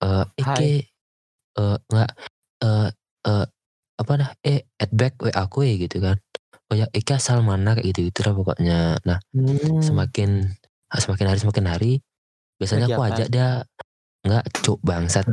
eh 0.02 0.24
Eke 0.42 0.70
eh 1.58 1.76
nggak 1.90 2.10
eh 2.66 2.88
eh 3.30 3.46
apa 3.94 4.12
dah 4.18 4.30
eh 4.42 4.66
add 4.82 4.92
back 4.94 5.14
wa 5.22 5.30
aku 5.34 5.62
ya 5.66 5.74
gitu 5.78 6.02
kan. 6.02 6.18
Oh 6.70 6.74
ya 6.74 6.90
Eke 6.90 7.14
asal 7.14 7.46
mana? 7.46 7.78
Kayak 7.78 7.94
gitu 7.94 8.00
gitu 8.10 8.20
lah 8.26 8.34
pokoknya. 8.34 8.78
Nah 9.06 9.18
Hmm. 9.34 9.78
semakin 9.82 10.50
semakin 10.94 11.26
hari 11.30 11.38
semakin 11.42 11.66
hari 11.70 11.92
biasanya 12.58 12.86
aku 12.90 13.02
Kegiatan. 13.02 13.14
ajak 13.14 13.28
dia 13.30 13.48
nggak 14.24 14.44
cuk 14.58 14.80
bangsat 14.80 15.26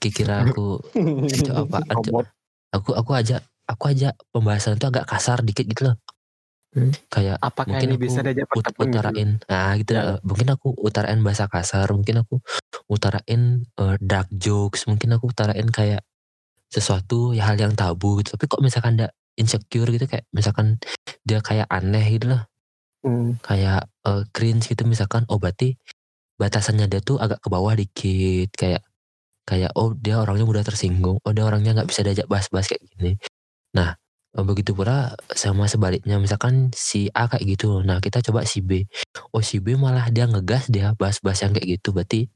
kira 0.00 0.48
aku 0.48 0.80
cuk 1.28 1.52
apaan 1.54 1.84
cuk 2.00 2.10
Robot. 2.10 2.26
aku 2.72 2.90
aku 2.92 3.10
ajak 3.12 3.40
aku 3.64 3.84
ajak 3.88 4.16
pembahasan 4.28 4.74
itu 4.74 4.86
agak 4.86 5.04
kasar 5.04 5.40
dikit 5.40 5.68
gitu 5.68 5.84
loh 5.86 5.96
Hmm. 6.68 6.92
kayak 7.08 7.40
Apakah 7.40 7.80
Mungkin 7.80 7.88
ini 7.88 7.96
aku 7.96 8.04
bisa 8.04 8.20
diajak 8.20 8.44
ut- 8.52 8.60
gitu? 8.60 8.84
utarain 8.84 9.40
nah 9.48 9.72
gitu 9.72 9.90
Ya. 9.90 10.00
lah. 10.04 10.16
mungkin 10.20 10.48
aku 10.52 10.68
utarain 10.76 11.16
bahasa 11.18 11.48
kasar 11.48 11.88
mungkin 11.88 12.20
aku 12.20 12.44
utarain 12.86 13.42
eh, 13.64 13.96
dark 13.98 14.28
jokes 14.30 14.84
mungkin 14.84 15.16
aku 15.16 15.32
utarain 15.32 15.64
kayak 15.64 16.04
sesuatu 16.68 17.32
ya 17.32 17.48
hal 17.48 17.56
yang 17.56 17.72
tabu 17.72 18.20
gitu 18.20 18.36
tapi 18.36 18.44
kok 18.44 18.60
misalkan 18.60 19.00
ada 19.00 19.08
insecure 19.34 19.88
gitu 19.88 20.04
kayak 20.04 20.28
misalkan 20.28 20.76
dia 21.24 21.40
kayak 21.40 21.64
aneh 21.68 22.04
gitu 22.10 22.36
lah 22.36 22.44
Hmm. 23.00 23.40
kayak 23.40 23.88
eh, 24.04 24.22
cringe 24.28 24.68
gitu 24.68 24.84
misalkan 24.84 25.24
oh 25.30 25.40
berarti 25.40 25.72
batasannya 26.40 26.86
dia 26.90 27.00
tuh 27.02 27.18
agak 27.20 27.42
ke 27.44 27.48
bawah 27.50 27.74
dikit 27.76 28.50
kayak 28.54 28.82
kayak 29.48 29.72
oh 29.76 29.92
dia 29.96 30.20
orangnya 30.22 30.44
mudah 30.48 30.64
tersinggung 30.66 31.18
oh 31.24 31.32
dia 31.34 31.44
orangnya 31.48 31.72
nggak 31.76 31.88
bisa 31.90 32.02
diajak 32.06 32.26
bahas-bahas 32.30 32.68
kayak 32.70 32.82
gini. 32.94 33.12
Nah 33.76 33.96
eh, 34.36 34.44
begitu 34.46 34.72
pula 34.76 35.14
sama 35.34 35.66
sebaliknya 35.70 36.16
misalkan 36.22 36.70
si 36.76 37.08
A 37.16 37.26
kayak 37.32 37.44
gitu 37.58 37.82
nah 37.84 37.98
kita 38.02 38.20
coba 38.24 38.44
si 38.48 38.60
B. 38.64 38.86
Oh 39.34 39.42
si 39.44 39.58
B 39.62 39.74
malah 39.78 40.08
dia 40.14 40.26
ngegas 40.30 40.68
dia 40.72 40.94
bahas-bahas 40.98 41.42
yang 41.48 41.52
kayak 41.56 41.68
gitu 41.80 41.90
berarti 41.96 42.28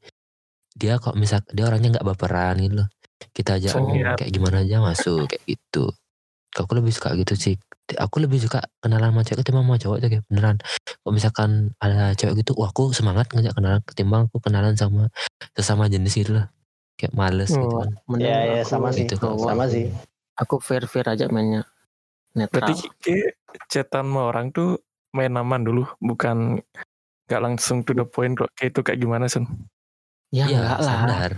dia 0.77 0.97
kok 1.03 1.15
misal 1.21 1.45
dia 1.53 1.69
orangnya 1.69 2.01
nggak 2.01 2.07
baperan 2.17 2.57
gitu 2.63 2.75
loh. 2.85 2.89
Kita 3.37 3.57
ajak 3.61 3.73
Oh. 3.77 3.87
ngomong 3.87 4.19
kayak 4.19 4.33
gimana 4.35 4.57
aja 4.67 4.77
masuk 4.83 5.31
kayak 5.31 5.45
gitu 5.47 5.93
aku 6.57 6.73
lebih 6.77 6.93
suka 6.93 7.17
gitu 7.17 7.35
sih 7.35 7.55
aku 7.97 8.25
lebih 8.25 8.41
suka 8.41 8.65
kenalan 8.81 9.13
sama 9.13 9.23
cewek 9.25 9.41
ketimbang 9.45 9.65
sama 9.69 9.77
cowok 9.81 9.97
tuh 10.01 10.09
kayak 10.13 10.25
beneran 10.29 10.57
kalau 11.03 11.13
misalkan 11.13 11.51
ada 11.81 12.13
cewek 12.17 12.45
gitu 12.45 12.53
wah 12.57 12.69
aku 12.73 12.93
semangat 12.93 13.29
ngajak 13.33 13.53
kenalan 13.57 13.81
ketimbang 13.89 14.23
aku 14.29 14.39
kenalan 14.41 14.75
sama 14.77 15.09
sesama 15.57 15.89
jenis 15.89 16.15
gitu 16.17 16.37
lah 16.41 16.47
kayak 17.01 17.13
males 17.17 17.51
gitu 17.51 17.67
Oh, 17.67 17.83
kan 17.83 17.91
mending 18.07 18.29
Ya, 18.29 18.39
ya, 18.45 18.61
aku 18.63 18.71
sama 18.71 18.89
sih. 18.95 19.05
Gitu, 19.09 19.15
cowok. 19.19 19.49
Sama 19.49 19.65
sih. 19.67 19.85
Aku 20.39 20.55
fair 20.63 20.85
fair 20.87 21.07
aja 21.09 21.27
mainnya. 21.29 21.67
Netral. 22.33 22.69
Berarti 22.71 22.89
kayak 23.03 23.29
chatan 23.69 24.09
sama 24.09 24.31
orang 24.31 24.55
tuh 24.55 24.81
main 25.13 25.33
aman 25.37 25.61
dulu, 25.67 25.85
bukan 26.01 26.63
nggak 27.29 27.43
langsung 27.43 27.85
to 27.85 27.93
the 27.93 28.07
point 28.07 28.33
kok. 28.39 28.49
Kayak 28.57 28.71
itu 28.77 28.81
kayak 28.87 28.99
gimana 29.03 29.25
Sun? 29.29 29.45
ya 30.33 30.49
Iya, 30.49 30.65
enggak 30.65 30.79
lah. 30.81 30.85
standar 30.89 31.31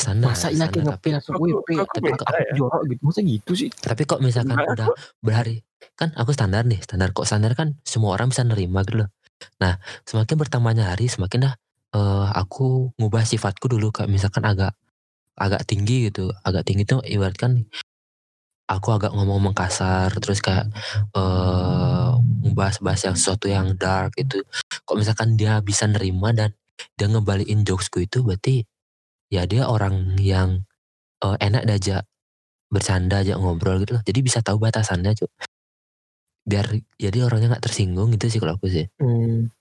standar 0.00 0.32
Masa 0.32 0.48
standar. 0.48 0.96
ngepe 0.96 1.08
langsung 1.12 1.34
Aku- 1.36 1.44
WP 1.60 1.68
tapi 1.84 2.08
ya. 2.08 2.54
jorok 2.56 2.82
gitu. 2.88 3.00
Masa 3.04 3.20
gitu 3.20 3.52
sih? 3.52 3.68
tapi 3.70 4.02
kok 4.02 4.18
misalkan 4.18 4.56
Enggak, 4.56 4.72
udah 4.74 4.88
berhari 5.20 5.56
kan 5.94 6.08
aku 6.16 6.32
standar 6.32 6.64
nih 6.64 6.80
standar 6.80 7.12
kok 7.12 7.28
standar 7.28 7.52
kan 7.52 7.76
semua 7.84 8.16
orang 8.16 8.32
bisa 8.32 8.40
nerima 8.42 8.80
gitu 8.82 9.04
loh 9.04 9.08
nah 9.56 9.76
semakin 10.04 10.36
bertambahnya 10.36 10.88
hari 10.88 11.06
semakin 11.06 11.48
dah 11.48 11.54
eh, 11.92 12.26
aku 12.32 12.96
ngubah 12.96 13.24
sifatku 13.24 13.68
dulu 13.68 13.88
kayak 13.90 14.08
misalkan 14.08 14.44
agak 14.44 14.72
agak 15.36 15.64
tinggi 15.64 16.08
gitu 16.08 16.32
agak 16.40 16.64
tinggi 16.64 16.84
tuh 16.84 17.00
ibaratkan 17.02 17.64
aku 18.66 18.88
agak 18.92 19.10
ngomong-ngomong 19.10 19.52
kasar 19.52 20.12
terus 20.16 20.38
kayak 20.38 20.68
eh 21.16 22.10
bahas-bahas 22.52 23.00
yang 23.08 23.16
sesuatu 23.16 23.46
yang 23.48 23.74
dark 23.74 24.14
itu 24.16 24.44
kok 24.84 24.96
misalkan 24.96 25.34
dia 25.34 25.58
bisa 25.60 25.88
nerima 25.88 26.30
dan 26.30 26.52
dia 26.96 27.08
ngebalikin 27.08 27.64
jokesku 27.64 28.00
itu 28.00 28.20
berarti 28.20 28.64
ya 29.30 29.46
dia 29.46 29.70
orang 29.70 30.18
yang 30.18 30.66
eh, 31.22 31.36
enak 31.38 31.64
diajak 31.64 32.02
bercanda 32.70 33.22
aja 33.22 33.38
ngobrol 33.38 33.82
gitu 33.82 33.98
loh. 33.98 34.02
Jadi 34.04 34.20
bisa 34.22 34.42
tahu 34.42 34.58
batasannya 34.62 35.14
cuy 35.16 35.30
biar 36.40 36.66
jadi 36.98 37.18
orangnya 37.22 37.54
nggak 37.54 37.64
tersinggung 37.70 38.10
gitu 38.14 38.26
sih 38.26 38.40
kalau 38.42 38.58
aku 38.58 38.66
sih. 38.66 38.86
Hmm. 38.98 39.54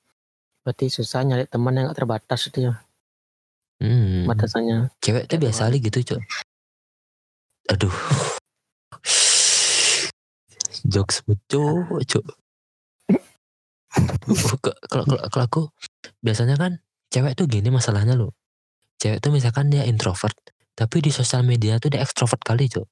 Berarti 0.66 0.90
susah 0.90 1.24
nyari 1.24 1.46
teman 1.48 1.78
yang 1.78 1.90
gak 1.90 2.04
terbatas 2.04 2.50
itu 2.50 2.68
ya? 2.70 2.74
Hmm. 3.80 4.28
batasannya. 4.28 4.92
cewek 5.00 5.32
tuh 5.32 5.40
biasa 5.40 5.72
kali 5.72 5.80
gitu 5.80 6.04
cuy 6.04 6.22
aduh. 7.72 7.96
Jokes 10.84 11.24
cuy 11.24 12.26
kalau 14.92 15.04
kalau 15.08 15.18
kalau 15.32 15.46
aku 15.48 15.62
biasanya 16.20 16.60
kan 16.60 16.84
cewek 17.08 17.40
tuh 17.40 17.48
gini 17.48 17.72
masalahnya 17.72 18.20
loh 18.20 18.36
cewek 19.00 19.24
tuh 19.24 19.32
misalkan 19.32 19.72
dia 19.72 19.88
introvert 19.88 20.36
tapi 20.76 21.02
di 21.02 21.12
sosial 21.12 21.44
media 21.48 21.80
tuh 21.80 21.92
dia 21.92 22.04
ekstrovert 22.04 22.40
kali 22.44 22.68
cuy 22.70 22.86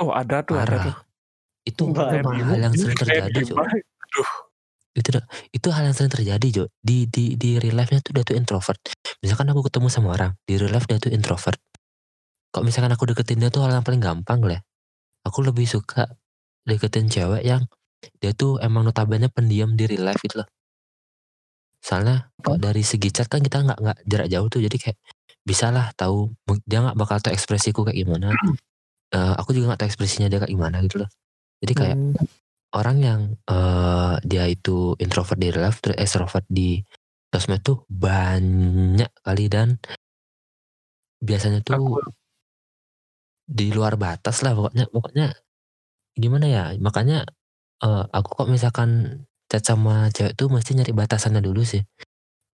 Oh 0.00 0.16
ada 0.16 0.40
tuh, 0.40 0.56
ada 0.56 0.80
tuh. 0.80 0.96
parah 0.96 0.98
itu 1.68 1.82
Parah. 1.92 2.24
hal 2.24 2.60
yang 2.64 2.72
sering 2.72 2.96
terjadi 2.96 3.38
gimana? 3.44 3.76
itu 4.96 5.10
itu 5.54 5.68
hal 5.70 5.82
yang 5.86 5.94
sering 5.94 6.10
terjadi 6.10 6.46
Jo 6.50 6.64
di 6.82 7.04
di 7.06 7.36
di 7.36 7.60
real 7.60 7.76
life 7.78 7.92
nya 7.92 8.00
tuh 8.02 8.16
dia 8.16 8.24
tuh 8.26 8.34
introvert. 8.34 8.80
Misalkan 9.22 9.46
aku 9.52 9.68
ketemu 9.68 9.86
sama 9.92 10.16
orang 10.16 10.32
di 10.48 10.56
real 10.58 10.72
life 10.72 10.88
dia 10.88 10.98
tuh 10.98 11.12
introvert. 11.12 11.60
Kok 12.50 12.64
misalkan 12.66 12.90
aku 12.90 13.12
deketin 13.12 13.38
dia 13.38 13.52
tuh 13.52 13.62
hal 13.62 13.76
yang 13.76 13.86
paling 13.86 14.02
gampang 14.02 14.40
lah 14.42 14.58
aku 15.22 15.44
lebih 15.44 15.68
suka 15.68 16.08
deketin 16.66 17.06
cewek 17.12 17.44
yang 17.44 17.62
dia 18.18 18.32
tuh 18.32 18.56
emang 18.64 18.82
notabene 18.88 19.28
pendiam 19.28 19.76
di 19.76 19.84
real 19.84 20.08
life 20.08 20.20
gitu 20.24 20.40
loh. 20.42 20.48
Soalnya 21.80 22.32
kok 22.40 22.56
dari 22.60 22.80
segi 22.80 23.12
chat 23.12 23.28
kan 23.28 23.44
kita 23.44 23.62
nggak 23.62 23.78
nggak 23.78 23.98
jarak 24.08 24.28
jauh 24.32 24.48
tuh 24.48 24.60
jadi 24.64 24.76
kayak 24.80 24.98
bisa 25.46 25.72
lah 25.72 25.90
tahu 25.96 26.30
dia 26.68 26.84
nggak 26.84 26.96
bakal 26.98 27.16
tahu 27.18 27.32
ekspresiku 27.32 27.82
kayak 27.86 27.98
gimana. 28.06 28.36
Eh, 29.10 29.34
aku 29.40 29.50
juga 29.56 29.74
nggak 29.74 29.80
tahu 29.84 29.88
ekspresinya 29.90 30.28
dia 30.30 30.38
kayak 30.38 30.52
gimana 30.54 30.78
gitu 30.84 31.02
loh. 31.02 31.10
Jadi 31.60 31.72
kayak 31.76 31.98
Hmm. 31.98 32.14
orang 32.70 32.96
yang 33.02 33.20
eh 33.50 34.14
dia 34.22 34.46
itu 34.46 34.94
introvert 35.02 35.38
di 35.40 35.50
real 35.50 35.66
life 35.66 35.82
terus 35.82 35.98
extrovert 35.98 36.46
di 36.46 36.78
sosmed 37.34 37.62
tuh 37.66 37.82
banyak 37.90 39.10
kali 39.26 39.50
dan 39.50 39.78
biasanya 41.18 41.60
tuh 41.66 41.74
Aku- 41.78 42.14
di 43.50 43.74
luar 43.74 43.98
batas 43.98 44.46
lah 44.46 44.54
pokoknya 44.54 44.86
pokoknya 44.94 45.26
gimana 46.14 46.46
ya 46.46 46.64
makanya 46.78 47.26
eh, 47.82 48.04
aku 48.14 48.28
kok 48.44 48.48
misalkan 48.50 49.22
chat 49.50 49.66
sama 49.66 50.06
cewek 50.14 50.38
tuh 50.38 50.46
mesti 50.46 50.78
nyari 50.78 50.94
batasannya 50.94 51.42
dulu 51.42 51.66
sih 51.66 51.82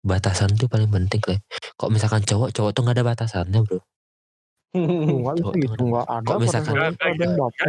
batasan 0.05 0.53
tuh 0.53 0.65
paling 0.65 0.87
penting 0.87 1.21
lah 1.25 1.39
kok 1.75 1.89
misalkan 1.89 2.21
cowok 2.21 2.49
cowok 2.51 2.71
tuh 2.71 2.81
nggak 2.81 2.95
ada 2.95 3.05
batasannya 3.05 3.61
bro 3.61 3.81
Enggak 4.75 5.39
Cowok 5.39 5.55
bisa 5.55 5.55
tuh 5.55 5.55
gitu, 5.55 5.71
ada- 5.71 5.83
enggak 5.87 6.05
ada. 6.05 6.27
kok 6.27 6.37
misalkan- 6.37 6.75
ada. 6.75 6.87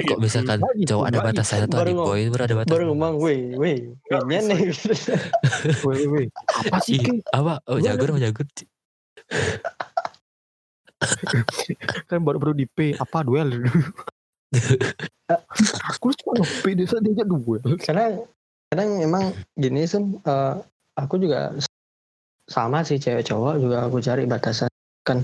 Kok 0.02 0.18
misalkan 0.18 0.58
gitu, 0.58 0.86
cowok 0.90 1.04
ada 1.04 1.10
enggak 1.12 1.26
batasannya 1.30 1.66
tuh 1.66 1.70
Baru 1.70 1.80
ada 1.80 1.92
ngomong- 1.92 2.08
boy 2.08 2.22
baru 2.26 2.42
ada 2.42 2.46
baru 2.50 2.58
batasan 2.58 2.86
ngomong 2.90 3.14
weh 3.16 3.40
weh 3.54 3.76
kayaknya 4.04 4.38
nih 4.44 4.60
Weh, 5.80 6.00
weh. 6.08 6.26
Apa 6.66 6.76
sih, 6.80 6.98
apa 7.30 7.52
oh 7.64 7.78
jagur 7.78 8.08
oh 8.10 8.18
jagur 8.18 8.46
Kan 12.06 12.20
baru-baru 12.20 12.52
di 12.54 12.66
P. 12.66 12.94
Apa 12.96 13.22
duel? 13.22 13.68
Aku 15.92 16.10
cuma 16.16 16.32
nge-P 16.36 16.64
dia 16.72 16.86
saat 16.86 17.02
diajak 17.02 17.26
duel. 17.28 17.60
kadang 17.78 18.24
kadang 18.66 18.88
emang 18.98 19.24
gini 19.52 19.84
sun 19.84 20.18
eh, 20.18 20.54
aku 20.94 21.18
juga 21.18 21.54
sama 22.46 22.86
sih 22.86 22.98
cewek 23.02 23.26
cowok 23.26 23.54
juga 23.58 23.76
aku 23.86 23.98
cari 24.02 24.24
batasan 24.24 24.70
kan. 25.02 25.22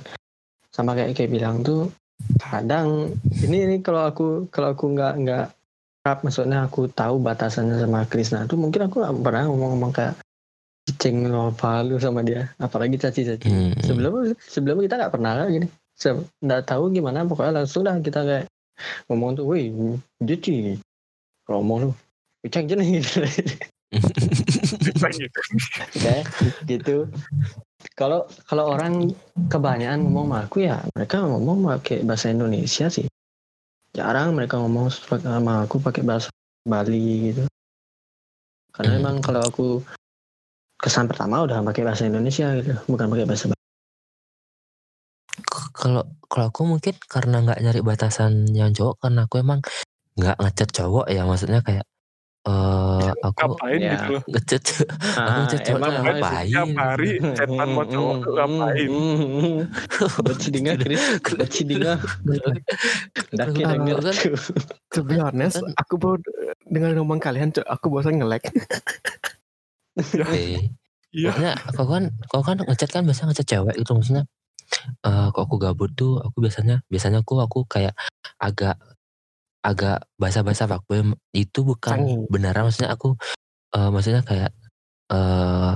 Sama 0.72 0.96
kayak 0.96 1.14
kayak 1.16 1.30
bilang 1.30 1.62
tuh 1.62 1.90
kadang 2.38 3.10
ini 3.42 3.66
ini 3.66 3.76
kalau 3.82 4.06
aku 4.06 4.46
kalau 4.48 4.74
aku 4.74 4.94
nggak 4.94 5.14
nggak 5.26 5.46
rap 6.02 6.18
maksudnya 6.26 6.66
aku 6.66 6.90
tahu 6.90 7.22
batasannya 7.22 7.78
sama 7.78 8.06
Krisna 8.10 8.46
tuh 8.46 8.58
mungkin 8.58 8.90
aku 8.90 9.02
nggak 9.02 9.14
pernah 9.22 9.46
ngomong-ngomong 9.46 9.92
kayak 9.94 10.14
cicing 10.88 11.30
apa 11.30 11.86
lu 11.86 12.00
sama 12.02 12.26
dia. 12.26 12.50
Apalagi 12.58 12.98
caci-caci. 12.98 13.46
Hmm. 13.46 13.74
sebelum 13.82 14.34
sebelum 14.42 14.82
kita 14.82 14.98
nggak 14.98 15.14
pernah 15.14 15.32
lah 15.38 15.46
gini 15.50 15.70
nggak 16.42 16.62
tahu 16.66 16.90
gimana 16.90 17.22
pokoknya 17.22 17.62
langsung 17.62 17.86
dah 17.86 17.94
kita 18.02 18.26
kayak 18.26 18.46
ngomong 19.06 19.38
tuh 19.38 19.44
woi 19.46 19.70
sih 20.42 20.80
kalau 21.46 21.62
ngomong 21.62 21.78
lu 21.86 21.92
ceng 22.50 22.66
jenis 22.66 22.88
gitu 22.98 23.22
gitu. 26.70 26.96
kalau 27.98 28.24
kalau 28.46 28.72
orang 28.72 29.12
kebanyakan 29.52 30.06
ngomong 30.06 30.26
sama 30.30 30.38
aku 30.46 30.56
ya 30.64 30.76
mereka 30.94 31.16
ngomong 31.24 31.58
pakai 31.66 32.06
bahasa 32.06 32.30
Indonesia 32.30 32.86
sih 32.88 33.06
jarang 33.92 34.32
mereka 34.32 34.56
ngomong 34.56 34.88
sama 34.88 35.68
aku 35.68 35.76
pakai 35.82 36.02
bahasa 36.06 36.32
Bali 36.64 37.32
gitu 37.32 37.44
karena 38.72 38.96
Hmm. 38.96 39.00
emang 39.04 39.16
kalau 39.20 39.42
aku 39.44 39.66
kesan 40.80 41.06
pertama 41.06 41.44
udah 41.44 41.60
pakai 41.60 41.84
bahasa 41.84 42.08
Indonesia 42.08 42.56
gitu 42.56 42.72
bukan 42.88 43.06
pakai 43.12 43.26
bahasa 43.28 43.44
Bali 43.52 43.60
kalau 45.72 46.02
kalau 46.28 46.46
aku 46.48 46.62
mungkin 46.64 46.94
karena 47.08 47.44
nggak 47.44 47.60
nyari 47.60 47.80
batasan 47.84 48.48
yang 48.56 48.72
cowok 48.72 49.02
karena 49.02 49.26
aku 49.28 49.36
emang 49.42 49.60
nggak 50.16 50.36
ngechat 50.40 50.70
cowok 50.72 51.06
ya 51.08 51.24
maksudnya 51.24 51.60
kayak 51.64 51.84
eh 52.48 53.01
aku 53.18 53.34
Ngapain 53.52 53.78
Ya. 53.78 53.92
gitu 53.94 54.08
loh. 54.10 54.22
ngechat 54.26 54.62
aku 55.12 55.38
ngechat 55.44 55.60
cowok 55.64 55.78
ngapain 55.98 56.46
Tiap 56.48 56.68
hari 56.74 57.10
chatan 57.32 57.56
sama 57.58 57.82
cowok 57.84 58.16
ngapain. 58.26 58.90
Buat 60.18 60.38
sidinga 60.38 60.72
Chris 60.76 61.02
Buat 61.20 61.50
sidinga 61.50 61.92
Daki 63.30 63.60
Aku 63.60 63.72
denger 63.74 63.96
kan- 63.98 64.16
To 64.90 65.00
be 65.02 65.16
honest, 65.16 65.56
Kan- 65.56 65.72
aku 65.74 65.94
baru 65.96 66.20
dengan 66.64 66.96
ngomong 66.96 67.18
kalian, 67.18 67.48
Cok, 67.50 67.64
aku 67.66 67.86
bosan 67.88 68.16
nge-lag. 68.16 68.44
eh 70.30 70.72
Iya. 71.12 71.28
maksudnya 71.28 71.52
kau 71.70 71.84
kan 71.86 72.04
kau 72.26 72.40
kan 72.40 72.56
ngechat 72.58 72.88
kan 72.88 73.04
biasa 73.04 73.28
ngechat 73.28 73.44
cewek 73.46 73.76
gitu 73.76 73.92
maksudnya 73.92 74.24
eh 75.02 75.26
kok 75.28 75.44
aku 75.44 75.60
gabut 75.60 75.92
tuh 75.92 76.16
aku 76.16 76.40
biasanya 76.40 76.80
biasanya 76.88 77.20
aku 77.20 77.36
aku 77.36 77.68
kayak 77.68 77.92
agak 78.38 78.80
agak 79.62 80.04
basa-basa 80.18 80.66
fuckboy 80.66 81.02
itu 81.32 81.62
bukan 81.62 82.26
beneran 82.26 82.66
maksudnya 82.66 82.90
aku 82.90 83.14
eh 83.72 83.88
maksudnya 83.88 84.22
kayak 84.22 84.50
eh 85.08 85.74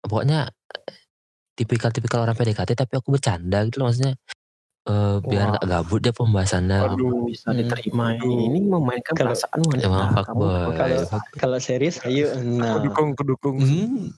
pokoknya 0.00 0.48
tipikal-tipikal 1.52 2.24
orang 2.24 2.32
PDKT 2.32 2.72
tapi 2.74 2.96
aku 2.96 3.12
bercanda 3.12 3.60
gitu 3.68 3.80
loh 3.80 3.92
maksudnya 3.92 4.16
eh 4.88 5.16
biar 5.20 5.60
gak 5.60 5.68
gabut 5.68 6.00
dia 6.00 6.10
pembahasannya 6.10 6.78
Aduh. 6.88 7.28
Bisa 7.28 7.52
Hmm. 7.52 7.60
diterima. 7.60 8.16
Aduh. 8.16 8.48
Ini 8.48 8.58
memainkan 8.64 9.12
Kalau- 9.12 9.36
perasaan 9.36 9.60
wanita. 9.60 9.84
emang 9.86 10.00
Kamu 10.00 10.16
fuckboy 10.16 10.50
kalau- 11.36 11.60
serius 11.60 12.00
ayo 12.02 12.32
Aku 12.32 12.40
nah 12.56 12.80
dukung, 12.80 13.08
aku 13.12 13.22
dukung. 13.28 13.56
Hmm, 13.60 14.08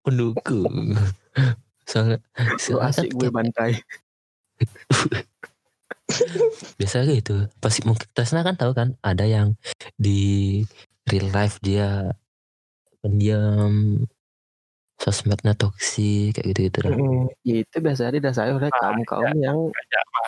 pendukung 0.00 0.94
soalnya 1.90 2.22
soalnya 2.56 2.94
asik 2.94 3.10
gue 3.12 3.28
bantai. 3.28 3.70
biasa 6.76 7.06
gitu 7.08 7.48
pasti 7.62 7.80
mungkin 7.86 8.06
Tasna 8.12 8.40
kan 8.46 8.56
tahu 8.56 8.72
kan 8.72 8.96
ada 9.00 9.24
yang 9.24 9.54
di 9.96 10.62
real 11.08 11.28
life 11.32 11.58
dia 11.62 12.10
pendiam 13.00 14.04
sosmednya 15.00 15.56
toksik 15.56 16.36
kayak 16.36 16.46
gitu 16.52 16.60
gitu 16.68 16.78
Ya 17.40 17.56
itu 17.64 17.76
biasanya 17.80 18.20
didasari 18.20 18.52
oleh 18.52 18.68
Ah, 18.68 18.92
kaum 18.92 19.00
kaum 19.08 19.32
yang 19.40 19.58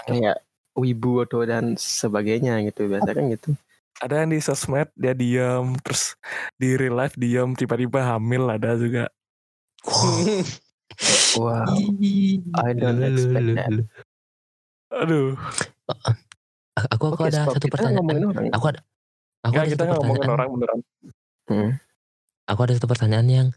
kayak 0.08 0.40
wibu 0.72 1.20
atau 1.28 1.44
dan 1.44 1.76
sebagainya 1.76 2.64
gitu 2.64 2.88
biasanya 2.88 3.12
kan 3.12 3.24
gitu. 3.28 3.50
Ada 4.00 4.24
yang 4.24 4.30
di 4.32 4.40
sosmed 4.40 4.88
dia 4.96 5.12
diam, 5.12 5.76
terus 5.84 6.16
di 6.56 6.74
real 6.74 6.96
life 6.96 7.14
diam, 7.14 7.52
tiba-tiba 7.52 8.00
hamil 8.02 8.48
ada 8.48 8.74
juga. 8.80 9.12
Wow. 11.36 11.76
I 12.56 12.72
don't 12.72 13.04
expect 13.04 13.48
that. 13.56 13.72
Aduh. 14.94 15.34
aku 16.74 17.04
aku 17.06 17.06
Oke, 17.18 17.28
ada 17.28 17.38
stop. 17.42 17.54
satu 17.54 17.66
Kita 17.66 17.74
pertanyaan 17.74 18.24
orang. 18.26 18.48
aku 18.50 18.66
ada 18.68 18.80
aku 19.40 19.48
Enggak, 19.48 19.62
ada 19.62 19.68
kita 19.68 19.76
satu 19.76 19.84
nggak 19.84 19.98
ngomongin 19.98 20.20
pertanyaan 20.20 20.36
orang 20.38 20.48
beneran. 20.52 20.78
Hmm. 21.42 21.70
aku 22.44 22.60
ada 22.62 22.72
satu 22.72 22.86
pertanyaan 22.86 23.28
yang 23.28 23.48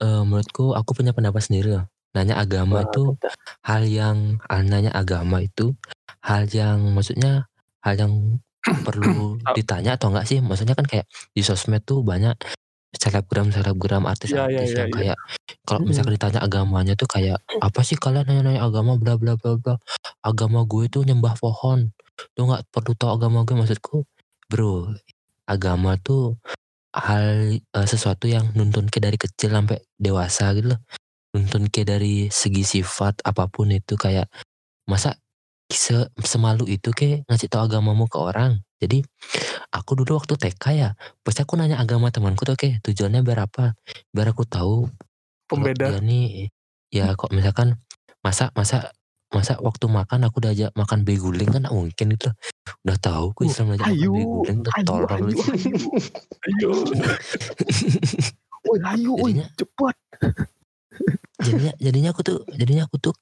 eh, 0.00 0.22
menurutku 0.22 0.66
aku 0.72 0.90
punya 0.92 1.12
pendapat 1.12 1.42
sendiri 1.42 1.68
loh 1.72 1.84
nanya 2.10 2.34
agama 2.36 2.78
Wah, 2.78 2.84
itu 2.84 3.02
kita- 3.12 3.34
hal 3.62 3.82
yang 3.84 4.16
ah, 4.44 4.62
nanya 4.62 4.90
agama 4.92 5.38
itu 5.38 5.74
hal 6.20 6.46
yang 6.48 6.78
maksudnya 6.90 7.46
hal 7.80 7.94
yang 7.96 8.12
perlu 8.80 9.34
ditanya 9.56 9.94
atau 9.94 10.08
enggak 10.08 10.24
sih 10.24 10.38
maksudnya 10.38 10.72
kan 10.72 10.84
kayak 10.84 11.04
di 11.30 11.42
sosmed 11.42 11.82
tuh 11.82 12.00
banyak 12.00 12.34
selebgram 12.96 13.50
selebgram 13.50 14.04
artis-artis 14.06 14.70
Iya, 14.70 14.70
iya, 14.70 14.78
yang 14.86 14.90
iya. 14.90 14.96
kayak 14.96 15.18
kalau 15.64 15.80
Mm-mm. 15.82 15.90
misalkan 15.90 16.14
ditanya 16.16 16.40
agamanya 16.44 16.94
tuh 16.94 17.08
kayak 17.10 17.38
apa 17.58 17.80
sih 17.82 17.96
kalian 17.98 18.24
nanya-nanya 18.28 18.62
agama 18.64 18.96
bla 19.00 19.14
bla 19.16 19.34
bla 19.38 19.56
bla? 19.58 19.74
Agama 20.22 20.62
gue 20.68 20.86
tuh 20.92 21.02
nyembah 21.04 21.34
pohon. 21.40 21.90
Lu 22.38 22.40
nggak 22.46 22.68
perlu 22.70 22.92
tahu 22.94 23.10
agama 23.16 23.42
gue 23.42 23.56
maksudku. 23.56 24.04
Bro 24.48 24.92
agama 25.44 25.96
tuh 26.00 26.40
hal 26.94 27.58
eh, 27.60 27.86
sesuatu 27.88 28.30
yang 28.30 28.54
nuntun 28.56 28.88
ke 28.88 29.02
dari 29.02 29.18
kecil 29.18 29.52
sampai 29.52 29.82
dewasa 29.98 30.54
gitu 30.54 30.76
loh. 30.76 30.80
Nuntun 31.34 31.66
ke 31.68 31.82
dari 31.82 32.30
segi 32.30 32.62
sifat 32.62 33.24
apa 33.26 33.50
pun 33.50 33.72
itu 33.74 33.98
kayak 33.98 34.30
masa 34.86 35.16
se 35.72 36.06
semalu 36.20 36.76
itu 36.76 36.92
ke 36.92 37.24
ngasih 37.26 37.48
tahu 37.48 37.66
agamamu 37.66 38.06
ke 38.06 38.20
orang 38.20 38.60
jadi 38.84 38.98
aku 39.72 39.96
dulu 39.98 40.20
waktu 40.20 40.36
TK 40.36 40.64
ya 40.76 40.88
pasti 41.24 41.40
aku 41.42 41.56
nanya 41.56 41.80
agama 41.80 42.12
temanku 42.12 42.44
tuh 42.44 42.54
oke 42.54 42.84
tujuannya 42.84 43.24
biar 43.24 43.48
apa 43.48 43.74
biar 44.12 44.30
aku 44.30 44.44
tahu 44.44 44.86
Pembeda. 45.48 45.96
dia 45.96 45.98
nih 46.00 46.52
ya 46.92 47.16
kok 47.16 47.32
misalkan 47.32 47.80
masa 48.20 48.52
masa 48.54 48.92
masa 49.34 49.58
waktu 49.58 49.90
makan 49.90 50.30
aku 50.30 50.38
udah 50.38 50.54
ajak 50.54 50.70
makan 50.78 51.02
beguling 51.02 51.50
kan 51.50 51.66
mungkin 51.66 52.14
itu 52.14 52.30
udah 52.86 52.96
tahu 53.02 53.34
aku 53.34 53.50
Islam 53.50 53.74
ajak 53.74 53.90
makan 53.90 53.98
beguling 53.98 54.58
udah 54.62 54.72
ayo, 54.78 54.84
tolol 54.86 55.08
ayo. 55.10 55.26
Ayo. 56.44 56.70
Woi, 58.64 58.80
ayo, 58.80 59.12
woi, 59.20 59.32
cepat. 59.58 59.96
jadinya 61.42 61.72
jadinya 61.76 62.10
aku 62.14 62.22
tuh 62.22 62.38
jadinya 62.54 62.86
aku 62.86 62.96
tuh 63.02 63.14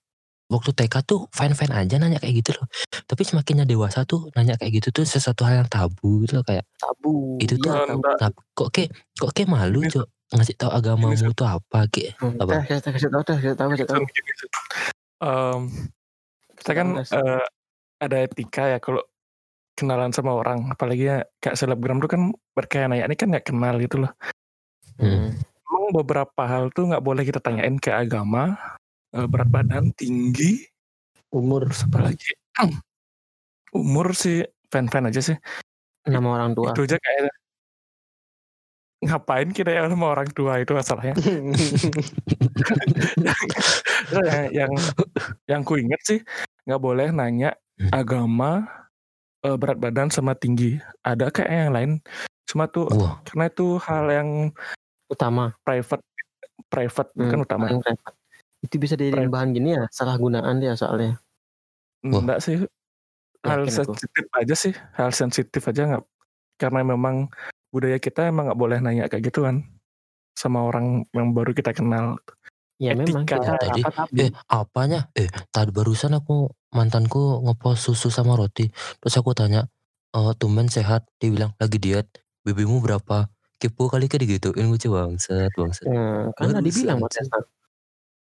waktu 0.52 0.70
TK 0.70 0.94
tuh 1.02 1.24
fine 1.32 1.56
fine 1.56 1.72
aja 1.72 1.96
nanya 1.96 2.20
kayak 2.20 2.44
gitu 2.44 2.52
loh. 2.60 2.68
Tapi 3.08 3.24
semakinnya 3.24 3.64
dewasa 3.64 4.04
tuh 4.04 4.28
nanya 4.36 4.54
kayak 4.54 4.78
gitu 4.78 4.88
tuh 4.92 5.04
sesuatu 5.04 5.42
hal 5.42 5.64
yang 5.64 5.70
tabu 5.72 6.22
gitu 6.22 6.38
loh 6.38 6.44
kayak 6.44 6.68
Tabu. 6.76 7.40
Itu 7.40 7.56
tuh 7.56 7.72
Iya, 7.72 7.88
tabu. 7.88 8.04
ngap, 8.04 8.34
kok 8.52 8.68
kayak 8.70 8.90
kok 9.16 9.32
kayak 9.32 9.48
malu 9.48 9.80
Ini- 9.80 9.90
cok? 9.90 10.06
Ngasih 10.32 10.56
tahu 10.56 10.70
agamamu 10.72 11.12
ini- 11.12 11.32
tuh 11.32 11.44
apa 11.44 11.78
kayak 11.88 12.12
Hmm, 12.16 12.36
Apa? 12.40 12.64
Kita 12.64 12.88
kasih 12.88 13.08
tahu, 13.08 13.22
dah, 13.22 13.36
kasih 13.36 13.52
tahu, 13.52 13.68
kasih 13.72 13.86
tahu. 13.88 14.02
Em, 15.22 15.60
kita 16.56 16.70
kan 16.72 16.86
eh, 16.98 17.44
ada 17.98 18.16
etika 18.18 18.64
ya 18.66 18.78
kalau 18.78 19.04
kenalan 19.72 20.08
sama 20.10 20.32
orang. 20.32 20.68
Apalagi 20.68 21.04
ya 21.04 21.16
kayak 21.36 21.56
selebgram 21.56 22.00
tuh 22.00 22.08
kan 22.08 22.20
berkaitan 22.52 22.92
ini 22.92 23.12
kan 23.12 23.28
nggak 23.28 23.44
kenal 23.44 23.76
gitu 23.76 24.04
loh. 24.04 24.12
Hmm. 24.96 25.32
emang 25.72 26.04
beberapa 26.04 26.42
hal 26.44 26.68
tuh 26.68 26.84
nggak 26.84 27.00
boleh 27.00 27.24
kita 27.24 27.40
tanyain 27.40 27.80
ke 27.80 27.88
agama 27.88 28.60
eh, 29.12 29.26
berat 29.26 29.48
badan 29.48 29.92
tinggi. 29.92 30.64
Umur? 31.30 31.68
Terus 31.68 31.84
apa 31.86 31.98
lagi 32.04 32.30
umur 33.72 34.12
sih 34.12 34.44
fan-fan 34.68 35.08
aja 35.08 35.20
sih. 35.22 35.36
Nama 36.04 36.28
orang 36.28 36.52
tua. 36.52 36.76
itu 36.76 36.84
aja 36.84 36.98
kayak 36.98 37.32
ngapain 39.02 39.50
kita 39.50 39.72
ya 39.72 39.88
sama 39.88 40.12
orang 40.12 40.28
tua 40.30 40.60
itu 40.60 40.70
masalahnya? 40.72 41.16
Yang 44.12 44.42
yang 44.58 44.72
yang 45.48 45.60
ku 45.64 45.74
inget 45.74 46.00
sih 46.04 46.20
nggak 46.68 46.78
boleh 46.78 47.08
nanya 47.10 47.56
agama 47.90 48.68
eh, 49.40 49.56
berat 49.56 49.80
badan 49.80 50.12
sama 50.12 50.36
tinggi. 50.36 50.76
Ada 51.00 51.32
kayak 51.32 51.50
yang 51.50 51.72
lain. 51.72 51.90
Cuma 52.44 52.68
tuh 52.68 52.86
wah. 52.92 53.18
karena 53.24 53.48
itu 53.48 53.80
hal 53.80 54.04
yang 54.06 54.28
Utama. 55.08 55.56
private 55.60 56.04
private 56.68 57.08
Hmm, 57.16 57.40
utama. 57.40 57.64
paling 57.68 57.80
repot. 57.82 58.14
Itu 58.62 58.78
bisa 58.78 58.94
Private. 58.94 59.26
bahan 59.28 59.50
gini 59.52 59.74
ya, 59.74 59.84
salah 59.90 60.14
gunaan 60.16 60.62
dia 60.62 60.74
soalnya. 60.74 61.18
Wah. 62.02 62.18
enggak 62.18 62.42
sih 62.42 62.58
hal 63.42 63.62
Yakin 63.62 63.74
aku. 63.82 63.94
sensitif 63.94 64.24
aja 64.34 64.54
sih 64.54 64.74
hal 64.94 65.10
sensitif 65.10 65.62
aja 65.66 65.82
nggak 65.86 66.02
karena 66.58 66.80
memang 66.84 67.30
budaya 67.70 67.98
kita 67.98 68.26
emang 68.26 68.50
nggak 68.50 68.58
boleh 68.58 68.78
nanya 68.78 69.06
kayak 69.06 69.30
gitu 69.30 69.46
kan 69.46 69.62
sama 70.34 70.66
orang 70.66 71.06
yang 71.14 71.30
baru 71.30 71.54
kita 71.54 71.70
kenal 71.70 72.18
Ya 72.78 72.98
memang 72.98 73.22
Etika. 73.22 73.38
kita 73.38 73.54
Tadi, 73.54 73.82
apa 73.82 73.90
tabu. 73.94 74.14
eh 74.18 74.30
apanya 74.46 75.00
eh 75.14 75.30
tadi 75.50 75.70
barusan 75.70 76.18
aku 76.18 76.50
mantanku 76.74 77.46
ngepost 77.46 77.86
susu 77.86 78.10
sama 78.10 78.34
roti 78.34 78.66
terus 78.98 79.14
aku 79.14 79.30
tanya 79.30 79.70
eh 80.10 80.32
tumben 80.34 80.66
sehat 80.66 81.06
dia 81.22 81.30
bilang 81.30 81.54
lagi 81.58 81.78
diet 81.78 82.10
BB-mu 82.42 82.82
berapa 82.82 83.30
kepo 83.58 83.86
kali 83.86 84.10
kayak 84.10 84.26
digituin 84.26 84.66
gue 84.66 84.80
coba 84.82 85.06
bangsat 85.06 85.54
bangsat 85.54 85.86
Hmm, 85.86 86.34
kan 86.34 86.50
tadi 86.50 86.70
Barusan. 86.74 86.98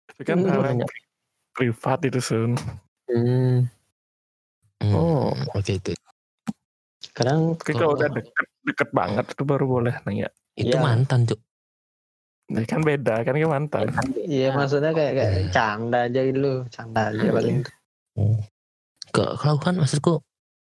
Tapi 0.09 0.23
kan 0.25 0.37
Hmm, 0.39 0.49
hal 0.49 0.63
yang 0.65 0.79
nanya. 0.81 0.87
pri- 0.87 1.07
privat 1.55 1.99
itu 2.03 2.19
sun 2.19 2.53
Hmm. 3.09 3.65
Hmm, 4.79 4.93
Oh. 4.93 5.33
oke 5.53 5.73
itu. 5.73 5.93
Sekarang 7.01 7.57
tapi 7.57 7.73
kalau 7.73 7.93
kalau- 7.93 7.97
udah 7.97 8.09
deket 8.15 8.47
deket 8.63 8.89
banget 8.93 9.25
itu 9.29 9.43
baru 9.43 9.65
boleh 9.65 9.95
nanya 10.05 10.29
Itu 10.53 10.75
Iya. 10.75 10.83
mantan, 10.83 11.23
Cuk. 11.25 11.41
Nah, 12.49 12.65
kan 12.65 12.81
beda 12.81 13.23
kan 13.23 13.33
kan 13.33 13.47
mantan 13.47 13.87
Iya 14.19 14.51
maksudnya 14.51 14.91
kayak 14.91 15.13
kayak 15.15 15.33
Iya. 15.39 15.51
canda 15.51 15.99
aja 16.05 16.21
gitu, 16.23 16.53
canda 16.69 17.01
aja 17.09 17.29
paling. 17.31 17.57
Ke- 19.09 19.35
Kalau 19.37 19.57
kan 19.57 19.75
maksudku 19.77 20.21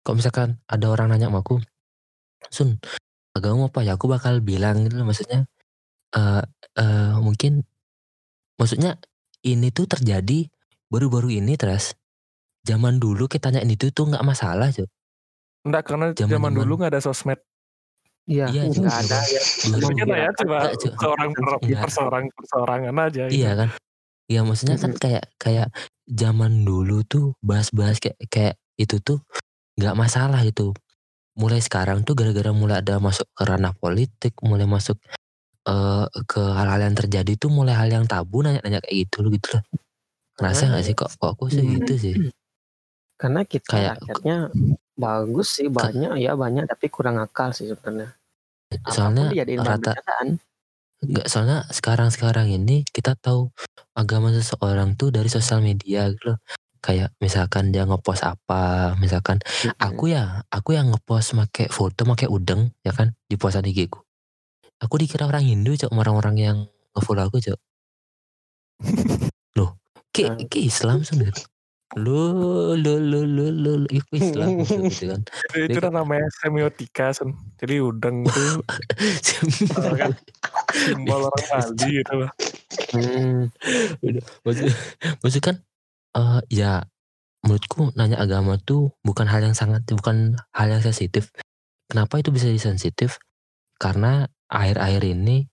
kalau 0.02 0.16
misalkan 0.16 0.60
ada 0.66 0.86
orang 0.88 1.10
nanya 1.10 1.28
sama 1.28 1.40
aku, 1.40 1.58
Sun, 2.48 2.80
agama 3.34 3.68
apa 3.68 3.82
ya? 3.82 3.96
Aku 3.96 4.08
bakal 4.08 4.40
bilang 4.40 4.84
gitu 4.84 4.96
loh 4.96 5.08
maksudnya 5.08 5.44
eh 6.12 6.44
eh, 6.76 7.16
mungkin 7.18 7.66
maksudnya 8.56 8.96
ini 9.44 9.70
tuh 9.70 9.86
terjadi 9.86 10.48
baru-baru 10.88 11.38
ini 11.38 11.54
terus 11.54 11.94
zaman 12.64 12.98
dulu 12.98 13.28
kita 13.28 13.52
tanyain 13.52 13.68
itu 13.68 13.92
tuh 13.92 14.08
nggak 14.08 14.24
masalah 14.24 14.72
Cuk. 14.72 14.88
enggak 15.64 15.84
karena 15.84 16.06
Zaman- 16.16 16.32
zaman 16.32 16.52
dulu 16.56 16.72
nggak 16.80 16.92
ada 16.96 17.04
sosmed 17.04 17.40
Iya, 18.28 18.52
Iya, 18.52 18.62
nggak 18.68 18.76
Cuk. 18.76 18.92
ada 19.08 19.20
ya. 19.24 19.42
Dulu- 19.72 19.88
Jadi 19.88 19.96
kan 20.04 20.08
ya 20.12 20.30
cuma 20.36 20.56
Enggak, 20.60 20.74
Cuk. 20.76 20.94
seorang 21.00 21.30
per, 21.32 21.46
perseorang 21.80 22.24
perseorangan 22.28 22.96
aja 23.00 23.24
gitu. 23.32 23.36
Iya 23.40 23.52
kan? 23.56 23.70
Iya 24.28 24.42
maksudnya 24.44 24.76
kan 24.76 24.92
kayak 24.94 25.24
kayak 25.40 25.68
zaman 26.04 26.68
dulu 26.68 27.08
tuh 27.08 27.40
bahas-bahas 27.40 28.04
kayak 28.04 28.20
kayak 28.28 28.56
itu 28.76 29.00
tuh 29.00 29.24
nggak 29.80 29.96
masalah 29.96 30.44
gitu. 30.44 30.76
Mulai 31.40 31.64
sekarang 31.64 32.04
tuh 32.04 32.20
gara-gara 32.20 32.52
mulai 32.52 32.84
ada 32.84 33.00
masuk 33.00 33.24
ke 33.32 33.44
ranah 33.48 33.72
politik, 33.72 34.36
mulai 34.44 34.68
masuk 34.68 35.00
eh, 35.68 36.06
ke 36.26 36.42
hal-hal 36.42 36.80
yang 36.88 36.96
terjadi 36.96 37.34
tuh 37.36 37.52
mulai 37.52 37.76
hal 37.76 37.92
yang 37.92 38.08
tabu 38.08 38.40
nanya-nanya 38.42 38.80
kayak 38.80 39.08
gitu 39.08 39.22
loh 39.28 39.32
gitu 39.36 39.48
loh. 39.60 39.64
Ngerasa 40.40 40.64
Karena- 40.64 40.76
gak 40.80 40.84
sih 40.88 40.96
kok 40.96 41.10
kok 41.20 41.30
aku 41.36 41.46
sih 41.52 41.64
Hmm. 41.66 41.74
gitu 41.82 41.94
sih. 42.00 42.14
Karena 43.18 43.42
kita 43.44 43.70
Kayak- 43.74 43.98
rakyatnya 44.00 44.38
bagus 44.98 45.48
sih 45.62 45.68
banyak 45.70 46.18
ya 46.18 46.34
banyak 46.34 46.66
tapi 46.66 46.86
kurang 46.88 47.18
akal 47.20 47.52
sih 47.52 47.68
sebenarnya. 47.68 48.14
Soalnya 48.90 49.30
rata 49.62 49.94
nggak 50.98 51.30
soalnya 51.30 51.62
sekarang-sekarang 51.70 52.50
ini 52.50 52.82
kita 52.82 53.14
tahu 53.14 53.54
agama 53.94 54.34
seseorang 54.34 54.98
tuh 54.98 55.14
dari 55.14 55.30
sosial 55.30 55.62
media 55.62 56.10
gitu 56.10 56.34
loh. 56.34 56.40
Kayak 56.82 57.14
misalkan 57.22 57.70
dia 57.74 57.86
ngepost 57.86 58.24
apa, 58.26 58.96
misalkan 59.02 59.38
aku 59.78 60.14
ya 60.14 60.42
aku 60.50 60.74
yang 60.78 60.90
ngepost 60.94 61.34
make 61.38 61.68
foto 61.70 62.06
make 62.06 62.26
udeng 62.30 62.74
ya 62.82 62.94
kan 62.94 63.14
di 63.28 63.36
postan 63.38 63.66
IG 63.66 63.90
ku 63.94 64.02
aku 64.78 64.96
dikira 64.98 65.26
orang 65.26 65.44
Hindu 65.44 65.74
cok 65.76 65.92
orang-orang 65.92 66.36
yang 66.38 66.58
ngefollow 66.94 67.26
aku 67.26 67.38
cok. 67.42 67.60
Loh 69.58 69.78
ke 70.14 70.30
Ah. 70.30 70.38
ke 70.38 70.58
Islam 70.62 71.02
lo 71.96 72.36
lo 72.76 73.00
lo 73.00 73.24
lo 73.24 73.48
lo 73.48 73.74
lo 73.80 73.88
itu 73.90 74.12
Islam 74.14 74.60
gitu 74.92 75.08
kan. 75.08 75.22
Itu, 75.24 75.58
itu 75.72 75.80
Dia- 75.80 75.90
namanya 75.90 76.28
semiotika 76.44 77.16
Sun. 77.16 77.32
Jadi 77.58 77.80
udang 77.80 78.28
tuh 78.28 78.62
kan 79.96 80.12
simbol 80.76 81.32
orang 81.32 81.46
Bali 81.48 81.90
gitu 82.04 82.14
loh. 82.14 82.32
Hmm, 82.92 83.50
maksud, 84.46 84.68
maksud 85.24 85.42
kan 85.42 85.56
eh 86.14 86.40
ya 86.52 86.84
menurutku 87.42 87.96
nanya 87.96 88.20
agama 88.20 88.60
tuh 88.60 88.92
bukan 89.02 89.26
hal 89.26 89.40
yang 89.42 89.56
sangat 89.56 89.88
bukan 89.88 90.36
hal 90.52 90.68
yang 90.68 90.84
sensitif. 90.84 91.32
Kenapa 91.88 92.20
itu 92.20 92.36
bisa 92.36 92.52
sensitif 92.60 93.16
karena 93.80 94.28
akhir-akhir 94.48 95.04
ini 95.04 95.48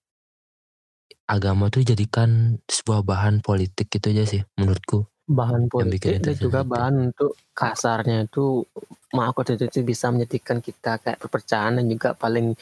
agama 1.25 1.73
tuh 1.73 1.83
jadikan 1.83 2.61
sebuah 2.69 3.01
bahan 3.03 3.41
politik 3.41 3.89
gitu 3.89 4.13
aja 4.13 4.25
sih 4.29 4.43
menurutku 4.61 5.09
bahan 5.25 5.73
politik 5.73 6.21
itu 6.21 6.31
dan 6.31 6.37
juga 6.37 6.61
sensitif. 6.61 6.73
bahan 6.77 6.95
untuk 7.09 7.33
kasarnya 7.57 8.29
itu 8.29 8.61
maaf 9.17 9.33
kalau 9.33 9.57
itu 9.57 9.81
bisa 9.81 10.13
menjadikan 10.13 10.61
kita 10.61 11.01
kayak 11.01 11.17
perpecahan 11.17 11.81
dan 11.81 11.87
juga 11.89 12.13
paling 12.13 12.53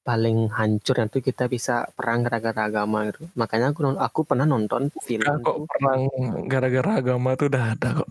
paling 0.00 0.50
hancur 0.50 0.96
itu 0.96 1.20
kita 1.22 1.46
bisa 1.46 1.86
perang 1.92 2.24
gara-gara 2.24 2.66
agama 2.66 3.06
gitu. 3.12 3.28
Makanya 3.36 3.70
aku 3.70 3.94
aku 3.94 4.20
pernah 4.26 4.48
nonton 4.48 4.90
film 5.04 5.44
kok 5.44 5.70
perang 5.70 6.10
gara-gara 6.50 6.98
agama 6.98 7.38
tuh 7.38 7.46
udah 7.52 7.64
ada 7.76 7.88
kok. 8.02 8.10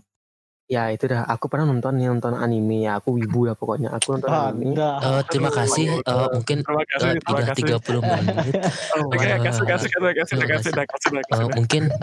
Ya 0.69 0.93
itu 0.93 1.09
dah. 1.09 1.25
Aku 1.25 1.49
pernah 1.49 1.65
nonton 1.65 1.97
nih 1.97 2.13
nonton 2.13 2.37
anime 2.37 2.85
ya. 2.85 3.01
Aku 3.01 3.17
wibu 3.17 3.49
ya 3.49 3.57
pokoknya. 3.57 3.89
Aku 3.89 4.13
nonton 4.15 4.29
anime. 4.29 4.77
Ada. 4.77 5.01
Eh, 5.01 5.21
terima 5.27 5.49
kasih. 5.49 5.97
Eh, 5.99 6.27
mungkin 6.31 6.57
Terima 6.61 6.85
kasih, 6.85 7.09
eh, 7.09 7.17
terima 7.17 7.33
udah 7.33 7.47
kasih. 7.49 7.63
30 7.65 8.01
menit. 8.05 8.53
Oh, 8.93 9.01
Oke, 9.09 9.25
Eh, 9.25 9.39
kasih, 9.41 9.65
kasih, 9.65 9.89
kasih, 9.89 10.13
kasih, 10.13 10.29
terima 10.29 10.45
kasih, 10.47 10.69
dah, 10.71 10.85
kasih, 10.85 11.09
dah, 11.09 11.19
Eh, 11.19 11.25
kasih, 11.25 11.41
dah. 11.41 11.55
mungkin 11.57 11.83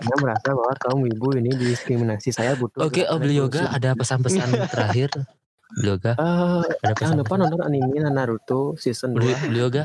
Anda 0.00 0.14
merasa 0.18 0.48
bahwa 0.50 0.74
kaum 0.82 1.00
wibu 1.06 1.38
ini 1.38 1.54
diskriminasi. 1.54 2.34
Saya 2.34 2.58
butuh 2.58 2.82
oke 2.82 3.06
oh, 3.06 3.18
beli 3.22 3.38
yoga. 3.38 3.70
ada 3.70 3.94
pesan-pesan 3.94 4.48
terakhir? 4.74 5.14
Beli 5.70 5.86
yoga? 5.86 6.18
Eh, 6.18 6.62
ada 6.82 6.92
jangan 6.98 7.22
lupa 7.22 7.30
pesan 7.36 7.40
nonton 7.46 7.60
anime 7.62 7.96
Naruto 8.10 8.74
season 8.74 9.14
beli 9.14 9.30
2 9.30 9.54
beli 9.54 9.60
yoga? 9.60 9.82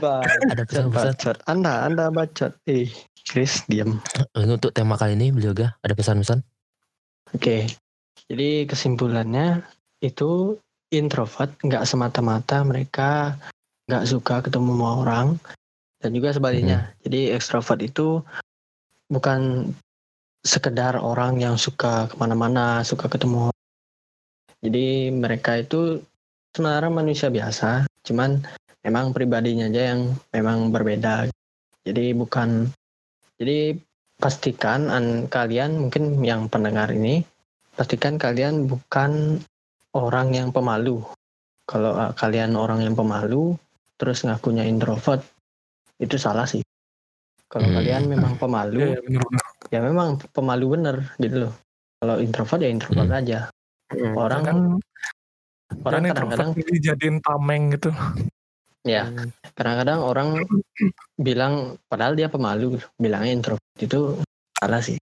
Ada 0.50 0.64
pesan-pesan? 0.66 1.14
bacot. 1.14 1.38
Anda, 1.46 1.74
Anda 1.86 2.06
bacot. 2.10 2.58
Eh, 2.66 2.90
Chris, 3.36 3.68
diam. 3.68 4.00
Eh, 4.16 4.48
untuk 4.48 4.72
tema 4.72 4.96
kali 4.96 5.20
ini 5.20 5.36
beli 5.36 5.52
yoga 5.52 5.76
ada 5.84 5.92
pesan-pesan 5.92 6.40
Oke, 7.36 7.68
jadi 8.32 8.64
kesimpulannya 8.64 9.60
itu 10.00 10.56
introvert 10.88 11.52
nggak 11.60 11.84
semata-mata 11.84 12.64
mereka 12.64 13.36
nggak 13.92 14.08
suka 14.08 14.40
ketemu 14.40 14.72
sama 14.72 14.90
orang 15.04 15.28
dan 16.00 16.16
juga 16.16 16.32
sebaliknya. 16.32 16.96
Jadi 17.04 17.36
ekstrovert 17.36 17.84
itu 17.84 18.24
bukan 19.12 19.74
sekedar 20.46 20.96
orang 20.96 21.42
yang 21.42 21.60
suka 21.60 22.08
ke 22.08 22.16
mana-mana, 22.16 22.88
suka 22.88 23.12
ketemu. 23.12 23.52
Jadi 24.64 25.12
mereka 25.12 25.60
itu 25.60 26.00
sebenarnya 26.56 26.94
manusia 26.94 27.28
biasa, 27.28 27.84
cuman 28.06 28.40
memang 28.86 29.12
pribadinya 29.12 29.68
aja 29.68 29.92
yang 29.92 30.14
memang 30.32 30.72
berbeda. 30.72 31.28
Jadi 31.84 32.14
bukan, 32.14 32.70
jadi 33.36 33.76
pastikan 34.16 34.88
an, 34.88 35.28
kalian 35.28 35.88
mungkin 35.88 36.24
yang 36.24 36.48
pendengar 36.48 36.88
ini 36.92 37.28
pastikan 37.76 38.16
kalian 38.16 38.72
bukan 38.72 39.44
orang 39.92 40.32
yang 40.32 40.50
pemalu. 40.56 41.04
Kalau 41.68 41.98
uh, 41.98 42.14
kalian 42.16 42.56
orang 42.56 42.86
yang 42.86 42.96
pemalu 42.96 43.60
terus 44.00 44.24
ngakunya 44.24 44.64
introvert 44.64 45.24
itu 46.00 46.16
salah 46.16 46.48
sih. 46.48 46.64
Kalau 47.52 47.68
Hmm. 47.72 47.78
kalian 47.80 48.04
memang 48.12 48.36
pemalu 48.40 48.96
iya, 48.96 49.00
bener, 49.04 49.22
bener. 49.24 49.46
ya 49.72 49.80
memang 49.84 50.20
pemalu 50.32 50.66
bener 50.80 50.96
gitu 51.20 51.48
loh. 51.48 51.54
Kalau 52.00 52.16
introvert 52.20 52.62
ya 52.64 52.70
introvert 52.72 53.10
Hmm. 53.12 53.20
aja. 53.20 53.40
Hmm. 53.92 54.14
Orang 54.16 54.42
Kan, 54.44 54.58
orang 55.84 56.02
kan 56.04 56.10
kadang-kadang 56.14 56.50
dijadiin 56.56 57.18
tameng 57.24 57.76
gitu. 57.76 57.92
Ya 58.86 59.10
Hmm. 59.10 59.34
kadang-kadang 59.52 60.00
orang 60.00 60.30
bilang 61.18 61.54
padahal 61.86 62.14
dia 62.14 62.30
pemalu 62.30 62.78
bilangnya 62.96 63.34
introvert 63.34 63.66
itu 63.76 64.22
salah 64.54 64.80
sih. 64.80 65.02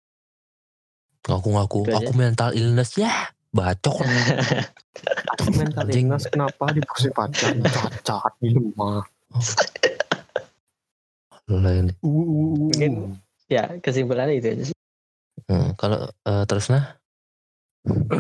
ngaku-ngaku 1.24 1.84
Itu 1.84 1.92
aja. 1.94 1.98
aku 2.02 2.14
mental 2.14 2.50
illness 2.52 2.96
ya 2.96 3.12
bacok 3.50 3.96
mental 5.60 5.88
illness 5.88 6.28
kenapa 6.28 6.72
dikasih 6.72 7.12
pacar 7.12 7.52
cacat 8.02 8.34
di 8.40 8.52
rumah 8.52 9.04
Lain. 11.46 11.92
Mungkin- 12.00 13.20
Ya 13.46 13.68
kesimpulannya 13.78 14.40
itu 14.40 14.48
aja 14.48 14.64
sih. 14.66 14.78
Hmm, 15.46 15.76
kalau 15.76 16.08
eh, 16.08 16.44
terus 16.48 16.72
nah 16.72 16.96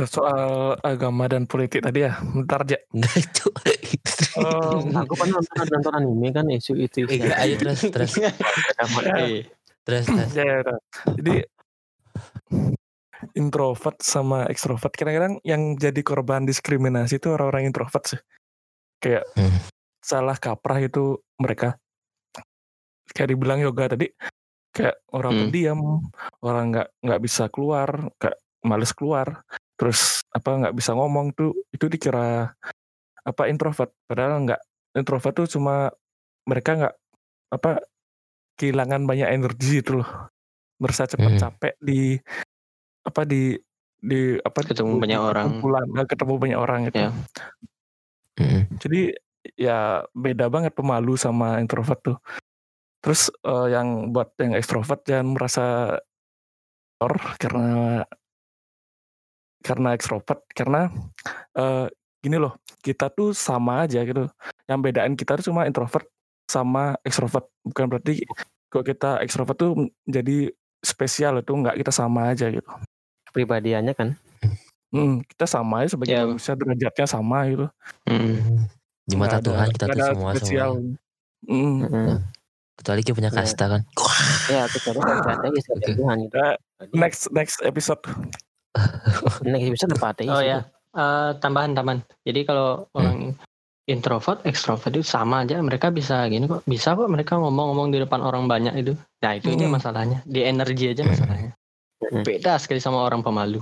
Soal 0.05 0.76
agama 0.84 1.32
dan 1.32 1.47
politik 1.47 1.80
tadi 1.80 2.03
ya, 2.03 2.20
bentar 2.20 2.68
aja. 2.68 2.78
enggak 2.91 3.16
itu 3.16 3.47
Eh, 4.34 4.80
aku 4.97 5.14
pernah 5.14 5.39
nonton, 5.39 5.66
nonton 5.70 5.93
anime 5.93 6.28
kan 6.34 6.45
isu 6.49 6.74
itu 6.76 7.05
Eh, 7.05 7.22
enggak 7.22 7.39
ayo 7.39 7.55
terus 7.61 7.80
terus 7.88 8.11
Eh, 9.07 9.47
terus 9.88 10.05
terus 10.09 10.32
ya, 10.36 10.43
ya. 10.43 10.76
Jadi 11.16 11.36
introvert 13.39 13.97
sama 14.03 14.43
ekstrovert 14.51 14.91
kadang-kadang 14.91 15.39
yang 15.47 15.80
jadi 15.80 16.01
korban 16.03 16.43
diskriminasi 16.43 17.24
itu 17.24 17.32
orang-orang 17.32 17.72
introvert 17.72 18.03
sih. 18.03 18.22
Kayak 18.99 19.24
Hmm. 19.39 19.64
salah 20.03 20.36
kaprah 20.36 20.84
itu 20.84 21.24
mereka. 21.39 21.80
Kayak 23.16 23.30
dibilang 23.32 23.64
yoga 23.64 23.95
tadi, 23.95 24.11
kayak 24.76 24.97
orang 25.16 25.32
Hmm. 25.32 25.41
pendiam, 25.47 25.80
orang 26.43 26.66
nggak 26.74 26.88
nggak 26.99 27.22
bisa 27.24 27.47
keluar, 27.47 28.11
kayak 28.20 28.42
males 28.64 28.91
keluar, 28.95 29.43
terus 29.78 30.24
apa 30.32 30.49
nggak 30.57 30.76
bisa 30.76 30.95
ngomong 30.95 31.36
tuh 31.36 31.53
itu 31.70 31.86
dikira 31.88 32.51
apa 33.24 33.43
introvert. 33.47 33.91
Padahal 34.07 34.43
nggak 34.43 34.61
introvert 34.97 35.36
tuh 35.36 35.47
cuma 35.47 35.91
mereka 36.43 36.76
nggak 36.76 36.95
apa 37.53 37.72
kehilangan 38.57 39.05
banyak 39.05 39.30
energi 39.30 39.82
itu 39.82 40.01
loh 40.01 40.09
merasa 40.78 41.07
cepat 41.07 41.38
Hmm. 41.38 41.41
capek 41.41 41.74
di 41.80 42.18
apa 43.03 43.22
di 43.24 43.55
di 44.03 44.36
apa 44.36 44.59
Ketemu 44.68 44.99
di 44.99 45.01
banyak 45.07 45.20
orang. 45.22 45.45
perkumpulan, 45.47 45.86
eh, 45.95 46.07
ketemu 46.11 46.34
banyak 46.36 46.59
orang 46.59 46.82
itu 46.91 46.97
Ya. 46.99 47.09
Mm-mm. 48.34 48.61
jadi 48.82 49.01
ya 49.55 49.80
beda 50.11 50.49
banget 50.51 50.76
pemalu 50.76 51.16
sama 51.16 51.59
introvert 51.64 51.99
tuh 52.03 52.18
Terus 53.03 53.28
eh, 53.32 53.68
yang 53.72 54.11
buat 54.16 54.32
yang 54.39 54.55
ekstrovert 54.55 55.03
jangan 55.03 55.36
merasa 55.36 55.66
or 57.03 57.14
karena 57.36 58.03
karena 59.64 59.95
ekstrovert 59.95 60.43
karena 60.51 60.91
eh, 61.55 61.88
gini 62.20 62.38
loh 62.38 62.59
kita 62.84 63.07
tuh 63.09 63.32
sama 63.32 63.88
aja 63.88 64.03
gitu. 64.03 64.28
Yang 64.68 64.80
bedain 64.84 65.14
kita 65.16 65.39
tuh 65.39 65.49
cuma 65.49 65.64
introvert 65.64 66.05
sama 66.45 66.99
ekstrovert 67.01 67.47
bukan 67.64 67.88
berarti 67.88 68.28
kalau 68.68 68.84
kita 68.84 69.24
ekstrovert 69.24 69.55
tuh 69.55 69.72
jadi 70.03 70.51
spesial 70.84 71.39
itu 71.39 71.51
nggak 71.51 71.80
kita 71.80 71.89
sama 71.89 72.36
aja 72.36 72.51
gitu. 72.51 72.68
Kepribadiannya 73.32 73.95
kan. 73.95 74.09
Hmm, 74.93 75.24
kita 75.26 75.47
sama 75.47 75.82
aja 75.82 75.95
sebagai 75.95 76.14
Ya. 76.14 76.22
manusia 76.22 76.53
derajatnya 76.53 77.07
sama 77.07 77.49
gitu. 77.49 77.66
Mm. 78.05 78.70
Di 79.03 79.16
mata 79.18 79.41
ada- 79.41 79.47
Tuhan 79.47 79.68
kita 79.72 79.86
tuh 79.89 80.05
semua 80.14 80.32
spesial. 80.36 80.70
sama. 80.78 80.95
Hmm. 81.43 81.76
Mm-mm. 81.82 82.07
Kecuali 82.74 83.01
kita 83.01 83.16
punya 83.16 83.32
Ya. 83.32 83.36
kasta 83.36 83.66
kan. 83.68 83.82
Ya, 84.47 84.64
kecuali 84.70 84.99
kalau 84.99 85.18
ada 85.18 85.47
ya. 85.49 85.95
Tuhan 85.95 86.18
gitu. 86.24 86.38
Next 86.93 87.22
next 87.32 87.57
episode. 87.64 88.03
Next 89.43 89.65
episode 89.69 89.91
apa 89.95 90.07
ateis 90.11 90.30
Oh 90.30 90.39
itu? 90.39 90.49
ya, 90.49 90.59
Eh, 90.93 91.32
tambahan 91.41 91.74
tambahan. 91.74 91.99
Jadi 92.21 92.45
kalau 92.45 92.86
orang 92.93 93.34
introvert, 93.84 94.45
ekstrovert 94.45 94.93
itu 94.93 95.01
sama 95.01 95.41
aja. 95.41 95.57
Mereka 95.57 95.89
bisa 95.89 96.21
gini 96.30 96.45
kok, 96.45 96.61
bisa 96.63 96.93
kok 96.93 97.09
mereka 97.09 97.36
ngomong-ngomong 97.36 97.89
di 97.89 97.97
depan 97.97 98.21
orang 98.21 98.45
banyak 98.45 98.78
itu. 98.78 98.93
Nah 99.19 99.34
itu 99.34 99.49
aja 99.49 99.65
Mm. 99.65 99.74
masalahnya. 99.74 100.17
Di 100.24 100.45
energi 100.45 100.93
aja 100.93 101.01
Mm. 101.01 101.09
masalahnya. 101.09 101.51
Mm-mm. 101.99 102.21
Beda 102.21 102.61
sekali 102.61 102.78
sama 102.78 103.01
orang 103.01 103.19
pemalu. 103.19 103.59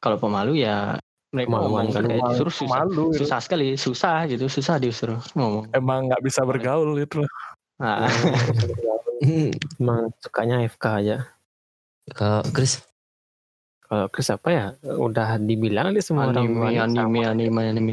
Kalau 0.00 0.16
pemalu 0.16 0.58
ya 0.58 0.96
mereka 1.30 1.52
ngomong 1.52 1.92
kan. 1.92 2.02
kayak 2.02 2.24
disuruh 2.32 2.54
susah, 2.54 2.80
Malu 2.80 3.04
gitu. 3.08 3.18
susah 3.22 3.38
sekali, 3.38 3.66
susah 3.76 4.16
gitu, 4.26 4.44
susah 4.48 4.76
disuruh 4.76 5.20
ngomong. 5.32 5.68
Emang 5.70 6.08
nggak 6.08 6.22
bisa 6.24 6.40
bergaul 6.42 6.96
gitu. 6.96 7.20
Nah, 7.76 8.08
Hmm. 9.22 9.54
Emang 9.78 10.10
sukanya 10.18 10.66
FK 10.66 10.84
aja. 10.98 11.16
Kalau 12.10 12.42
Chris 12.50 12.82
Kalau 13.92 14.08
Chris 14.08 14.32
apa 14.32 14.48
ya? 14.48 14.66
Udah 14.80 15.36
dibilang 15.36 15.92
di 15.92 16.00
semua 16.00 16.32
orang 16.32 16.48
anime, 16.48 16.64
bilang 16.64 16.96
anime, 16.96 17.20
sama. 17.20 17.28
anime, 17.28 17.60
anime. 17.68 17.92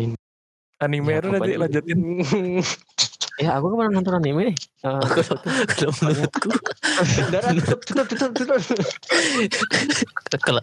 Anime 0.80 1.10
Ya, 1.12 1.20
pokoknya- 1.20 1.60
lanjutin. 1.60 2.00
Ya 3.39 3.56
aku 3.56 3.72
kemarin 3.72 3.95
nonton 3.95 4.20
anime 4.20 4.52
nih. 4.52 4.56
Eh, 4.84 5.00
kalau 5.80 5.91
menurutku 5.95 6.50
Darah 7.32 7.52
tutup, 7.56 7.80
tutup, 7.88 8.08
tutup, 8.12 8.32
tutup. 8.36 8.60
kalau 10.43 10.60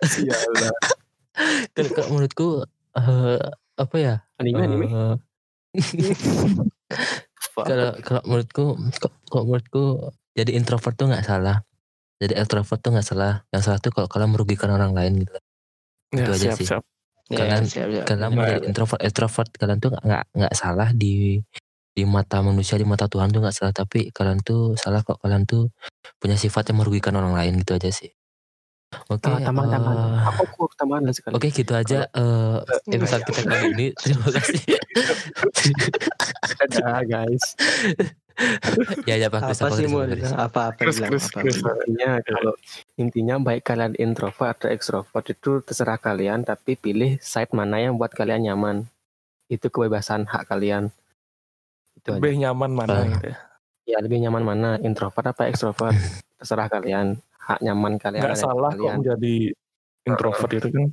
Sialan. 0.00 0.72
kalau 1.76 1.90
kalau 1.92 2.08
menurutku 2.12 2.48
eh, 2.96 3.40
apa 3.76 3.96
ya? 4.00 4.14
anime 4.40 4.60
anime. 4.64 4.86
eh, 4.88 5.14
kalau 7.68 7.88
kalau 8.00 8.22
menurutku 8.24 8.64
kok 8.96 9.44
menurutku 9.44 9.84
jadi 10.32 10.56
introvert 10.56 10.96
tuh 10.96 11.12
nggak 11.12 11.24
salah 11.24 11.60
jadi 12.16 12.32
extrovert 12.40 12.80
tuh 12.80 12.90
nggak 12.96 13.06
salah 13.06 13.44
yang 13.50 13.60
salah 13.60 13.78
tuh 13.78 13.92
kalau 13.92 14.08
kalian 14.08 14.32
merugikan 14.32 14.70
orang 14.70 14.92
lain 14.92 15.22
gitu 15.22 15.36
Ya, 16.14 16.22
Itu 16.22 16.30
aja 16.32 16.38
siap, 16.38 16.56
sih. 16.56 16.66
siap. 16.70 16.82
Ya, 17.26 17.36
Kalian- 17.42 17.66
siap, 17.66 17.88
siap. 17.90 18.04
kalian 18.06 18.30
mau 18.30 18.46
jadi 18.46 18.62
introvert 18.62 19.00
extrovert 19.02 19.48
kalian 19.52 19.78
tuh 19.82 19.90
nggak 19.90 20.04
nggak 20.06 20.24
nggak 20.32 20.54
salah 20.54 20.88
di 20.94 21.42
di 21.90 22.02
mata 22.06 22.38
manusia 22.40 22.78
di 22.78 22.86
mata 22.86 23.10
Tuhan 23.10 23.34
tuh 23.34 23.42
nggak 23.42 23.56
salah 23.56 23.74
tapi 23.74 24.14
kalian 24.14 24.38
tuh 24.40 24.78
salah 24.78 25.02
kok 25.02 25.18
kalian 25.18 25.42
tuh 25.44 25.72
punya 26.16 26.38
sifat 26.38 26.70
yang 26.70 26.78
merugikan 26.78 27.18
orang 27.18 27.34
lain 27.34 27.58
gitu 27.60 27.74
aja 27.74 27.90
sih 27.90 28.12
oke 29.08 29.18
tambahan 29.42 29.68
tambahan. 29.68 29.96
eh, 29.96 30.28
Aku 30.28 30.42
aku 30.46 30.62
tambahan 30.74 31.02
lah 31.02 31.12
sekali. 31.12 31.32
Oke 31.32 31.48
gitu 31.50 31.72
aja 31.72 32.06
eh, 32.06 32.56
episode 32.90 33.22
kita 33.24 33.40
kali 33.42 33.66
ini 33.72 33.86
terima 34.00 34.28
kasih 34.30 34.60
Dadah 36.56 37.00
guys. 37.04 37.44
ya 39.06 39.16
ya 39.16 39.26
Pak 39.26 39.48
Chris, 39.48 39.58
Apa 39.58 39.72
sih 39.72 39.86
mau 39.86 40.04
Chris? 40.04 40.28
apa 40.28 40.60
apa 40.68 40.76
Chris, 40.76 40.96
bilang 40.98 41.10
Chris, 41.10 41.24
apa? 41.26 41.38
Chris. 41.40 41.56
Intinya 41.56 42.10
kalau 42.22 42.52
intinya 42.94 43.34
baik 43.40 43.62
kalian 43.64 43.92
introvert 43.96 44.54
atau 44.54 44.68
ekstrovert 44.68 45.24
itu 45.26 45.50
terserah 45.62 45.96
kalian 45.96 46.44
tapi 46.44 46.76
pilih 46.76 47.16
side 47.18 47.50
mana 47.50 47.80
yang 47.80 47.96
buat 47.96 48.12
kalian 48.12 48.44
nyaman. 48.44 48.84
Itu 49.46 49.66
kebebasan 49.66 50.26
hak 50.26 50.46
kalian. 50.46 50.92
Itu 51.96 52.12
aja. 52.12 52.20
Lebih 52.20 52.36
nyaman 52.38 52.70
mana 52.70 52.96
gitu 53.08 53.26
ya. 53.26 53.36
Ya 53.86 53.98
lebih 54.02 54.18
nyaman 54.20 54.44
mana 54.44 54.70
introvert 54.78 55.26
apa 55.26 55.48
ekstrovert 55.48 55.96
terserah 56.38 56.68
kalian. 56.68 57.16
Hak 57.46 57.58
nyaman 57.60 57.94
kalian. 57.96 58.22
Di 58.24 58.34
salah 58.34 58.68
kok 58.68 58.78
kalian. 58.80 58.94
menjadi 58.98 59.36
introvert 60.04 60.50
itu 60.52 60.68
kan. 60.68 60.86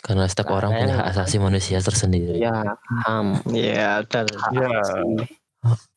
karena 0.00 0.24
setiap 0.24 0.48
Nah, 0.48 0.56
orang 0.56 0.70
punya 0.74 0.94
hak 0.96 1.06
asasi 1.12 1.36
manusia 1.36 1.76
tersendiri 1.78 2.34
Ya 2.34 2.72
ham. 3.04 3.36
Iya, 3.46 4.00
betul. 4.02 4.26
Hak 4.32 4.50
Ya. 4.50 4.68
asasi. 4.74 5.28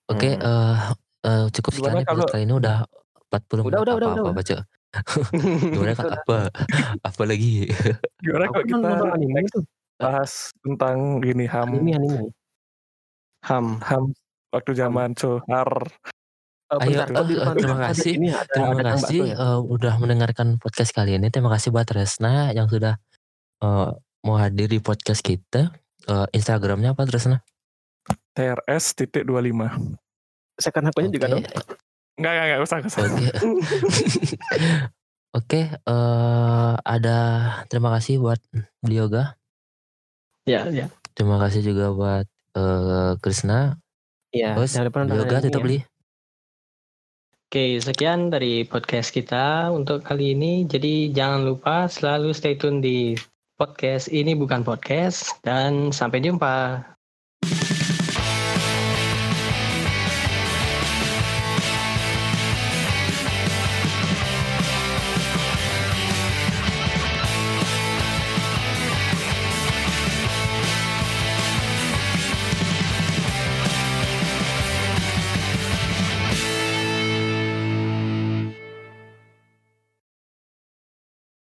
Oke, 0.06 0.30
Hmm. 0.34 0.44
eh 0.44 0.78
eh, 1.24 1.46
cukup 1.50 1.72
sekian 1.74 1.96
episode 1.96 2.08
kalau- 2.20 2.30
kali 2.30 2.44
ini 2.44 2.54
udah 2.54 2.78
40 3.26 3.64
Udah, 3.64 3.80
menit 3.80 3.80
udah, 3.80 3.82
apa 3.88 3.96
udah, 3.96 4.10
apa 4.12 4.22
udah. 4.22 4.36
baca. 4.40 4.58
Gimana 5.66 5.94
kak 5.96 6.12
apa 6.20 6.38
apa 7.10 7.24
lagi? 7.24 7.54
Gimana 8.20 8.46
kalau 8.46 8.64
kita 8.64 8.78
nonton 8.78 9.10
anime 9.10 9.40
itu. 9.42 9.60
bahas 9.96 10.32
tentang 10.60 10.98
gini 11.18 11.46
ham 11.48 11.70
Anime 11.72 11.92
anime. 11.96 12.22
Ham. 13.42 13.80
ham 13.82 14.04
waktu 14.52 14.72
zaman 14.74 15.16
Sohar. 15.16 15.72
Eh, 16.74 16.80
Ayo, 16.80 16.90
bentar, 16.90 17.08
depan- 17.14 17.56
terima 17.56 17.78
kasih. 17.84 18.12
ini 18.16 18.28
ada- 18.30 18.50
Terima 18.50 18.74
ada 18.74 18.84
kasih 18.92 19.20
ya? 19.24 19.36
eh, 19.36 19.60
udah 19.64 19.94
mendengarkan 19.96 20.48
podcast 20.58 20.90
kali 20.90 21.16
ini. 21.16 21.30
Terima 21.30 21.50
kasih 21.50 21.70
buat 21.70 21.86
Resna 21.88 22.50
yang 22.50 22.66
sudah 22.66 22.98
eh, 23.60 23.90
mau 24.22 24.36
hadir 24.36 24.68
di 24.68 24.80
podcast 24.80 25.22
kita. 25.22 25.70
Eh, 26.04 26.28
Instagramnya 26.32 26.92
apa 26.92 27.06
Resna? 27.06 27.40
TRS 28.34 28.92
titik 28.94 29.24
25. 29.24 29.70
Second 30.56 30.90
akunnya 30.90 31.10
juga 31.10 31.26
Oke. 31.26 31.34
dong. 31.34 31.44
Enggak, 32.14 32.32
enggak, 32.32 32.46
enggak 32.46 32.62
usah, 32.62 32.76
enggak 32.76 32.92
usah. 32.92 33.04
Oke. 33.04 33.28
Oke, 35.34 35.62
eh, 35.66 36.74
ada 36.80 37.18
terima 37.66 37.90
kasih 37.90 38.22
buat 38.22 38.38
Bioga. 38.82 39.34
Ya, 40.46 40.68
ya. 40.70 40.94
Terima 41.14 41.38
kasih 41.40 41.62
juga 41.64 41.90
buat 41.90 42.26
eh, 42.54 43.12
Krisna. 43.18 43.82
Iya, 44.30 44.58
Terus 44.58 44.74
anime 44.78 45.10
tutup 45.42 45.62
ya. 45.62 45.66
beli. 45.66 45.80
Oke, 47.54 47.78
sekian 47.78 48.34
dari 48.34 48.66
podcast 48.66 49.14
kita 49.14 49.70
untuk 49.70 50.02
kali 50.02 50.34
ini. 50.34 50.66
Jadi 50.66 51.14
jangan 51.14 51.46
lupa 51.46 51.86
selalu 51.86 52.34
stay 52.34 52.58
tune 52.58 52.82
di 52.82 53.14
podcast 53.62 54.10
ini 54.10 54.34
bukan 54.34 54.66
podcast 54.66 55.38
dan 55.46 55.94
sampai 55.94 56.26
jumpa. 56.26 56.82